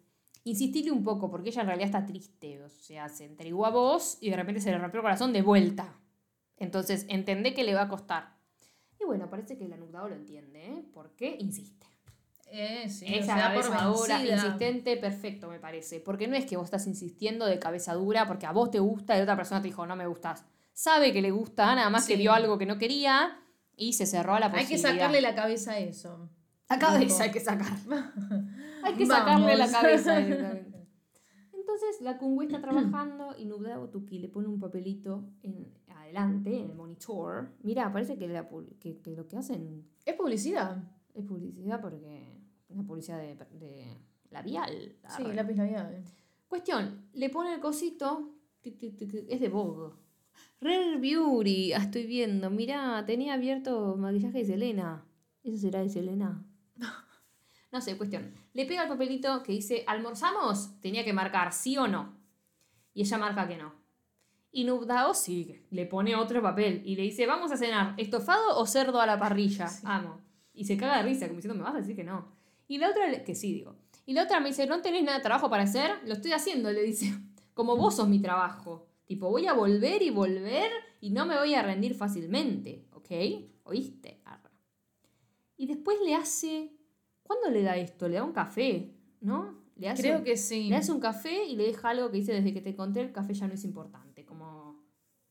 insistirle 0.43 0.91
un 0.91 1.03
poco, 1.03 1.29
porque 1.29 1.49
ella 1.49 1.61
en 1.61 1.67
realidad 1.67 1.87
está 1.87 2.05
triste. 2.05 2.61
O 2.63 2.69
sea, 2.69 3.09
se 3.09 3.25
entregó 3.25 3.65
a 3.65 3.69
vos 3.69 4.17
y 4.21 4.29
de 4.29 4.35
repente 4.35 4.61
se 4.61 4.71
le 4.71 4.77
rompió 4.77 4.99
el 4.99 5.03
corazón 5.03 5.33
de 5.33 5.41
vuelta. 5.41 5.95
Entonces, 6.57 7.05
entendé 7.09 7.53
que 7.53 7.63
le 7.63 7.73
va 7.73 7.83
a 7.83 7.89
costar. 7.89 8.35
Y 8.99 9.05
bueno, 9.05 9.29
parece 9.29 9.57
que 9.57 9.67
Noob 9.67 9.91
Dao 9.91 10.07
lo 10.07 10.15
entiende, 10.15 10.65
¿eh? 10.65 10.85
Porque 10.93 11.35
insiste. 11.39 11.87
Eh, 12.55 12.87
sí, 12.87 13.05
por 13.05 13.25
cabeza 13.25 13.85
dura, 13.85 14.23
insistente, 14.23 14.95
perfecto, 14.97 15.47
me 15.49 15.59
parece. 15.59 15.99
Porque 15.99 16.27
no 16.27 16.35
es 16.35 16.45
que 16.45 16.55
vos 16.55 16.65
estás 16.65 16.85
insistiendo 16.85 17.47
de 17.47 17.57
cabeza 17.57 17.95
dura 17.95 18.27
porque 18.27 18.45
a 18.45 18.51
vos 18.51 18.69
te 18.69 18.77
gusta 18.77 19.15
y 19.15 19.17
la 19.17 19.23
otra 19.23 19.35
persona 19.35 19.59
te 19.59 19.69
dijo, 19.69 19.87
no 19.87 19.95
me 19.95 20.05
gustas. 20.05 20.45
Sabe 20.71 21.11
que 21.11 21.21
le 21.23 21.31
gusta, 21.31 21.73
nada 21.73 21.89
más 21.89 22.05
que 22.05 22.15
vio 22.15 22.31
algo 22.31 22.59
que 22.59 22.67
no 22.67 22.77
quería 22.77 23.39
y 23.75 23.93
se 23.93 24.05
cerró 24.05 24.35
a 24.35 24.39
la 24.39 24.45
Hay 24.47 24.51
posibilidad. 24.51 24.89
que 24.91 24.95
sacarle 24.97 25.21
la 25.21 25.33
cabeza 25.33 25.71
a 25.71 25.79
eso. 25.79 26.29
La 26.69 26.77
cabeza 26.77 27.23
hay 27.23 27.31
que 27.31 27.39
sacar. 27.39 27.73
Hay 28.83 28.93
que 28.95 29.05
Vamos. 29.05 29.17
sacarle 29.17 29.57
la 29.57 29.71
cabeza 29.71 30.17
directamente. 30.19 30.87
Entonces 31.53 32.01
la 32.01 32.17
Kungwe 32.17 32.45
está 32.45 32.61
trabajando 32.61 33.35
y 33.37 33.47
Tuki 33.91 34.19
le 34.19 34.27
pone 34.29 34.47
un 34.47 34.59
papelito 34.59 35.23
en, 35.41 35.73
adelante, 35.87 36.59
en 36.59 36.69
el 36.71 36.75
monitor. 36.75 37.49
Mira, 37.63 37.91
parece 37.91 38.17
que, 38.17 38.27
la 38.27 38.47
que- 38.79 38.99
que 38.99 39.11
lo 39.15 39.27
que 39.27 39.37
hacen 39.37 39.85
Es 40.05 40.15
publicidad. 40.15 40.83
es 41.13 41.25
publicidad 41.25 41.79
porque 41.81 41.97
es 42.69 42.75
una 42.75 42.83
publicidad 42.85 43.19
de, 43.19 43.35
de 43.57 43.97
labial. 44.29 44.95
Sí, 45.15 45.23
Arre. 45.23 45.35
lápiz 45.35 45.55
labial. 45.55 46.03
Cuestión, 46.47 47.07
le 47.13 47.29
pone 47.29 47.53
el 47.55 47.59
cosito, 47.61 48.35
es 48.63 49.39
de 49.39 49.49
Vogue. 49.49 49.93
Rare 50.61 50.97
Beauty, 50.97 51.73
ah, 51.73 51.77
estoy 51.83 52.05
viendo, 52.05 52.49
mirá, 52.49 53.03
tenía 53.05 53.33
abierto 53.33 53.95
maquillaje 53.97 54.39
de 54.39 54.45
Selena. 54.45 55.05
¿Eso 55.43 55.57
será 55.57 55.79
de 55.81 55.89
Selena? 55.89 56.45
No 57.71 57.81
sé, 57.81 57.97
cuestión. 57.97 58.31
Le 58.53 58.65
pega 58.65 58.83
el 58.83 58.89
papelito 58.89 59.41
que 59.43 59.51
dice, 59.51 59.83
¿almorzamos? 59.87 60.79
Tenía 60.79 61.03
que 61.03 61.13
marcar 61.13 61.53
sí 61.53 61.77
o 61.77 61.87
no. 61.87 62.15
Y 62.93 63.01
ella 63.01 63.17
marca 63.17 63.47
que 63.47 63.57
no. 63.57 63.73
Y 64.51 64.65
Nubdao 64.65 65.15
sigue, 65.15 65.65
le 65.71 65.87
pone 65.87 66.15
otro 66.15 66.39
papel 66.41 66.83
y 66.85 66.95
le 66.95 67.01
dice, 67.01 67.25
vamos 67.25 67.51
a 67.51 67.57
cenar, 67.57 67.95
¿estofado 67.97 68.55
o 68.59 68.67
cerdo 68.67 69.01
a 69.01 69.07
la 69.07 69.17
parrilla? 69.17 69.67
Amo. 69.83 70.21
Y 70.53 70.65
se 70.65 70.77
caga 70.77 70.97
de 70.97 71.03
risa, 71.03 71.25
como 71.25 71.37
diciendo, 71.37 71.57
me 71.57 71.63
vas 71.63 71.73
a 71.73 71.79
decir 71.79 71.95
que 71.95 72.03
no. 72.03 72.31
Y 72.67 72.77
la 72.77 72.91
otra, 72.91 73.23
que 73.23 73.33
sí, 73.33 73.51
digo. 73.51 73.75
Y 74.05 74.13
la 74.13 74.23
otra 74.23 74.39
me 74.39 74.49
dice, 74.49 74.67
¿no 74.67 74.81
tenés 74.81 75.03
nada 75.03 75.17
de 75.17 75.23
trabajo 75.23 75.49
para 75.49 75.63
hacer? 75.63 75.91
Lo 76.05 76.13
estoy 76.13 76.33
haciendo, 76.33 76.71
le 76.71 76.83
dice. 76.83 77.11
Como 77.55 77.75
vos 77.75 77.95
sos 77.95 78.07
mi 78.07 78.19
trabajo. 78.19 78.87
Tipo, 79.05 79.29
voy 79.29 79.47
a 79.47 79.53
volver 79.53 80.03
y 80.03 80.11
volver 80.11 80.71
y 81.01 81.09
no 81.09 81.25
me 81.25 81.37
voy 81.37 81.55
a 81.55 81.63
rendir 81.63 81.95
fácilmente, 81.95 82.85
¿ok? 82.91 83.11
¿Oíste? 83.63 84.21
Arre. 84.25 84.51
Y 85.57 85.65
después 85.65 85.97
le 86.05 86.15
hace... 86.15 86.71
¿Cuándo 87.23 87.49
le 87.49 87.63
da 87.63 87.77
esto? 87.77 88.07
Le 88.07 88.15
da 88.15 88.23
un 88.23 88.33
café, 88.33 88.93
¿no? 89.21 89.61
Le 89.75 89.89
hace 89.89 90.03
Creo 90.03 90.23
que 90.23 90.37
sí. 90.37 90.69
le 90.69 90.75
hace 90.75 90.91
un 90.91 90.99
café 90.99 91.45
y 91.45 91.55
le 91.55 91.63
deja 91.65 91.89
algo 91.89 92.11
que 92.11 92.17
dice, 92.17 92.33
desde 92.33 92.53
que 92.53 92.61
te 92.61 92.75
conté 92.75 93.01
el 93.01 93.11
café 93.11 93.33
ya 93.33 93.47
no 93.47 93.53
es 93.53 93.63
importante. 93.63 94.23
Como, 94.25 94.83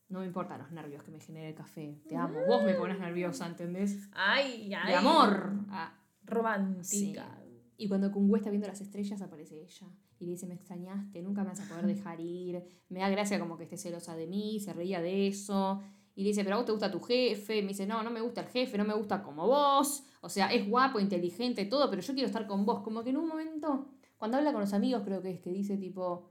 no 0.09 0.21
me 0.21 0.27
importan 0.27 0.59
los 0.61 0.73
nervios 0.73 1.03
que 1.05 1.11
me 1.11 1.21
genere 1.21 1.51
el 1.51 1.55
café. 1.55 2.01
Te 2.09 2.17
amo. 2.17 2.39
Vos 2.49 2.65
me 2.65 2.75
pones 2.75 2.99
nerviosa, 2.99 3.47
¿entendés? 3.47 4.09
Ay, 4.13 4.73
ay. 4.75 4.89
De 4.91 4.95
amor. 4.97 5.53
Ah, 5.71 5.95
Romántica. 6.25 7.39
y 7.77 7.89
cuando 7.89 8.11
Kungwe 8.13 8.39
está 8.39 8.51
viendo 8.51 8.69
las 8.69 8.81
estrellas, 8.81 9.21
aparece 9.23 9.61
ella. 9.61 9.87
Y 10.19 10.25
le 10.27 10.33
dice, 10.33 10.47
me 10.47 10.55
extrañaste, 10.55 11.21
nunca 11.21 11.43
me 11.43 11.49
vas 11.51 11.61
a 11.61 11.69
poder 11.69 11.87
dejar 11.87 12.21
ir. 12.21 12.63
Me 12.89 13.01
da 13.01 13.09
gracia 13.11 13.41
como 13.41 13.57
que 13.59 13.65
esté 13.65 13.77
celosa 13.77 14.15
de 14.17 14.27
mí, 14.29 14.61
se 14.61 14.73
reía 14.73 15.01
de 15.03 15.27
eso. 15.27 15.81
Y 16.15 16.23
le 16.23 16.29
dice, 16.29 16.45
pero 16.45 16.57
a 16.57 16.59
vos 16.59 16.67
te 16.67 16.73
gusta 16.73 16.91
tu 16.93 17.01
jefe. 17.01 17.59
Y 17.59 17.63
me 17.63 17.69
dice, 17.69 17.87
no, 17.87 18.03
no 18.03 18.11
me 18.11 18.21
gusta 18.21 18.43
el 18.43 18.47
jefe, 18.49 18.79
no 18.79 18.85
me 18.85 18.95
gusta 18.95 19.23
como 19.23 19.47
vos. 19.47 20.05
O 20.25 20.29
sea, 20.29 20.53
es 20.53 20.69
guapo, 20.69 21.01
inteligente, 21.01 21.65
todo, 21.67 21.91
pero 21.91 22.01
yo 22.01 22.15
quiero 22.15 22.29
estar 22.29 22.47
con 22.47 22.65
vos. 22.65 22.81
Como 22.83 23.03
que 23.03 23.11
en 23.11 23.17
un 23.17 23.27
momento, 23.29 23.89
cuando 24.17 24.39
habla 24.39 24.53
con 24.53 24.61
los 24.61 24.73
amigos, 24.73 25.03
creo 25.05 25.21
que 25.21 25.33
es 25.33 25.41
que 25.41 25.51
dice 25.51 25.77
tipo, 25.77 26.31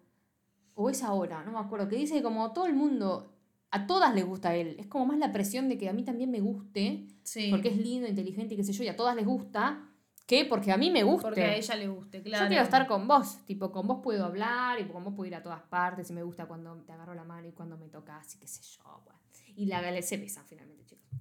o 0.75 0.89
es 0.89 1.03
ahora, 1.03 1.43
no 1.43 1.51
me 1.51 1.59
acuerdo, 1.59 1.87
que 1.89 1.97
dice 1.97 2.23
como 2.23 2.53
todo 2.53 2.65
el 2.67 2.73
mundo, 2.73 3.33
a 3.69 3.85
todas 3.87 4.15
les 4.15 4.25
gusta 4.25 4.55
él. 4.55 4.77
Es 4.79 4.87
como 4.87 5.05
más 5.05 5.17
la 5.19 5.31
presión 5.33 5.67
de 5.69 5.77
que 5.77 5.89
a 5.89 5.93
mí 5.93 6.03
también 6.03 6.31
me 6.31 6.39
guste, 6.39 7.05
Sí. 7.23 7.49
porque 7.51 7.67
es 7.67 7.77
lindo, 7.77 8.07
inteligente 8.07 8.53
y 8.53 8.57
qué 8.57 8.63
sé 8.63 8.71
yo, 8.73 8.83
y 8.83 8.87
a 8.87 8.95
todas 8.95 9.15
les 9.15 9.25
gusta, 9.25 9.87
que 10.25 10.45
porque 10.45 10.71
a 10.71 10.77
mí 10.77 10.89
me 10.89 11.03
guste. 11.03 11.23
Porque 11.23 11.43
a 11.43 11.55
ella 11.57 11.75
le 11.75 11.89
guste, 11.89 12.23
claro. 12.23 12.45
Yo 12.45 12.47
quiero 12.47 12.63
estar 12.63 12.87
con 12.87 13.05
vos, 13.09 13.39
tipo, 13.45 13.73
con 13.73 13.85
vos 13.87 13.99
puedo 14.01 14.23
hablar 14.23 14.79
y 14.79 14.85
con 14.85 15.03
vos 15.03 15.13
puedo 15.13 15.27
ir 15.27 15.35
a 15.35 15.43
todas 15.43 15.61
partes 15.63 16.09
y 16.09 16.13
me 16.13 16.23
gusta 16.23 16.45
cuando 16.45 16.75
te 16.85 16.93
agarro 16.93 17.13
la 17.13 17.25
mano 17.25 17.47
y 17.49 17.51
cuando 17.51 17.77
me 17.77 17.89
tocas 17.89 18.33
y 18.35 18.39
qué 18.39 18.47
sé 18.47 18.61
yo. 18.63 19.01
bueno. 19.03 19.19
Y 19.57 19.65
la, 19.65 20.01
se 20.01 20.15
besan 20.15 20.45
finalmente, 20.45 20.85
chicos. 20.85 21.11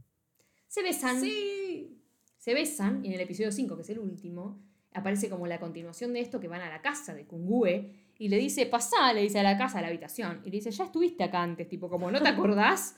Se 0.69 0.85
besan. 0.85 1.21
Sí. 1.21 2.00
Se 2.41 2.55
besan 2.55 3.05
y 3.05 3.09
en 3.09 3.13
el 3.13 3.21
episodio 3.21 3.53
5, 3.53 3.77
que 3.77 3.83
es 3.83 3.91
el 3.91 3.99
último, 3.99 4.59
aparece 4.95 5.29
como 5.29 5.47
la 5.47 5.61
continuación 5.61 6.15
de 6.15 6.21
esto 6.21 6.41
que 6.41 6.49
van 6.49 6.63
a 6.63 6.71
la 6.71 6.81
casa 6.81 7.13
de 7.13 7.27
Kungwe 7.27 7.93
y 8.19 8.29
le 8.31 8.39
dice, 8.39 8.65
pasá, 8.65 9.13
le 9.13 9.21
dice 9.21 9.41
a 9.41 9.43
la 9.43 9.59
casa, 9.59 9.79
a 9.79 9.83
la 9.83 9.89
habitación. 9.89 10.41
Y 10.43 10.47
le 10.47 10.57
dice, 10.57 10.71
ya 10.71 10.85
estuviste 10.85 11.23
acá 11.23 11.43
antes, 11.43 11.69
tipo, 11.69 11.91
como, 11.91 12.11
¿no 12.11 12.19
te 12.19 12.29
acordás? 12.31 12.97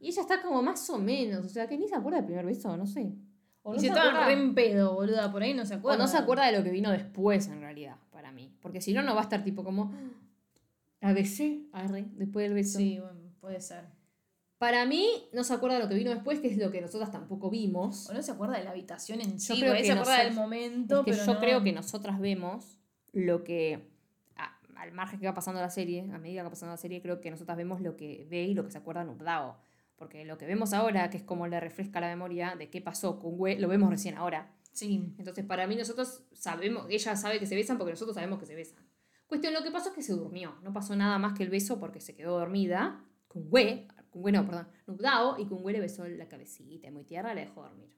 Y 0.00 0.08
ella 0.08 0.20
está 0.20 0.42
como 0.42 0.62
más 0.62 0.90
o 0.90 0.98
menos, 0.98 1.46
o 1.46 1.48
sea, 1.48 1.66
que 1.66 1.78
ni 1.78 1.88
se 1.88 1.94
acuerda 1.94 2.18
del 2.18 2.26
primer 2.26 2.44
beso, 2.44 2.76
no 2.76 2.86
sé. 2.86 3.14
O 3.62 3.72
Y 3.72 3.76
no 3.76 3.80
se 3.80 3.86
se 3.86 3.86
estaban 3.86 4.26
re 4.26 4.34
en 4.34 4.54
pedo, 4.54 4.92
boluda. 4.92 5.32
Por 5.32 5.42
ahí 5.42 5.54
no 5.54 5.64
se 5.64 5.76
o 5.76 5.78
acuerda. 5.78 6.04
no 6.04 6.06
se 6.06 6.18
acuerda 6.18 6.44
de 6.44 6.58
lo 6.58 6.62
que 6.62 6.70
vino 6.70 6.90
después, 6.90 7.48
en 7.48 7.62
realidad, 7.62 7.96
para 8.10 8.32
mí. 8.32 8.54
Porque 8.60 8.82
si 8.82 8.92
no, 8.92 9.00
no 9.00 9.14
va 9.14 9.22
a 9.22 9.24
estar 9.24 9.42
tipo 9.42 9.64
como. 9.64 9.94
La 11.00 11.14
besé, 11.14 11.62
arre, 11.72 12.04
después 12.12 12.44
del 12.44 12.52
beso. 12.52 12.78
Sí, 12.78 12.98
bueno, 13.00 13.32
puede 13.40 13.62
ser. 13.62 13.93
Para 14.64 14.86
mí, 14.86 15.06
no 15.34 15.44
se 15.44 15.52
acuerda 15.52 15.76
de 15.76 15.82
lo 15.82 15.90
que 15.90 15.94
vino 15.94 16.10
después, 16.10 16.40
que 16.40 16.48
es 16.48 16.56
lo 16.56 16.70
que 16.70 16.80
nosotras 16.80 17.12
tampoco 17.12 17.50
vimos. 17.50 18.08
O 18.08 18.14
no 18.14 18.22
se 18.22 18.30
acuerda 18.32 18.56
de 18.56 18.64
la 18.64 18.70
habitación 18.70 19.20
en 19.20 19.38
sí. 19.38 19.58
creo 19.58 19.72
por 19.72 19.76
ahí 19.76 19.82
que 19.82 19.86
se 19.88 19.92
acuerda 19.92 20.12
nosotros- 20.16 20.34
del 20.34 20.42
momento, 20.42 20.98
Es 21.00 21.04
que 21.04 21.10
pero 21.10 21.24
yo 21.26 21.34
no- 21.34 21.40
creo 21.40 21.62
que 21.62 21.72
nosotras 21.72 22.18
vemos 22.18 22.78
lo 23.12 23.44
que. 23.44 23.90
a- 24.36 24.56
al 24.76 24.92
margen 24.92 25.20
que 25.20 25.26
va 25.26 25.34
pasando 25.34 25.60
la 25.60 25.68
serie, 25.68 26.00
a 26.10 26.16
medida 26.18 26.40
que 26.40 26.44
va 26.44 26.50
pasando 26.50 26.72
la 26.72 26.78
serie, 26.78 27.02
creo 27.02 27.20
que 27.20 27.30
nosotras 27.30 27.58
vemos 27.58 27.82
lo 27.82 27.94
que 27.94 28.26
ve 28.30 28.44
y 28.44 28.54
lo 28.54 28.64
que 28.64 28.70
se 28.70 28.78
acuerda 28.78 29.04
Nubdao. 29.04 29.58
Porque 29.96 30.24
lo 30.24 30.38
que 30.38 30.46
vemos 30.46 30.72
ahora, 30.72 31.10
que 31.10 31.18
es 31.18 31.22
como 31.24 31.46
le 31.46 31.60
refresca 31.60 32.00
la 32.00 32.08
memoria 32.08 32.56
de 32.56 32.70
qué 32.70 32.80
pasó 32.80 33.18
con 33.20 33.36
Gue, 33.36 33.60
lo 33.60 33.68
vemos 33.68 33.90
recién 33.90 34.16
ahora. 34.16 34.50
Sí. 34.72 35.14
Entonces, 35.18 35.44
para 35.44 35.66
mí, 35.66 35.76
nosotros 35.76 36.22
sabemos, 36.32 36.86
ella 36.88 37.16
sabe 37.16 37.38
que 37.38 37.44
se 37.46 37.54
besan 37.54 37.76
porque 37.76 37.92
nosotros 37.92 38.14
sabemos 38.14 38.38
que 38.38 38.46
se 38.46 38.54
besan. 38.54 38.78
Cuestión, 39.26 39.52
lo 39.52 39.62
que 39.62 39.70
pasó 39.70 39.90
es 39.90 39.94
que 39.94 40.02
se 40.02 40.14
durmió. 40.14 40.54
No 40.62 40.72
pasó 40.72 40.96
nada 40.96 41.18
más 41.18 41.34
que 41.36 41.42
el 41.42 41.50
beso 41.50 41.78
porque 41.78 42.00
se 42.00 42.14
quedó 42.14 42.38
dormida. 42.38 43.04
Con 43.28 43.50
Gue, 43.50 43.88
con 44.14 44.22
Gue 44.22 44.32
no, 44.32 44.46
perdón, 44.46 44.68
Nubdao, 44.86 45.40
y 45.40 45.46
con 45.46 45.60
Gue 45.60 45.72
le 45.72 45.80
besó 45.80 46.06
la 46.06 46.28
cabecita, 46.28 46.88
muy 46.92 47.02
tierra, 47.02 47.34
la 47.34 47.40
dejó 47.40 47.62
dormir. 47.62 47.90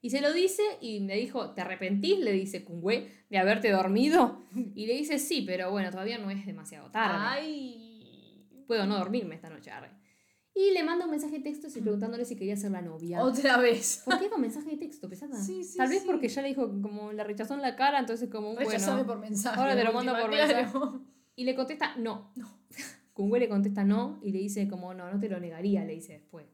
Y 0.00 0.10
se 0.10 0.20
lo 0.20 0.32
dice 0.32 0.62
y 0.80 1.00
me 1.00 1.16
dijo, 1.16 1.50
¿te 1.50 1.60
arrepentís? 1.60 2.20
Le 2.20 2.32
dice 2.32 2.64
Kungwe 2.64 3.10
de 3.28 3.38
haberte 3.38 3.70
dormido. 3.70 4.44
Y 4.74 4.86
le 4.86 4.94
dice, 4.94 5.18
sí, 5.18 5.42
pero 5.42 5.70
bueno, 5.70 5.90
todavía 5.90 6.16
no 6.18 6.30
es 6.30 6.46
demasiado 6.46 6.90
tarde. 6.90 7.18
Ay. 7.20 8.46
Puedo 8.66 8.86
no 8.86 8.96
dormirme 8.96 9.34
esta 9.34 9.50
noche, 9.50 9.70
arre. 9.70 9.90
Y 10.54 10.72
le 10.72 10.82
manda 10.84 11.04
un 11.04 11.10
mensaje 11.10 11.38
de 11.38 11.42
texto 11.42 11.66
y 11.76 11.82
preguntándole 11.82 12.24
si 12.24 12.36
quería 12.36 12.56
ser 12.56 12.70
la 12.70 12.80
novia. 12.80 13.22
Otra 13.22 13.58
vez. 13.58 14.02
¿Por 14.04 14.18
qué 14.18 14.30
con 14.30 14.40
mensaje 14.40 14.70
de 14.70 14.76
texto, 14.76 15.08
pesada? 15.08 15.36
Sí, 15.36 15.64
sí, 15.64 15.76
Tal 15.76 15.88
vez 15.88 16.00
sí. 16.00 16.06
porque 16.06 16.28
ya 16.28 16.42
le 16.42 16.48
dijo, 16.48 16.70
como 16.80 17.12
la 17.12 17.24
rechazó 17.24 17.54
en 17.54 17.60
la 17.60 17.76
cara, 17.76 17.98
entonces 17.98 18.30
como, 18.30 18.54
Rechazame 18.54 19.02
bueno. 19.02 19.06
por 19.06 19.18
mensaje. 19.18 19.58
ahora 19.60 19.76
te 19.76 19.84
lo 19.84 19.92
mando 19.92 20.12
por 20.18 20.30
claro. 20.30 21.02
Y 21.36 21.44
le 21.44 21.54
contesta, 21.54 21.96
no. 21.96 22.32
Kungwe 23.20 23.38
le 23.38 23.48
contesta 23.50 23.84
no 23.84 24.18
y 24.22 24.32
le 24.32 24.38
dice 24.38 24.66
como, 24.66 24.94
no, 24.94 25.12
no 25.12 25.20
te 25.20 25.28
lo 25.28 25.38
negaría, 25.38 25.84
le 25.84 25.92
dice 25.92 26.14
después. 26.14 26.46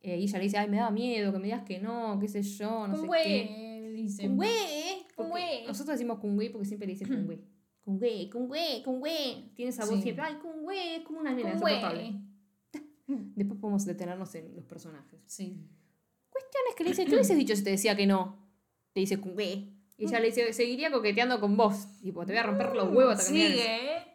Eh, 0.00 0.18
y 0.18 0.24
ella 0.24 0.36
le 0.36 0.44
dice, 0.44 0.58
ay, 0.58 0.68
me 0.68 0.76
da 0.76 0.90
miedo 0.90 1.32
que 1.32 1.38
me 1.38 1.44
digas 1.44 1.62
que 1.62 1.78
no, 1.78 2.18
qué 2.20 2.28
sé 2.28 2.42
yo, 2.42 2.86
no 2.86 2.96
sé 2.96 3.08
qué. 3.24 3.92
dice. 3.96 4.26
Kungwe. 4.26 4.48
Güey. 5.16 5.66
Nosotros 5.66 5.96
decimos 5.96 6.18
Kungwe 6.18 6.50
porque 6.50 6.66
siempre 6.66 6.86
le 6.86 6.92
dice 6.92 7.06
Kungwe. 7.06 7.40
Kungwe, 7.82 8.28
Kungwe, 8.30 8.82
Kungwe. 8.84 9.52
Tiene 9.54 9.70
esa 9.70 9.86
voz 9.86 9.94
Sí. 9.96 10.02
siempre, 10.02 10.22
ay, 10.24 10.34
Kungwe, 10.34 10.96
es 10.96 11.02
como 11.02 11.20
una 11.20 11.32
nena 11.32 11.52
insoportable. 11.54 12.12
Después 13.06 13.58
podemos 13.58 13.86
detenernos 13.86 14.34
en 14.34 14.54
los 14.54 14.66
personajes. 14.66 15.18
Sí. 15.24 15.66
Cuestión 16.28 16.62
es 16.68 16.74
que 16.76 16.84
le 16.84 16.90
dice, 16.90 17.06
¿qué 17.06 17.14
hubieses 17.14 17.38
dicho 17.38 17.56
si 17.56 17.64
te 17.64 17.70
decía 17.70 17.96
que 17.96 18.06
no? 18.06 18.36
Le 18.94 19.00
dice 19.00 19.18
Kungwe. 19.18 19.72
Y 19.96 20.04
ella 20.04 20.20
le 20.20 20.26
dice, 20.26 20.52
seguiría 20.52 20.90
coqueteando 20.90 21.40
con 21.40 21.56
vos. 21.56 21.86
Tipo, 22.02 22.26
te 22.26 22.32
voy 22.32 22.38
a 22.38 22.42
romper 22.42 22.74
los 22.76 22.92
huevos 22.94 23.14
hasta 23.14 23.32
que 23.32 23.38
me 23.38 23.48
digas". 23.50 23.64
Sigue. 23.64 24.11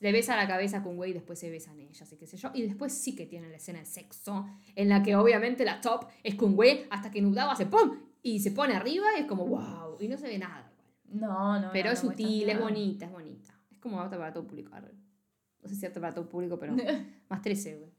Le 0.00 0.12
besa 0.12 0.36
la 0.36 0.46
cabeza 0.48 0.78
a 0.78 0.82
Kungwe 0.82 1.10
y 1.10 1.12
después 1.12 1.38
se 1.38 1.50
besan 1.50 1.78
ellas 1.80 2.12
y 2.12 2.16
qué 2.16 2.26
sé 2.26 2.36
yo. 2.36 2.50
Y 2.52 2.62
después 2.62 2.92
sí 2.92 3.14
que 3.14 3.26
tienen 3.26 3.50
la 3.50 3.56
escena 3.58 3.78
de 3.78 3.84
sexo, 3.86 4.46
en 4.74 4.88
la 4.88 5.02
que 5.02 5.14
obviamente 5.16 5.64
la 5.64 5.80
top 5.80 6.06
es 6.22 6.34
Kungwe 6.34 6.86
hasta 6.90 7.10
que 7.10 7.22
Nudao 7.22 7.50
hace 7.50 7.66
¡pum! 7.66 7.98
Y 8.22 8.40
se 8.40 8.50
pone 8.50 8.74
arriba 8.74 9.06
y 9.16 9.20
es 9.22 9.26
como 9.26 9.46
wow. 9.46 9.96
Y 10.00 10.08
no 10.08 10.16
se 10.16 10.26
ve 10.26 10.38
nada 10.38 10.60
igual. 10.60 11.20
No, 11.20 11.60
no. 11.60 11.70
Pero 11.72 11.86
no, 11.88 11.92
es 11.92 12.02
no 12.04 12.10
sutil, 12.10 12.48
es 12.48 12.60
bonita, 12.60 13.06
es 13.06 13.12
bonita. 13.12 13.54
Es 13.70 13.78
como 13.78 14.00
apta 14.00 14.18
para 14.18 14.32
todo 14.32 14.46
público. 14.46 14.70
no 15.62 15.68
sé 15.68 15.74
si 15.76 15.86
apta 15.86 16.00
para 16.00 16.12
todo 16.14 16.28
público, 16.28 16.58
pero 16.58 16.74
más 17.28 17.40
13, 17.42 17.76
güey. 17.78 17.90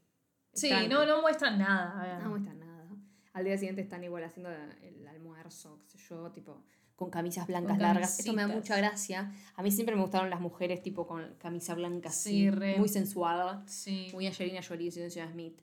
Sí, 0.52 0.66
Están- 0.68 0.88
no, 0.88 1.06
no 1.06 1.22
muestran 1.22 1.58
nada. 1.58 2.00
a 2.00 2.06
ver. 2.14 2.22
No 2.22 2.30
muestran 2.30 2.58
nada. 2.58 2.88
Al 3.32 3.44
día 3.44 3.56
siguiente 3.56 3.82
están 3.82 4.02
igual 4.04 4.24
haciendo 4.24 4.50
el 4.50 5.06
almuerzo, 5.06 5.78
qué 5.82 5.88
sé 5.88 5.98
yo, 6.08 6.30
tipo 6.32 6.64
con 6.96 7.10
camisas 7.10 7.46
blancas 7.46 7.72
Con 7.76 7.82
largas. 7.82 8.18
Esto 8.18 8.32
me 8.32 8.42
da 8.42 8.48
mucha 8.48 8.76
gracia. 8.76 9.30
A 9.54 9.62
mí 9.62 9.70
siempre 9.70 9.94
me 9.94 10.00
gustaron 10.02 10.30
las 10.30 10.40
mujeres 10.40 10.82
tipo 10.82 11.06
con 11.06 11.34
camisa 11.38 11.74
blanca 11.74 12.08
así, 12.08 12.30
Sí, 12.30 12.50
re. 12.50 12.78
muy 12.78 12.88
sensuada, 12.88 13.62
Sí. 13.66 14.08
muy 14.14 14.26
Angelina 14.26 14.60
Jolie 14.66 14.88
y 14.88 14.90
Señora 14.90 15.30
Smith. 15.30 15.60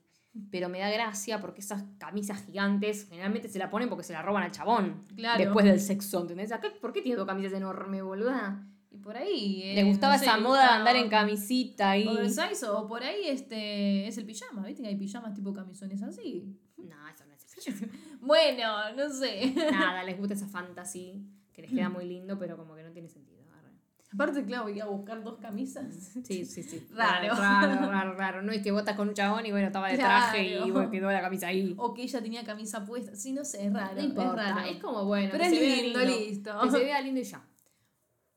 Pero 0.50 0.68
me 0.68 0.78
da 0.80 0.90
gracia 0.90 1.40
porque 1.40 1.60
esas 1.60 1.84
camisas 1.98 2.42
gigantes 2.44 3.06
generalmente 3.08 3.48
se 3.48 3.58
la 3.58 3.70
ponen 3.70 3.88
porque 3.88 4.02
se 4.04 4.12
la 4.12 4.22
roban 4.22 4.42
al 4.44 4.50
chabón. 4.52 5.04
Claro. 5.14 5.42
Después 5.44 5.64
del 5.66 5.80
sexo, 5.80 6.20
¿entendés? 6.22 6.50
¿A 6.52 6.60
qué- 6.60 6.70
¿Por 6.70 6.92
qué 6.92 7.02
tiene 7.02 7.16
dos 7.16 7.26
camisas 7.26 7.52
enormes, 7.52 8.02
boluda? 8.02 8.66
Y 8.90 8.98
por 8.98 9.16
ahí. 9.16 9.62
eh, 9.64 9.74
Le 9.74 9.84
gustaba 9.84 10.12
no 10.14 10.18
sé, 10.20 10.24
esa 10.26 10.38
moda 10.38 10.62
de 10.62 10.68
andar 10.70 10.94
en 10.96 11.08
camisita 11.08 11.96
y... 11.98 12.06
Oversize 12.06 12.64
o 12.68 12.86
por 12.86 13.02
ahí 13.02 13.26
este 13.28 14.06
es 14.06 14.16
el 14.18 14.24
pijama, 14.24 14.64
¿viste? 14.66 14.82
Que 14.82 14.88
hay 14.88 14.96
pijamas 14.96 15.34
tipo 15.34 15.52
camisones 15.52 16.00
así. 16.02 16.56
No, 16.76 17.08
eso 17.08 17.24
no 17.26 17.32
es 17.34 17.66
el 17.66 17.90
Bueno, 18.24 18.92
no 18.96 19.08
sé. 19.10 19.52
Nada, 19.70 20.02
les 20.04 20.18
gusta 20.18 20.34
esa 20.34 20.46
fantasy 20.46 21.22
que 21.52 21.62
les 21.62 21.70
queda 21.70 21.88
muy 21.88 22.04
lindo, 22.06 22.38
pero 22.38 22.56
como 22.56 22.74
que 22.74 22.82
no 22.82 22.90
tiene 22.90 23.08
sentido. 23.08 23.42
arre. 23.52 23.70
Aparte, 24.12 24.44
claro, 24.44 24.64
voy 24.64 24.80
a 24.80 24.86
buscar 24.86 25.22
dos 25.22 25.38
camisas. 25.38 25.86
Sí, 26.24 26.44
sí, 26.44 26.62
sí. 26.62 26.86
Raro. 26.94 27.34
Raro, 27.34 27.90
raro, 27.90 28.14
raro. 28.14 28.42
No 28.42 28.52
es 28.52 28.62
que 28.62 28.72
botas 28.72 28.96
con 28.96 29.08
un 29.08 29.14
chabón 29.14 29.46
y 29.46 29.50
bueno, 29.52 29.68
estaba 29.68 29.88
de 29.88 29.96
traje 29.96 30.58
y 30.58 30.70
bueno, 30.70 30.90
quedó 30.90 31.10
la 31.10 31.20
camisa 31.20 31.48
ahí. 31.48 31.74
O 31.78 31.94
que 31.94 32.02
ella 32.02 32.20
tenía 32.22 32.44
camisa 32.44 32.84
puesta. 32.84 33.14
Sí, 33.14 33.32
no 33.32 33.44
sé, 33.44 33.66
es 33.66 33.72
raro. 33.72 33.94
No 33.94 34.02
importa, 34.02 34.48
es 34.48 34.54
raro. 34.54 34.68
es 34.68 34.82
como 34.82 35.04
bueno. 35.04 35.28
Pero 35.32 35.44
que 35.44 35.48
es 35.50 35.54
se 35.54 35.60
vea 35.60 35.82
lindo, 35.82 36.00
listo. 36.00 36.60
Que 36.62 36.70
se 36.70 36.78
vea 36.78 37.00
lindo 37.00 37.20
y 37.20 37.24
ya. 37.24 37.42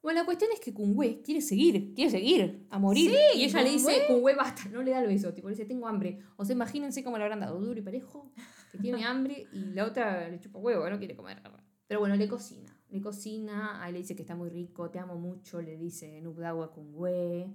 Bueno, 0.02 0.22
la 0.22 0.26
cuestión 0.26 0.52
es 0.54 0.60
que 0.60 0.74
Kungwe 0.74 1.22
quiere 1.22 1.41
seguir, 1.41 1.93
quiere 1.93 2.12
seguir, 2.12 2.66
a 2.70 2.80
morir. 2.80 3.12
Sí, 3.12 3.39
y 3.39 3.43
ella 3.43 3.62
le 3.64 3.72
dice, 3.72 3.86
Kungwe. 3.86 4.08
Kungwe 4.08 4.36
basta, 4.36 4.70
no 4.70 4.82
le 4.82 4.91
da 4.91 5.02
el 5.02 5.08
beso, 5.08 5.34
tipo, 5.34 5.50
le 5.50 5.56
dice, 5.56 5.66
tengo 5.66 5.88
hambre. 5.88 6.20
O 6.38 6.45
sea, 6.45 6.54
imagínense 6.56 7.04
cómo 7.04 7.18
le 7.18 7.24
habrán 7.24 7.39
dado 7.39 7.60
duro 7.60 7.80
y 7.80 7.84
parejo, 7.84 8.32
que 8.72 8.78
tiene 8.78 9.04
hambre 9.06 9.48
y 9.52 9.74
la 9.74 9.86
otra 9.86 10.30
le 10.30 10.39
chupa 10.39 10.60
huevo, 10.60 10.89
no 10.89 10.98
quiere 11.00 11.16
comer. 11.16 11.41
Pero 11.88 12.00
bueno, 12.00 12.16
le 12.16 12.28
cocina, 12.28 12.78
le 12.89 13.02
cocina, 13.02 13.84
ahí 13.84 13.93
le 13.93 14.00
dice 14.00 14.16
que 14.16 14.22
está 14.22 14.36
muy 14.36 14.50
rico, 14.50 14.89
te 14.89 15.00
amo 15.00 15.16
mucho, 15.16 15.62
le 15.62 15.78
dice 15.78 16.22
Nubdawa 16.22 16.66
a 16.66 16.72
Kungwe. 16.72 17.54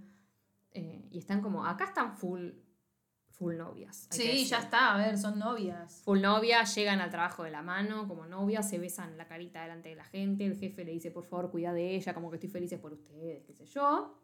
Eh, 0.74 1.09
y 1.11 1.18
están 1.18 1.43
como, 1.43 1.66
acá 1.66 1.84
están 1.84 2.16
full, 2.16 2.51
full 3.33 3.57
novias. 3.57 4.07
Sí, 4.11 4.45
ya 4.45 4.59
está, 4.59 4.95
a 4.95 4.99
ver, 4.99 5.18
son 5.18 5.39
novias. 5.39 6.03
Full 6.05 6.20
novia, 6.20 6.64
llegan 6.64 7.01
al 7.01 7.11
trabajo 7.11 7.45
de 7.45 7.51
la 7.51 7.62
mano 7.62 8.07
como 8.07 8.26
novia, 8.26 8.62
se 8.62 8.78
besan 8.78 9.16
la 9.18 9.26
carita 9.26 9.62
delante 9.62 9.89
de 9.89 9.97
la 9.97 10.05
gente, 10.05 10.47
el 10.47 10.57
jefe 10.57 10.85
le 10.85 10.93
dice, 10.93 11.11
por 11.11 11.24
favor, 11.24 11.51
cuida 11.51 11.72
de 11.72 11.95
ella, 11.95 12.14
como 12.14 12.30
que 12.30 12.37
estoy 12.37 12.51
feliz 12.51 12.72
por 12.80 12.93
ustedes, 12.93 13.43
qué 13.45 13.53
sé 13.53 13.66
yo. 13.66 14.18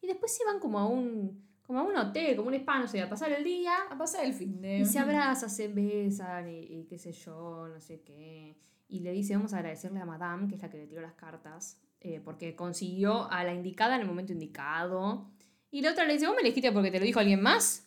Y 0.00 0.06
después 0.06 0.36
se 0.36 0.44
van 0.44 0.58
como 0.58 0.78
a 0.78 0.86
un, 0.86 1.44
como 1.62 1.80
a 1.80 1.82
un 1.82 1.96
hotel, 1.96 2.36
como 2.36 2.48
un 2.48 2.54
spa, 2.54 2.78
no 2.78 2.88
sé, 2.88 3.00
a 3.00 3.08
pasar 3.08 3.32
el 3.32 3.44
día. 3.44 3.72
A 3.90 3.96
pasar 3.96 4.24
el 4.24 4.34
fin 4.34 4.60
de. 4.60 4.78
Y 4.78 4.84
se 4.84 4.98
abrazan, 4.98 5.48
se 5.48 5.68
besan 5.68 6.48
y, 6.48 6.58
y 6.58 6.84
qué 6.84 6.98
sé 6.98 7.12
yo, 7.12 7.68
no 7.68 7.80
sé 7.80 8.02
qué. 8.02 8.56
Y 8.88 9.00
le 9.00 9.12
dice, 9.12 9.34
vamos 9.34 9.54
a 9.54 9.58
agradecerle 9.58 10.00
a 10.00 10.04
Madame, 10.04 10.48
que 10.48 10.56
es 10.56 10.62
la 10.62 10.68
que 10.68 10.76
le 10.76 10.86
tiró 10.86 11.00
las 11.00 11.14
cartas, 11.14 11.80
eh, 12.00 12.20
porque 12.22 12.54
consiguió 12.54 13.30
a 13.30 13.42
la 13.42 13.54
indicada 13.54 13.94
en 13.94 14.02
el 14.02 14.06
momento 14.06 14.32
indicado. 14.32 15.30
Y 15.70 15.80
la 15.80 15.92
otra 15.92 16.04
le 16.04 16.12
dice, 16.12 16.26
¿vos 16.26 16.34
me 16.34 16.42
elegiste 16.42 16.70
porque 16.72 16.90
te 16.90 16.98
lo 16.98 17.06
dijo 17.06 17.18
alguien 17.18 17.40
más? 17.40 17.86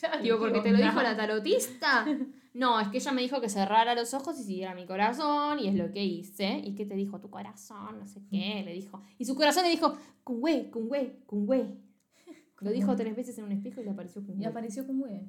Claro, 0.00 0.22
Digo, 0.22 0.36
¿qué 0.38 0.40
porque 0.44 0.60
te 0.60 0.70
lo 0.70 0.78
dijo 0.78 1.02
la 1.02 1.16
tarotista. 1.16 2.04
No, 2.52 2.80
es 2.80 2.88
que 2.88 2.96
ella 2.98 3.12
me 3.12 3.22
dijo 3.22 3.40
que 3.40 3.48
cerrara 3.48 3.94
los 3.94 4.12
ojos 4.12 4.36
y 4.40 4.42
siguiera 4.42 4.74
mi 4.74 4.84
corazón, 4.84 5.60
y 5.60 5.68
es 5.68 5.74
lo 5.76 5.92
que 5.92 6.04
hice. 6.04 6.58
¿Y 6.64 6.74
qué 6.74 6.84
te 6.84 6.96
dijo 6.96 7.20
tu 7.20 7.30
corazón? 7.30 8.00
No 8.00 8.08
sé 8.08 8.22
qué, 8.28 8.62
le 8.64 8.72
dijo. 8.72 9.00
Y 9.18 9.24
su 9.24 9.36
corazón 9.36 9.62
le 9.62 9.70
dijo, 9.70 9.96
Kungwe, 10.24 10.68
Kungwe, 10.68 11.22
Kungwe. 11.26 11.78
Lo 12.58 12.72
dijo 12.72 12.96
tres 12.96 13.14
veces 13.14 13.38
en 13.38 13.44
un 13.44 13.52
espejo 13.52 13.80
y 13.80 13.84
le 13.84 13.90
apareció 13.90 14.20
Y 14.20 14.24
Kungwe. 14.24 14.46
apareció 14.46 14.84
con 14.84 14.98
güey. 14.98 15.28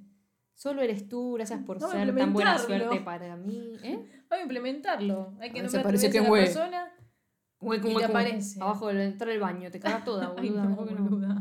Solo 0.56 0.82
eres 0.82 1.08
tú, 1.08 1.34
gracias 1.34 1.62
por 1.64 1.80
ser 1.80 2.16
tan 2.16 2.34
buena 2.34 2.58
suerte 2.58 3.02
para 3.02 3.36
mí. 3.36 3.74
¿Eh? 3.84 3.98
Vamos 4.30 4.40
a 4.40 4.42
implementarlo. 4.42 5.36
Hay 5.40 5.52
que 5.52 5.62
no 5.62 5.70
se 5.70 5.78
me 5.78 5.84
pareció 5.84 6.10
a 6.10 6.12
que 6.12 6.22
la 6.22 6.30
persona. 6.30 6.92
Kungwe, 7.60 7.78
Y 7.78 7.96
te 7.98 8.06
aparece. 8.06 8.60
Abajo 8.64 8.88
del 8.88 9.02
entrar 9.02 9.30
al 9.30 9.40
baño, 9.40 9.70
te 9.70 9.80
caga 9.80 10.04
toda, 10.04 10.34
Ay, 10.36 10.50
boluda. 10.50 10.64
que 10.64 10.70
no. 10.96 11.04
boluda. 11.04 11.41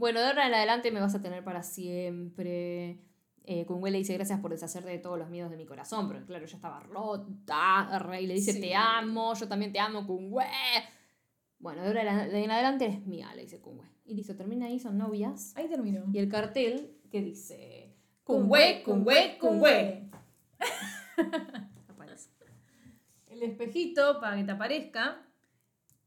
Bueno, 0.00 0.18
de 0.20 0.28
ahora 0.28 0.46
en 0.46 0.54
adelante 0.54 0.90
me 0.90 0.98
vas 0.98 1.14
a 1.14 1.20
tener 1.20 1.44
para 1.44 1.62
siempre. 1.62 2.98
Eh, 3.44 3.66
Kungwe 3.66 3.90
le 3.90 3.98
dice 3.98 4.14
gracias 4.14 4.40
por 4.40 4.50
deshacerte 4.50 4.88
de 4.88 4.98
todos 4.98 5.18
los 5.18 5.28
miedos 5.28 5.50
de 5.50 5.58
mi 5.58 5.66
corazón, 5.66 6.08
pero 6.08 6.24
claro, 6.24 6.46
ella 6.46 6.56
estaba 6.56 6.80
rota. 6.80 7.98
re, 7.98 8.22
Y 8.22 8.26
le 8.26 8.32
dice 8.34 8.54
Sí. 8.54 8.60
te 8.62 8.74
amo, 8.74 9.34
yo 9.34 9.46
también 9.46 9.72
te 9.74 9.78
amo, 9.78 10.06
Kungwe. 10.06 10.46
Bueno, 11.58 11.82
de 11.82 11.88
ahora 11.88 12.24
en 12.24 12.34
en 12.34 12.50
adelante 12.50 12.86
eres 12.86 13.04
mía, 13.06 13.30
le 13.34 13.42
dice 13.42 13.60
Kungwe. 13.60 13.88
Y 14.06 14.14
listo, 14.14 14.34
termina 14.34 14.64
ahí, 14.66 14.78
son 14.78 14.96
novias. 14.96 15.52
Ahí 15.54 15.68
terminó. 15.68 16.06
Y 16.10 16.18
el 16.18 16.30
cartel 16.30 16.96
que 17.10 17.20
dice 17.20 17.94
Kungwe, 18.24 18.82
Kungwe, 18.82 19.36
Kungwe. 19.38 20.08
Aparece. 21.88 22.30
El 23.26 23.42
espejito 23.42 24.18
para 24.18 24.36
que 24.36 24.44
te 24.44 24.52
aparezca. 24.52 25.26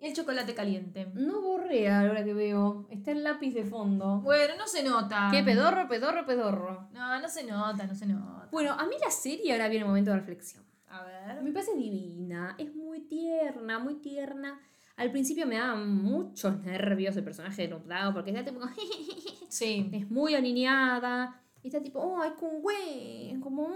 Y 0.03 0.07
el 0.07 0.13
chocolate 0.13 0.53
caliente. 0.53 1.07
No 1.13 1.41
borré 1.41 1.89
ahora 1.89 2.25
que 2.25 2.33
veo. 2.33 2.85
Está 2.89 3.11
el 3.11 3.23
lápiz 3.23 3.53
de 3.53 3.63
fondo. 3.63 4.19
Bueno, 4.19 4.55
no 4.57 4.67
se 4.67 4.83
nota. 4.83 5.29
Qué 5.31 5.43
pedorro, 5.43 5.87
pedorro, 5.87 6.25
pedorro. 6.25 6.89
No, 6.91 7.21
no 7.21 7.29
se 7.29 7.45
nota, 7.45 7.87
no 7.87 7.95
se 7.95 8.05
nota. 8.07 8.49
Bueno, 8.51 8.73
a 8.73 8.85
mí 8.85 8.95
la 9.01 9.09
serie 9.09 9.53
ahora 9.53 9.69
viene 9.69 9.83
el 9.83 9.87
momento 9.87 10.11
de 10.11 10.17
reflexión. 10.17 10.61
A 10.89 11.05
ver. 11.05 11.41
Me 11.41 11.53
parece 11.53 11.73
divina, 11.77 12.53
es 12.57 12.75
muy 12.75 12.99
tierna, 13.07 13.79
muy 13.79 13.95
tierna. 13.95 14.59
Al 14.97 15.09
principio 15.09 15.47
me 15.47 15.55
daba 15.55 15.75
muchos 15.75 16.59
nervios 16.63 17.15
el 17.15 17.23
personaje 17.23 17.61
de 17.61 17.67
Nupdao 17.69 18.13
porque 18.13 18.31
está 18.31 18.43
tipo, 18.43 18.59
Sí. 19.47 19.89
es 19.93 20.11
muy 20.11 20.35
alineada. 20.35 21.41
Y 21.61 21.67
está 21.67 21.81
tipo, 21.81 22.01
oh, 22.01 22.21
es 22.25 22.33
con 22.33 22.61
güey, 22.61 23.39
como 23.39 23.69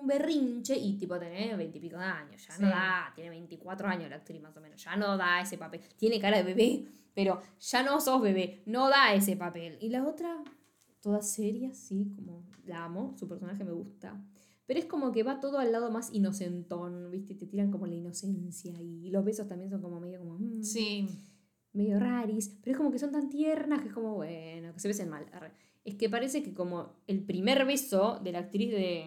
un 0.00 0.06
berrinche. 0.06 0.76
Y 0.76 0.96
tipo, 0.98 1.18
tiene 1.18 1.56
veintipico 1.56 1.96
de 1.98 2.04
años, 2.04 2.46
ya 2.46 2.52
no 2.58 2.66
Sí. 2.66 2.72
da, 2.72 3.12
tiene 3.14 3.30
24 3.30 3.88
años 3.88 4.10
la 4.10 4.16
actriz 4.16 4.40
más 4.40 4.56
o 4.56 4.60
menos, 4.60 4.82
ya 4.82 4.96
no 4.96 5.16
da 5.16 5.40
ese 5.40 5.58
papel. 5.58 5.80
Tiene 5.96 6.20
cara 6.20 6.38
de 6.38 6.42
bebé, 6.44 6.84
pero 7.14 7.40
ya 7.60 7.82
no 7.82 8.00
sos 8.00 8.20
bebé, 8.22 8.62
no 8.66 8.88
da 8.88 9.14
ese 9.14 9.36
papel. 9.36 9.78
Y 9.80 9.88
la 9.90 10.06
otra, 10.06 10.42
toda 11.00 11.22
seria, 11.22 11.72
sí, 11.74 12.12
como 12.16 12.44
la 12.64 12.84
amo, 12.84 13.14
su 13.18 13.26
personaje 13.28 13.64
me 13.64 13.72
gusta. 13.72 14.22
Pero 14.66 14.78
es 14.78 14.86
como 14.86 15.10
que 15.10 15.24
va 15.24 15.40
todo 15.40 15.58
al 15.58 15.72
lado 15.72 15.90
más 15.90 16.12
inocentón, 16.14 17.10
¿viste? 17.10 17.34
Te 17.34 17.46
tiran 17.46 17.72
como 17.72 17.86
la 17.88 17.94
inocencia 17.96 18.80
y 18.80 19.10
los 19.10 19.24
besos 19.24 19.48
también 19.48 19.68
son 19.70 19.82
como 19.82 19.98
medio 19.98 20.20
como... 20.20 20.38
mm, 20.38 20.62
Sí. 20.62 21.08
medio 21.72 21.98
raris, 21.98 22.56
pero 22.62 22.72
es 22.72 22.76
como 22.78 22.90
que 22.92 22.98
son 22.98 23.10
tan 23.12 23.28
tiernas 23.28 23.80
que 23.82 23.88
es 23.88 23.94
como, 23.94 24.14
bueno, 24.14 24.72
que 24.72 24.78
se 24.80 24.88
besen 24.88 25.08
mal. 25.08 25.24
Es 25.84 25.94
que 25.96 26.08
parece 26.08 26.42
que 26.42 26.52
como 26.54 26.92
el 27.06 27.24
primer 27.24 27.64
beso 27.64 28.20
de 28.22 28.32
la 28.32 28.40
actriz 28.40 28.70
de 28.70 29.06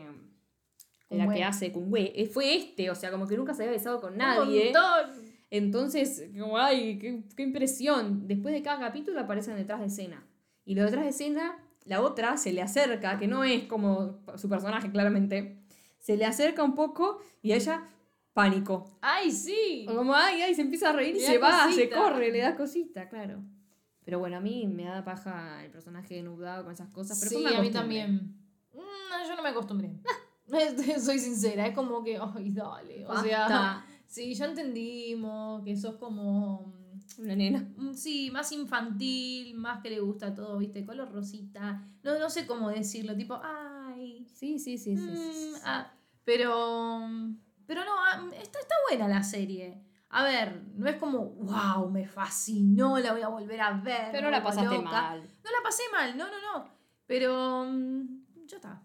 la 1.18 1.26
Kungwe. 1.26 1.36
que 1.38 1.44
hace 1.44 1.72
Kungwe 1.72 2.12
eh, 2.16 2.26
fue 2.28 2.56
este, 2.56 2.90
o 2.90 2.96
sea, 2.96 3.12
como 3.12 3.28
que 3.28 3.38
nunca 3.38 3.54
se 3.54 3.64
había 3.64 3.74
besado 3.74 4.00
con 4.02 4.14
Un 4.14 4.20
nadie. 4.20 4.66
montón. 4.74 5.24
Entonces, 5.50 6.30
como, 6.40 6.58
ay, 6.58 6.98
qué, 6.98 7.24
qué 7.36 7.44
impresión. 7.44 8.28
Después 8.28 8.54
de 8.54 8.62
cada 8.64 8.80
capítulo 8.80 9.20
aparecen 9.20 9.56
detrás 9.56 9.80
de 9.80 9.86
escena. 9.88 10.26
Y 10.66 10.76
lo 10.76 10.84
detrás 10.84 11.04
de 11.04 11.10
escena, 11.10 11.58
la 11.86 12.02
otra 12.02 12.38
se 12.38 12.54
le 12.54 12.62
acerca, 12.62 13.20
que 13.20 13.28
no 13.28 13.44
es 13.44 13.66
como 13.66 14.20
su 14.38 14.50
personaje 14.50 14.90
claramente, 14.90 15.60
se 16.00 16.18
le 16.18 16.26
acerca 16.26 16.64
un 16.64 16.74
poco 16.74 17.20
y 17.42 17.54
ella, 17.54 17.88
pánico. 18.34 18.98
Ay, 19.02 19.32
sí. 19.32 19.86
Como, 19.88 20.16
ay, 20.16 20.42
ay, 20.42 20.56
se 20.56 20.62
empieza 20.62 20.90
a 20.90 20.94
reír 20.94 21.16
y 21.18 21.20
se 21.20 21.38
va, 21.38 21.72
se 21.72 21.90
corre, 21.90 22.32
le 22.32 22.40
da 22.40 22.56
cosita, 22.56 23.08
claro. 23.10 23.44
Pero 24.06 24.20
bueno, 24.20 24.38
a 24.38 24.40
mí 24.42 24.68
me 24.68 24.84
da 24.86 25.04
paja 25.06 25.64
el 25.64 25.72
personaje 25.72 26.16
de 26.16 26.24
Nubdao 26.24 26.64
con 26.64 26.74
esas 26.74 26.90
cosas. 26.90 27.18
Pero 27.20 27.30
sí, 27.40 27.56
a 27.56 27.62
mí 27.62 27.70
también. 27.72 28.36
Mm, 28.74 29.28
yo 29.30 29.36
no 29.36 29.44
me 29.44 29.50
acostumbré. 29.50 29.92
Soy 31.00 31.20
sincera, 31.20 31.68
es 31.68 31.76
como 31.76 32.04
que, 32.04 32.18
ay, 32.18 32.52
dale. 32.52 33.06
O 33.06 33.22
sea, 33.22 33.86
sí, 34.08 34.34
ya 34.34 34.46
entendimos 34.46 35.64
que 35.64 35.76
sos 35.76 35.96
como. 35.96 36.74
Una 37.20 37.36
nena. 37.36 37.68
mm, 37.78 37.94
Sí, 37.94 38.32
más 38.32 38.52
infantil, 38.52 39.54
más 39.56 39.82
que 39.82 39.90
le 39.90 40.00
gusta 40.00 40.34
todo, 40.34 40.58
¿viste? 40.58 40.86
Color 40.86 41.12
rosita. 41.12 41.86
No, 42.02 42.18
no 42.18 42.30
sé 42.30 42.48
cómo 42.48 42.70
decirlo, 42.70 43.16
tipo, 43.16 43.40
ay. 43.44 44.26
Sí, 44.34 44.58
sí, 44.60 44.78
sí, 44.78 44.98
sí. 44.98 45.04
sí, 45.04 45.12
mm, 45.12 45.56
sí. 45.56 45.62
ah, 45.66 45.92
pero. 46.24 47.08
Pero 47.66 47.86
no, 47.86 47.92
ah, 47.98 48.30
está, 48.42 48.60
está 48.60 48.76
buena 48.90 49.08
la 49.08 49.24
serie. 49.24 49.82
A 50.10 50.24
ver, 50.24 50.62
no 50.76 50.88
es 50.88 50.98
como, 50.98 51.26
wow, 51.26 51.90
me 51.90 52.06
fascinó, 52.08 53.00
la 53.00 53.14
voy 53.14 53.22
a 53.22 53.30
volver 53.30 53.60
a 53.62 53.72
ver. 53.72 54.10
Pero 54.12 54.26
me 54.26 54.32
la 54.32 54.44
pasaste 54.44 54.76
loca". 54.76 54.92
mal. 54.92 55.22
No 55.22 55.52
la 55.52 55.64
pasé 55.64 55.84
mal, 55.92 56.18
no, 56.18 56.26
no, 56.28 56.40
no. 56.42 56.70
Pero. 57.08 57.66
mm, 57.66 58.46
ya 58.48 58.58
está. 58.58 58.82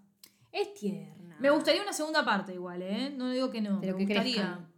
Es 0.53 0.75
tierna. 0.75 1.18
Me 1.41 1.51
gustaría 1.51 1.82
una 1.82 1.93
segunda 1.93 2.24
parte 2.24 2.55
igual, 2.55 2.82
¿eh? 2.82 3.11
No 3.16 3.30
digo 3.30 3.51
que 3.51 3.61
no. 3.61 3.80
Pero 3.80 3.97
me 3.97 4.07
que 4.07 4.14
gustaría. 4.14 4.68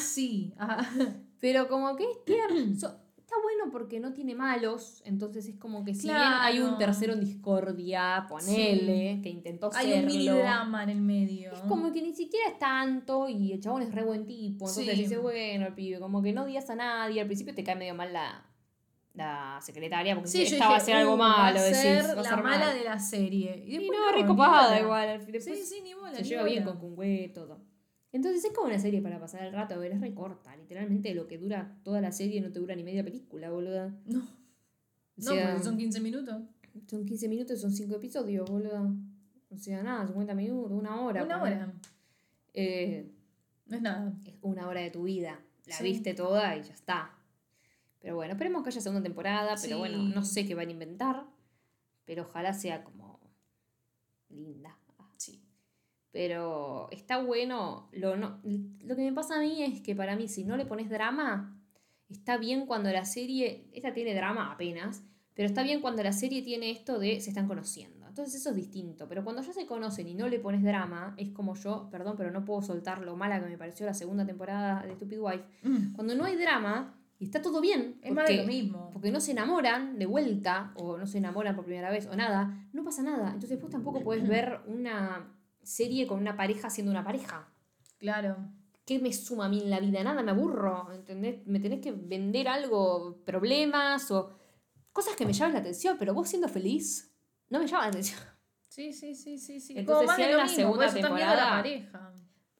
Sí. 0.00 0.52
ajá. 0.58 0.88
Pero 1.40 1.68
como 1.68 1.94
que 1.96 2.04
es 2.04 2.24
tierna. 2.24 2.74
So- 2.78 3.00
está 3.18 3.34
bueno 3.42 3.70
porque 3.72 3.98
no 4.00 4.12
tiene 4.12 4.34
malos. 4.36 5.02
Entonces 5.04 5.46
es 5.46 5.56
como 5.56 5.84
que 5.84 5.94
si 5.94 6.04
bien 6.04 6.16
hay 6.16 6.60
un 6.60 6.78
tercero 6.78 7.12
en 7.12 7.20
discordia, 7.20 8.24
ponele, 8.28 9.20
que 9.22 9.28
intentó 9.28 9.68
Hay 9.74 9.92
un 9.94 10.06
mini 10.06 10.24
serlo. 10.26 10.38
drama 10.40 10.84
en 10.84 10.90
el 10.90 11.00
medio. 11.00 11.52
Es 11.52 11.60
como 11.62 11.92
que 11.92 12.02
ni 12.02 12.14
siquiera 12.14 12.48
es 12.50 12.58
tanto 12.58 13.28
y 13.28 13.52
el 13.52 13.60
chabón 13.60 13.82
es 13.82 13.92
re 13.92 14.04
buen 14.04 14.26
tipo. 14.26 14.66
Entonces 14.68 14.94
Sí. 14.94 15.02
dice, 15.02 15.18
bueno, 15.18 15.66
el 15.66 15.74
pibe, 15.74 15.98
como 15.98 16.22
que 16.22 16.32
no 16.32 16.44
odias 16.44 16.70
a 16.70 16.76
nadie. 16.76 17.20
Al 17.20 17.26
principio 17.26 17.52
te 17.54 17.64
cae 17.64 17.74
medio 17.76 17.94
mal 17.96 18.12
la, 18.12 18.45
la 19.16 19.58
secretaria, 19.62 20.14
porque 20.14 20.28
Sí, 20.30 20.42
esta 20.42 20.68
va 20.68 20.76
a 20.76 20.80
ser 20.80 20.96
algo 20.96 21.14
"Uh, 21.14 21.18
malo, 21.18 21.58
va 21.58 21.66
a 21.66 21.74
ser 21.74 22.04
la 22.16 22.22
ser 22.22 22.42
mala 22.42 22.58
malo". 22.66 22.74
de 22.78 22.84
la 22.84 22.98
serie. 22.98 23.64
Y, 23.66 23.88
no, 23.88 24.12
ni 24.12 24.20
recopada 24.22 24.78
igual. 24.80 25.18
Después 25.26 25.44
Sí, 25.58 25.64
sí, 25.64 25.80
ni 25.82 25.94
bola. 25.94 26.14
se 26.14 26.22
ni 26.22 26.28
lleva 26.28 26.44
bien 26.44 26.64
con 26.64 26.78
Kungwe, 26.78 27.30
todo. 27.34 27.60
Entonces 28.12 28.44
es 28.44 28.52
como 28.52 28.68
una 28.68 28.78
serie 28.78 29.00
para 29.02 29.18
pasar 29.18 29.42
el 29.44 29.52
rato, 29.52 29.74
pero 29.80 29.94
es 29.94 30.00
recorta. 30.00 30.54
Literalmente 30.56 31.14
lo 31.14 31.26
que 31.26 31.38
dura 31.38 31.76
toda 31.82 32.00
la 32.00 32.12
serie 32.12 32.40
no 32.40 32.50
te 32.52 32.58
dura 32.60 32.74
ni 32.76 32.82
media 32.84 33.02
película, 33.04 33.50
boluda. 33.50 33.88
No, 34.06 34.20
O 34.20 34.24
no, 35.16 35.30
porque 35.30 35.62
son 35.64 35.76
15 35.78 36.00
minutos. 36.00 36.42
son 36.86 37.04
15 37.06 37.28
minutos, 37.28 37.60
son 37.60 37.72
5 37.72 37.96
episodios, 37.96 38.48
boluda. 38.50 38.82
O 39.50 39.56
sea, 39.56 39.82
nada, 39.82 40.06
50 40.06 40.34
minutos, 40.34 40.72
una 40.72 41.00
hora. 41.00 41.24
Una 41.24 41.42
hora. 41.42 41.72
Eh, 42.54 43.10
No 43.66 43.76
es 43.76 43.82
nada. 43.82 44.12
es 44.26 44.34
una 44.42 44.68
hora 44.68 44.80
de 44.82 44.90
tu 44.90 45.04
vida. 45.04 45.40
La 45.66 45.76
Sí. 45.76 45.84
viste 45.84 46.14
toda 46.14 46.56
y 46.56 46.62
ya 46.62 46.74
está. 46.74 47.10
Pero 48.06 48.14
bueno, 48.14 48.34
esperemos 48.34 48.62
que 48.62 48.68
haya 48.68 48.80
segunda 48.80 49.02
temporada, 49.02 49.56
pero 49.60 49.74
Sí. 49.74 49.80
bueno, 49.80 49.98
no 49.98 50.24
sé 50.24 50.46
qué 50.46 50.54
van 50.54 50.68
a 50.68 50.70
inventar. 50.70 51.24
Pero 52.04 52.22
ojalá 52.22 52.52
sea 52.52 52.84
como 52.84 53.18
linda. 54.28 54.78
Sí. 55.16 55.42
Pero 56.12 56.86
está 56.92 57.20
bueno. 57.20 57.88
Lo, 57.90 58.16
no, 58.16 58.38
lo 58.44 58.94
que 58.94 59.02
me 59.02 59.12
pasa 59.12 59.38
a 59.38 59.40
mí 59.40 59.60
es 59.60 59.80
que 59.80 59.96
para 59.96 60.14
mí, 60.14 60.28
si 60.28 60.44
no 60.44 60.56
le 60.56 60.66
pones 60.66 60.88
drama, 60.88 61.60
está 62.08 62.36
bien 62.36 62.64
cuando 62.66 62.92
la 62.92 63.04
serie. 63.04 63.68
Esta 63.72 63.92
tiene 63.92 64.14
drama 64.14 64.52
apenas, 64.52 65.02
pero 65.34 65.48
está 65.48 65.64
bien 65.64 65.80
cuando 65.80 66.04
la 66.04 66.12
serie 66.12 66.42
tiene 66.42 66.70
esto 66.70 67.00
de 67.00 67.20
se 67.20 67.30
están 67.30 67.48
conociendo. 67.48 68.06
Entonces 68.06 68.36
eso 68.36 68.50
es 68.50 68.54
distinto. 68.56 69.08
Pero 69.08 69.24
cuando 69.24 69.42
ya 69.42 69.52
se 69.52 69.66
conocen 69.66 70.06
y 70.06 70.14
no 70.14 70.28
le 70.28 70.38
pones 70.38 70.62
drama, 70.62 71.16
es 71.18 71.32
como 71.32 71.56
yo, 71.56 71.88
perdón, 71.90 72.14
pero 72.16 72.30
no 72.30 72.44
puedo 72.44 72.62
soltar 72.62 73.00
lo 73.00 73.16
mala 73.16 73.40
que 73.42 73.46
me 73.48 73.58
pareció 73.58 73.84
la 73.84 73.94
segunda 73.94 74.24
temporada 74.24 74.84
de 74.86 74.94
Stupid 74.94 75.18
Wife. 75.18 75.44
Mm. 75.64 75.92
Cuando 75.94 76.14
no 76.14 76.24
hay 76.24 76.36
drama 76.36 77.02
y 77.18 77.24
está 77.24 77.40
todo 77.42 77.60
bien. 77.60 77.98
Es 78.02 78.12
más 78.12 78.26
de 78.26 78.36
lo 78.36 78.42
porque- 78.42 78.52
mismo. 78.62 78.90
porque 78.92 79.10
no 79.10 79.20
se 79.20 79.32
enamoran 79.32 79.98
de 79.98 80.06
vuelta, 80.06 80.72
o 80.76 80.96
no 80.98 81.06
se 81.06 81.18
enamoran 81.18 81.54
por 81.56 81.64
primera 81.64 81.90
vez, 81.90 82.06
o 82.06 82.16
nada, 82.16 82.68
no 82.72 82.84
pasa 82.84 83.02
nada. 83.02 83.32
Entonces 83.32 83.60
vos 83.60 83.70
tampoco 83.70 84.02
podés 84.02 84.26
ver 84.28 84.60
una 84.66 85.32
serie 85.62 86.06
con 86.06 86.20
una 86.20 86.36
pareja 86.36 86.70
siendo 86.70 86.90
una 86.92 87.04
pareja. 87.04 87.48
Claro. 87.98 88.36
¿Qué 88.84 88.98
me 89.00 89.12
suma 89.12 89.46
a 89.46 89.48
mí 89.48 89.60
en 89.62 89.70
la 89.70 89.80
vida? 89.80 90.04
Nada, 90.04 90.22
me 90.22 90.30
aburro, 90.30 90.92
¿entendés? 90.92 91.44
Me 91.46 91.58
tenés 91.58 91.80
que 91.80 91.90
vender 91.92 92.46
algo, 92.46 93.20
problemas 93.24 94.10
o 94.12 94.30
cosas 94.92 95.16
que 95.16 95.26
me 95.26 95.32
llamen 95.32 95.54
la 95.54 95.60
atención, 95.60 95.96
pero 95.98 96.14
vos 96.14 96.28
siendo 96.28 96.48
feliz, 96.48 97.12
no 97.50 97.58
me 97.58 97.66
llama 97.66 97.82
la 97.84 97.88
atención. 97.88 98.20
Sí, 98.68 98.92
sí, 98.92 99.14
sí, 99.14 99.38
sí, 99.38 99.58
sí. 99.58 99.74
Entonces, 99.76 100.06
Como 100.06 100.16
si 100.16 100.22
hay 100.22 100.34
una 100.34 100.42
mismo, 100.44 100.56
segunda 100.56 100.76
por 100.78 100.86
eso 100.86 100.96
están 100.98 101.14
viendo 101.14 101.32
a 101.32 101.36
la 101.36 101.42
temporada- 101.42 101.62
pareja. 101.62 102.12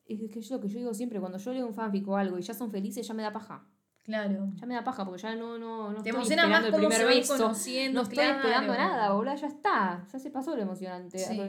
Es 0.08 0.30
que 0.32 0.38
es 0.40 0.50
lo 0.50 0.60
que 0.60 0.68
yo 0.68 0.78
digo 0.78 0.94
siempre, 0.94 1.20
cuando 1.20 1.38
yo 1.38 1.52
leo 1.52 1.66
un 1.66 1.74
fanfic 1.74 2.08
o 2.08 2.16
algo 2.16 2.38
y 2.38 2.42
ya 2.42 2.54
son 2.54 2.70
felices, 2.70 3.06
ya 3.06 3.12
me 3.14 3.22
da 3.22 3.32
paja. 3.32 3.68
Claro. 4.06 4.52
Ya 4.54 4.66
me 4.66 4.74
da 4.74 4.84
paja 4.84 5.04
porque 5.04 5.20
ya 5.20 5.34
no, 5.34 5.58
no, 5.58 5.88
no 5.92 6.02
Te 6.02 6.10
estoy 6.10 6.10
emociona 6.20 6.46
más 6.46 6.64
el 6.64 6.70
cómo 6.70 6.88
primer 6.88 6.98
se 6.98 7.04
beso. 7.04 7.36
conociendo, 7.36 7.98
No 7.98 8.02
estoy 8.04 8.16
claro. 8.18 8.36
esperando 8.38 8.72
nada, 8.74 9.12
boludo, 9.12 9.34
ya 9.34 9.48
está. 9.48 10.06
Ya 10.12 10.18
se 10.20 10.30
pasó 10.30 10.54
lo 10.54 10.62
emocionante. 10.62 11.18
Sí. 11.18 11.40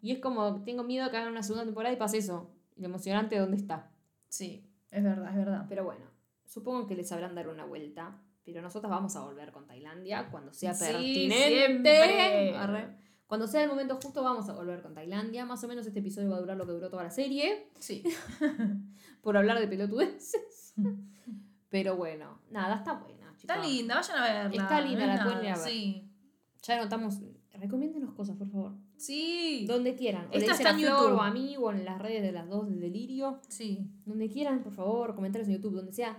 Y 0.00 0.12
es 0.12 0.18
como, 0.18 0.62
tengo 0.64 0.82
miedo 0.82 1.10
que 1.10 1.18
hagan 1.18 1.30
una 1.30 1.42
segunda 1.42 1.64
temporada 1.66 1.94
y 1.94 1.98
pase 1.98 2.18
eso. 2.18 2.50
Y 2.74 2.80
lo 2.80 2.86
emocionante, 2.86 3.38
¿dónde 3.38 3.58
está? 3.58 3.90
Sí, 4.28 4.66
es 4.90 5.04
verdad, 5.04 5.28
es 5.30 5.36
verdad. 5.36 5.66
Pero 5.68 5.84
bueno, 5.84 6.06
supongo 6.46 6.86
que 6.86 6.94
les 6.94 7.06
sabrán 7.08 7.34
dar 7.34 7.48
una 7.48 7.64
vuelta. 7.66 8.18
Pero 8.44 8.62
nosotras 8.62 8.90
vamos 8.90 9.14
a 9.16 9.20
volver 9.22 9.52
con 9.52 9.66
Tailandia 9.66 10.28
cuando 10.30 10.52
sea 10.54 10.72
Sí, 10.72 10.84
pertinente. 10.84 11.48
siempre. 11.48 12.56
Arre. 12.56 12.96
Cuando 13.26 13.46
sea 13.48 13.62
el 13.62 13.68
momento 13.68 13.98
justo, 14.02 14.22
vamos 14.22 14.48
a 14.48 14.54
volver 14.54 14.80
con 14.82 14.94
Tailandia. 14.94 15.44
Más 15.44 15.62
o 15.64 15.68
menos 15.68 15.86
este 15.86 15.98
episodio 15.98 16.30
va 16.30 16.36
a 16.36 16.40
durar 16.40 16.56
lo 16.56 16.64
que 16.64 16.72
duró 16.72 16.88
toda 16.88 17.02
la 17.02 17.10
serie. 17.10 17.68
Sí. 17.78 18.04
Por 19.20 19.36
hablar 19.36 19.58
de 19.60 19.68
pelotudeces. 19.68 20.72
Pero 21.68 21.96
bueno, 21.96 22.40
nada, 22.50 22.76
está 22.76 22.94
buena. 22.94 23.32
Está 23.36 23.54
chicas. 23.56 23.68
linda, 23.70 23.94
vayan 23.96 24.18
a 24.18 24.22
verla. 24.22 24.62
Está 24.62 24.80
linda, 24.80 25.06
la 25.06 25.22
pueden 25.24 25.38
nada, 25.38 25.44
ir 25.48 25.52
a 25.54 25.58
ver. 25.58 25.68
Sí. 25.68 26.10
Ya 26.62 26.80
anotamos. 26.80 27.20
Recomiéndenos 27.52 28.12
cosas, 28.14 28.36
por 28.36 28.48
favor. 28.50 28.72
Sí. 28.96 29.64
Donde 29.66 29.94
quieran. 29.94 30.26
O 30.26 30.30
le 30.32 30.38
Esta 30.38 30.52
dicen 30.52 30.66
está 30.66 30.70
en 30.70 30.78
YouTube. 30.86 31.14
o 31.16 31.22
a 31.22 31.30
mí 31.30 31.56
o 31.58 31.70
en 31.70 31.84
las 31.84 31.98
redes 32.00 32.22
de 32.22 32.32
las 32.32 32.48
dos 32.48 32.68
del 32.68 32.80
delirio. 32.80 33.40
Sí. 33.48 33.90
Donde 34.04 34.28
quieran, 34.28 34.62
por 34.62 34.72
favor, 34.72 35.14
comentarios 35.14 35.48
en 35.48 35.54
YouTube, 35.56 35.74
donde 35.74 35.92
sea. 35.92 36.18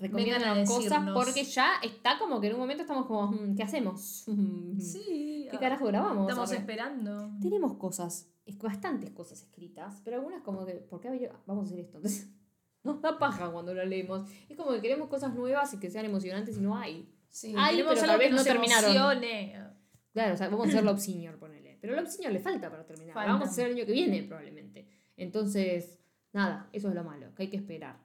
Recomiéndanos 0.00 0.68
cosas 0.68 1.08
porque 1.14 1.44
ya 1.44 1.74
está 1.82 2.18
como 2.18 2.40
que 2.40 2.48
en 2.48 2.54
un 2.54 2.58
momento 2.60 2.82
estamos 2.82 3.06
como, 3.06 3.28
mm, 3.30 3.54
¿qué 3.54 3.62
hacemos? 3.62 4.24
Sí. 4.78 5.46
¿Qué 5.50 5.58
carajo 5.58 5.86
grabamos? 5.86 6.28
Estamos 6.28 6.50
esperando. 6.52 7.30
Tenemos 7.40 7.74
cosas, 7.74 8.28
es- 8.44 8.58
bastantes 8.58 9.10
cosas 9.12 9.42
escritas, 9.42 10.00
pero 10.04 10.16
algunas 10.16 10.42
como 10.42 10.64
que, 10.66 10.72
¿por 10.74 11.00
qué 11.00 11.30
vamos 11.46 11.64
a 11.64 11.66
hacer 11.68 11.78
esto? 11.80 11.98
Entonces, 11.98 12.28
nos 12.84 13.00
da 13.00 13.18
paja 13.18 13.50
cuando 13.50 13.74
lo 13.74 13.84
leemos. 13.84 14.30
Es 14.48 14.56
como 14.56 14.72
que 14.72 14.80
queremos 14.80 15.08
cosas 15.08 15.34
nuevas 15.34 15.72
y 15.74 15.80
que 15.80 15.90
sean 15.90 16.04
emocionantes 16.04 16.58
y 16.58 16.60
no 16.60 16.76
hay. 16.76 17.10
Sí. 17.28 17.54
Ay, 17.56 17.76
queremos 17.76 17.94
pero 17.94 18.06
tal 18.06 18.18
vez 18.18 18.30
no 18.30 18.44
terminaron. 18.44 18.90
emocione. 18.90 19.64
Claro, 20.12 20.34
o 20.34 20.36
sea, 20.36 20.48
vamos 20.48 20.66
a 20.66 20.68
hacer 20.68 20.84
Love 20.84 21.00
Senior, 21.00 21.38
ponele. 21.38 21.78
Pero 21.80 21.96
Love 21.96 22.08
Senior 22.08 22.32
le 22.32 22.38
falta 22.38 22.70
para 22.70 22.86
terminar. 22.86 23.14
Falta. 23.14 23.32
vamos 23.32 23.48
a 23.48 23.50
hacer 23.50 23.66
el 23.66 23.76
año 23.76 23.86
que 23.86 23.92
viene, 23.92 24.22
probablemente. 24.22 24.86
Entonces, 25.16 25.98
nada, 26.32 26.68
eso 26.72 26.88
es 26.88 26.94
lo 26.94 27.02
malo, 27.02 27.34
que 27.34 27.42
hay 27.42 27.50
que 27.50 27.56
esperar. 27.56 27.98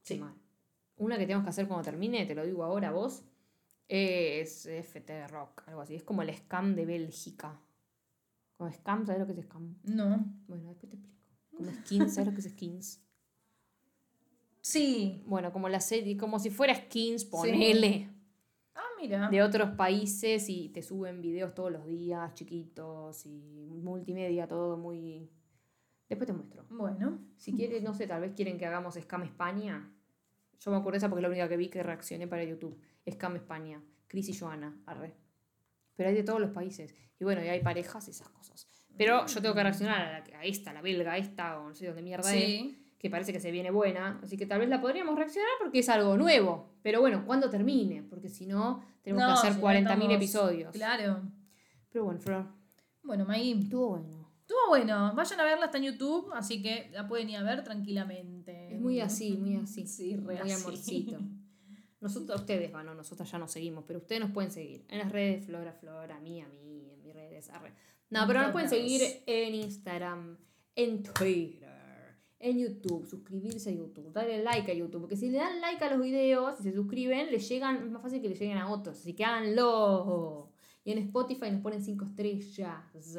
Sí. 0.00 0.18
mal. 0.18 0.34
Una 0.96 1.18
que 1.18 1.24
tenemos 1.24 1.44
que 1.44 1.50
hacer 1.50 1.66
cuando 1.66 1.84
termine, 1.84 2.24
te 2.24 2.34
lo 2.34 2.44
digo 2.46 2.62
ahora 2.62 2.92
vos, 2.92 3.24
es 3.88 4.66
FT 4.66 5.28
Rock, 5.28 5.64
algo 5.66 5.80
así. 5.82 5.94
Es 5.94 6.04
como 6.04 6.22
el 6.22 6.32
scam 6.34 6.74
de 6.74 6.86
Bélgica. 6.86 7.60
Como 8.56 8.70
scam, 8.72 9.04
¿sabes 9.04 9.20
lo 9.20 9.26
que 9.26 9.38
es 9.38 9.46
scam? 9.46 9.76
No. 9.82 10.24
Bueno, 10.46 10.68
después 10.68 10.90
te 10.90 10.96
explico. 10.96 11.18
Como 11.54 11.70
skins, 11.70 12.14
¿sabes 12.14 12.28
lo 12.28 12.34
que 12.34 12.40
es 12.40 12.50
skins? 12.50 13.03
Sí. 14.64 15.22
Bueno, 15.26 15.52
como 15.52 15.68
la 15.68 15.80
serie, 15.80 16.16
como 16.16 16.38
si 16.38 16.48
fuera 16.48 16.74
skins, 16.74 17.26
ponele. 17.26 18.08
Ah, 18.74 18.80
mira. 18.98 19.28
de 19.28 19.42
otros 19.42 19.72
países 19.76 20.48
y 20.48 20.70
te 20.70 20.80
suben 20.82 21.20
videos 21.20 21.54
todos 21.54 21.70
los 21.70 21.84
días, 21.86 22.32
chiquitos 22.34 23.26
y 23.26 23.68
multimedia, 23.82 24.48
todo 24.48 24.78
muy... 24.78 25.28
Después 26.08 26.26
te 26.26 26.32
muestro. 26.32 26.64
Bueno. 26.70 27.18
Si 27.36 27.52
quieres, 27.54 27.82
no 27.82 27.92
sé, 27.92 28.06
tal 28.06 28.22
vez 28.22 28.32
quieren 28.34 28.56
que 28.56 28.64
hagamos 28.64 28.94
Scam 28.94 29.22
España. 29.24 29.92
Yo 30.60 30.70
me 30.70 30.78
acuerdo 30.78 30.92
de 30.94 30.98
esa 30.98 31.08
porque 31.10 31.20
es 31.20 31.22
la 31.24 31.28
única 31.28 31.48
que 31.48 31.56
vi 31.58 31.68
que 31.68 31.82
reaccioné 31.82 32.26
para 32.26 32.42
YouTube. 32.44 32.80
Scam 33.10 33.36
España. 33.36 33.82
Cris 34.06 34.30
y 34.30 34.34
Joana, 34.38 34.80
arre. 34.86 35.14
Pero 35.94 36.08
hay 36.08 36.14
de 36.14 36.22
todos 36.24 36.40
los 36.40 36.50
países. 36.52 36.94
Y 37.20 37.24
bueno, 37.24 37.44
y 37.44 37.48
hay 37.48 37.60
parejas 37.62 38.08
y 38.08 38.12
esas 38.12 38.30
cosas. 38.30 38.66
Pero 38.96 39.26
yo 39.26 39.42
tengo 39.42 39.54
que 39.54 39.62
reaccionar 39.62 40.00
a, 40.00 40.20
la- 40.26 40.38
a 40.38 40.44
esta, 40.44 40.72
la 40.72 40.80
belga, 40.80 41.18
esta, 41.18 41.60
o 41.60 41.68
no 41.68 41.74
sé 41.74 41.86
dónde 41.86 42.02
mierda 42.02 42.34
es 42.34 42.40
Sí. 42.42 42.80
Que 43.04 43.10
parece 43.10 43.34
que 43.34 43.40
se 43.40 43.50
viene 43.50 43.70
buena, 43.70 44.18
así 44.22 44.38
que 44.38 44.46
tal 44.46 44.60
vez 44.60 44.70
la 44.70 44.80
podríamos 44.80 45.14
reaccionar 45.14 45.50
porque 45.60 45.80
es 45.80 45.88
algo 45.90 46.16
nuevo. 46.16 46.70
Pero 46.82 47.00
bueno, 47.02 47.26
cuando 47.26 47.50
termine, 47.50 48.02
porque 48.02 48.30
si 48.30 48.46
no, 48.46 48.82
tenemos 49.02 49.22
No, 49.22 49.28
que 49.28 49.32
hacer 49.40 49.50
si 49.52 49.58
no 49.58 49.62
40.000 49.62 49.82
estamos- 49.82 50.14
episodios. 50.14 50.72
Claro. 50.72 51.20
Pero 51.90 52.04
bueno, 52.06 52.18
Flor, 52.20 52.46
Bueno, 53.02 53.26
May. 53.26 53.52
estuvo 53.62 53.90
bueno. 53.90 54.30
Estuvo 54.40 54.58
bueno. 54.70 55.12
Vayan 55.14 55.38
a 55.40 55.44
verla, 55.44 55.66
está 55.66 55.76
en 55.76 55.84
YouTube, 55.84 56.30
así 56.32 56.62
que 56.62 56.88
la 56.94 57.06
pueden 57.06 57.28
ir 57.28 57.36
a 57.36 57.42
ver 57.42 57.62
tranquilamente. 57.62 58.74
Es 58.74 58.80
muy 58.80 59.00
así, 59.00 59.36
muy 59.36 59.56
así. 59.56 59.86
Sí, 59.86 60.16
re 60.16 60.22
muy 60.22 60.50
así. 60.50 60.52
amorcito. 60.52 61.18
Nosotros, 62.00 62.40
ustedes, 62.40 62.72
bueno, 62.72 62.94
nosotras 62.94 63.30
ya 63.30 63.38
nos 63.38 63.50
seguimos, 63.52 63.84
pero 63.86 63.98
ustedes 63.98 64.20
nos 64.22 64.30
pueden 64.30 64.50
seguir 64.50 64.84
en 64.88 64.98
las 64.98 65.12
redes 65.12 65.44
Flora, 65.46 65.72
Flora, 65.72 66.16
a 66.16 66.20
mí, 66.20 66.40
a 66.42 66.48
mí, 66.48 66.90
en 66.90 67.02
mis 67.02 67.14
redes. 67.14 67.48
arre. 67.50 67.72
No, 68.10 68.22
En 68.22 68.26
pero 68.28 68.42
nos 68.42 68.52
pueden 68.52 68.68
seguir 68.70 69.02
en 69.26 69.54
Instagram, 69.54 70.36
en 70.76 71.02
Twitter, 71.02 71.73
en 72.44 72.58
YouTube, 72.58 73.06
suscribirse 73.06 73.70
a 73.70 73.72
YouTube, 73.72 74.12
darle 74.12 74.42
like 74.42 74.70
a 74.70 74.74
YouTube, 74.74 75.00
porque 75.00 75.16
si 75.16 75.30
le 75.30 75.38
dan 75.38 75.60
like 75.62 75.82
a 75.82 75.90
los 75.90 76.00
videos 76.02 76.60
y 76.60 76.64
se 76.64 76.74
suscriben, 76.74 77.30
les 77.30 77.48
llegan, 77.48 77.76
es 77.76 77.90
más 77.90 78.02
fácil 78.02 78.20
que 78.20 78.28
les 78.28 78.38
lleguen 78.38 78.58
a 78.58 78.70
otros, 78.70 78.98
así 78.98 79.14
que 79.14 79.24
háganlo. 79.24 80.50
Y 80.84 80.92
en 80.92 80.98
Spotify 80.98 81.50
nos 81.50 81.62
ponen 81.62 81.82
5 81.82 82.04
estrellas. 82.04 83.18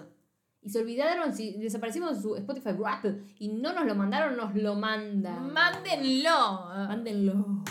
Y 0.61 0.69
se 0.69 0.79
olvidaron, 0.79 1.33
si 1.33 1.57
desaparecimos 1.57 2.15
de 2.15 2.21
su 2.21 2.35
Spotify 2.35 2.71
Rap 2.73 3.05
y 3.39 3.47
no 3.47 3.73
nos 3.73 3.85
lo 3.85 3.95
mandaron, 3.95 4.37
nos 4.37 4.53
lo 4.55 4.75
mandan. 4.75 5.51
Mándenlo. 5.51 6.65
Mándenlo. 6.87 7.63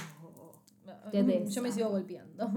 Yo 1.13 1.63
me 1.63 1.71
sigo 1.71 1.91
golpeando. 1.91 2.51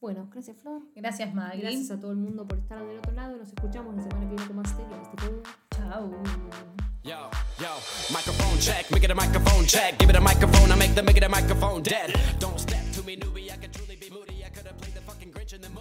Bueno, 0.00 0.28
gracias 0.30 0.56
Flor. 0.58 0.82
Gracias, 0.94 1.34
Maggie. 1.34 1.62
Gracias 1.62 1.90
a 1.90 1.98
todo 1.98 2.12
el 2.12 2.18
mundo 2.18 2.46
por 2.46 2.58
estar 2.58 2.86
del 2.86 2.98
otro 2.98 3.12
lado. 3.12 3.36
Nos 3.36 3.48
escuchamos 3.48 3.96
la 3.96 4.02
semana 4.02 4.28
que 4.28 4.36
viene 4.36 4.46
con 4.46 4.56
más 4.56 4.76
teoría. 4.76 5.02
Este. 5.02 5.42
Chao. 5.74 6.93
Yo, 7.04 7.28
yo, 7.60 7.68
microphone 8.14 8.58
check, 8.58 8.90
make 8.90 9.04
it 9.04 9.10
a 9.10 9.14
microphone 9.14 9.66
check, 9.66 9.98
give 9.98 10.08
it 10.08 10.16
a 10.16 10.20
microphone, 10.22 10.72
I 10.72 10.74
make 10.74 10.94
the 10.94 11.02
make 11.02 11.18
it 11.18 11.22
a 11.22 11.28
microphone 11.28 11.82
dead. 11.82 12.18
Don't 12.38 12.58
step 12.58 12.82
to 12.92 13.02
me, 13.02 13.14
newbie, 13.18 13.52
I 13.52 13.56
could 13.56 13.74
truly 13.74 13.96
be 13.96 14.08
moody, 14.08 14.42
I 14.42 14.48
could 14.48 14.66
have 14.66 14.78
played 14.78 14.94
the 14.94 15.02
fucking 15.02 15.30
Grinch 15.30 15.52
in 15.52 15.60
the 15.60 15.68
movie. 15.68 15.80